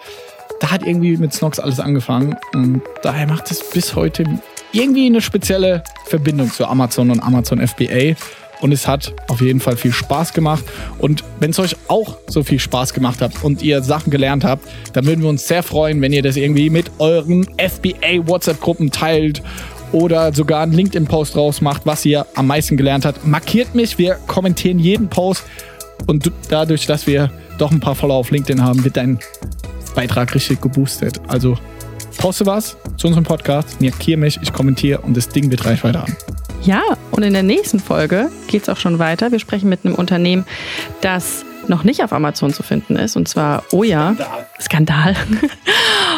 da 0.61 0.71
hat 0.71 0.87
irgendwie 0.87 1.17
mit 1.17 1.33
Snox 1.33 1.59
alles 1.59 1.81
angefangen. 1.81 2.37
Und 2.55 2.83
daher 3.03 3.27
macht 3.27 3.51
es 3.51 3.69
bis 3.71 3.95
heute 3.95 4.25
irgendwie 4.73 5.07
eine 5.07 5.21
spezielle 5.21 5.83
Verbindung 6.07 6.51
zu 6.51 6.67
Amazon 6.67 7.11
und 7.11 7.21
Amazon 7.21 7.67
FBA. 7.67 8.15
Und 8.61 8.73
es 8.73 8.89
hat 8.89 9.15
auf 9.29 9.41
jeden 9.41 9.61
Fall 9.61 9.77
viel 9.77 9.93
Spaß 9.93 10.33
gemacht. 10.33 10.65
Und 10.99 11.23
wenn 11.39 11.51
es 11.51 11.59
euch 11.59 11.77
auch 11.87 12.17
so 12.27 12.43
viel 12.43 12.59
Spaß 12.59 12.93
gemacht 12.93 13.21
hat 13.21 13.33
und 13.43 13.63
ihr 13.63 13.83
Sachen 13.83 14.11
gelernt 14.11 14.45
habt, 14.45 14.67
dann 14.93 15.07
würden 15.07 15.23
wir 15.23 15.29
uns 15.29 15.47
sehr 15.47 15.63
freuen, 15.63 16.01
wenn 16.01 16.13
ihr 16.13 16.23
das 16.23 16.37
irgendwie 16.37 16.71
mit 16.71 16.91
euren 16.99 17.45
FBA 17.45 18.27
WhatsApp-Gruppen 18.27 18.91
teilt 18.91 19.43
oder 19.93 20.33
sogar 20.33 20.63
einen 20.63 20.73
LinkedIn-Post 20.73 21.37
rausmacht, 21.37 21.83
was 21.85 22.05
ihr 22.05 22.27
am 22.35 22.47
meisten 22.47 22.77
gelernt 22.77 23.05
habt. 23.05 23.27
Markiert 23.27 23.75
mich, 23.75 23.99
wir 23.99 24.15
kommentieren 24.27 24.79
jeden 24.79 25.09
Post. 25.09 25.45
Und 26.07 26.27
du- 26.27 26.31
dadurch, 26.49 26.87
dass 26.87 27.07
wir 27.07 27.31
doch 27.59 27.71
ein 27.71 27.81
paar 27.81 27.95
Follower 27.95 28.17
auf 28.19 28.31
LinkedIn 28.31 28.63
haben, 28.63 28.85
wird 28.85 28.97
dein 28.97 29.19
Beitrag 29.95 30.35
richtig 30.35 30.61
geboostet. 30.61 31.21
Also 31.27 31.57
poste 32.19 32.47
was 32.47 32.77
zu 32.97 33.07
unserem 33.09 33.25
Podcast, 33.25 33.81
markiere 33.81 34.19
mich, 34.19 34.39
ich 34.43 34.53
kommentiere 34.53 35.01
und 35.01 35.17
das 35.17 35.29
Ding 35.29 35.51
wird 35.51 35.65
Reichweite 35.65 36.01
haben. 36.01 36.17
Ja, 36.63 36.83
und 37.13 37.23
in 37.23 37.33
der 37.33 37.43
nächsten 37.43 37.79
Folge 37.81 38.29
geht 38.49 38.63
es 38.63 38.69
auch 38.69 38.77
schon 38.77 38.99
weiter. 38.99 39.33
Wir 39.33 39.39
sprechen 39.39 39.69
mit 39.69 39.85
einem 39.85 39.95
Unternehmen, 39.95 40.45
das 41.01 41.45
noch 41.69 41.85
nicht 41.85 42.03
auf 42.03 42.13
Amazon 42.13 42.53
zu 42.53 42.63
finden 42.63 42.97
ist, 42.97 43.17
und 43.17 43.29
zwar 43.29 43.65
Oja. 43.73 44.17
Skandal. 44.61 45.15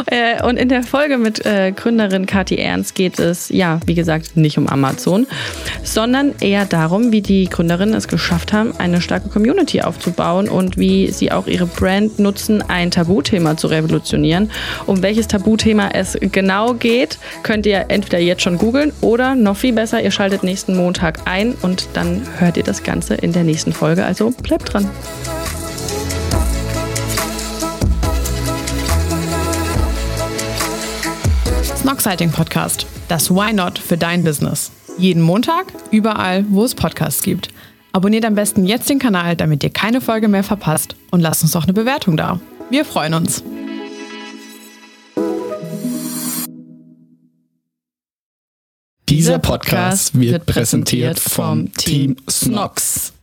Äh, 0.07 0.43
und 0.43 0.57
in 0.57 0.71
der 0.71 0.83
Folge 0.83 1.19
mit 1.19 1.45
äh, 1.45 1.73
Gründerin 1.73 2.25
Kathi 2.25 2.57
Ernst 2.57 2.95
geht 2.95 3.19
es, 3.19 3.51
ja, 3.51 3.81
wie 3.85 3.95
gesagt, 3.95 4.37
nicht 4.37 4.57
um 4.57 4.67
Amazon, 4.67 5.27
sondern 5.83 6.33
eher 6.41 6.65
darum, 6.65 7.13
wie 7.13 7.21
die 7.21 7.49
Gründerinnen 7.49 7.95
es 7.95 8.09
geschafft 8.09 8.53
haben, 8.53 8.73
eine 8.79 9.03
starke 9.03 9.29
Community 9.29 9.83
aufzubauen 9.83 10.49
und 10.49 10.79
wie 10.79 11.11
sie 11.11 11.31
auch 11.33 11.47
ihre 11.47 11.67
Brand 11.67 12.19
nutzen, 12.19 12.63
ein 12.67 12.91
Tabuthema 12.91 13.57
zu 13.57 13.67
revolutionieren. 13.67 14.51
Um 14.87 15.03
welches 15.03 15.29
Tabuthema 15.29 15.91
es 15.93 16.17
genau 16.21 16.75
geht, 16.75 17.19
könnt 17.43 17.67
ihr 17.67 17.87
entweder 17.89 18.19
jetzt 18.19 18.43
schon 18.43 18.59
googeln 18.59 18.93
oder 19.03 19.35
noch 19.35 19.57
viel 19.57 19.75
besser, 19.75 20.03
ihr 20.03 20.11
schaltet 20.11 20.43
nächsten 20.43 20.77
Montag 20.77 21.21
ein 21.27 21.55
und 21.63 21.89
dann 21.93 22.23
hört 22.39 22.57
ihr 22.57 22.65
das 22.65 22.83
Ganze 22.83 23.15
in 23.17 23.33
der 23.33 23.45
nächsten 23.45 23.73
Folge. 23.73 24.05
Also 24.05 24.31
bleibt 24.31 24.73
dran. 24.73 24.89
Snoxiting 31.81 32.31
Podcast. 32.31 32.85
Das 33.09 33.31
Why 33.31 33.55
Not 33.55 33.79
für 33.79 33.97
dein 33.97 34.23
Business. 34.23 34.71
Jeden 34.99 35.23
Montag, 35.23 35.65
überall, 35.91 36.45
wo 36.51 36.63
es 36.63 36.75
Podcasts 36.75 37.23
gibt. 37.23 37.49
Abonniert 37.93 38.27
am 38.27 38.35
besten 38.35 38.67
jetzt 38.67 38.91
den 38.91 38.99
Kanal, 38.99 39.35
damit 39.35 39.65
ihr 39.65 39.71
keine 39.71 40.03
Folge 40.03 40.29
mehr 40.29 40.45
verpasst 40.45 40.95
und 41.11 41.21
lasst 41.21 41.43
uns 41.43 41.53
doch 41.53 41.65
eine 41.65 41.73
Bewertung 41.73 42.19
da. 42.19 42.39
Wir 42.69 42.85
freuen 42.85 43.15
uns. 43.15 43.43
Dieser 49.09 49.39
Podcast 49.39 50.21
wird 50.21 50.45
präsentiert 50.45 51.19
vom 51.19 51.73
Team 51.73 52.17
Snox. 52.29 53.15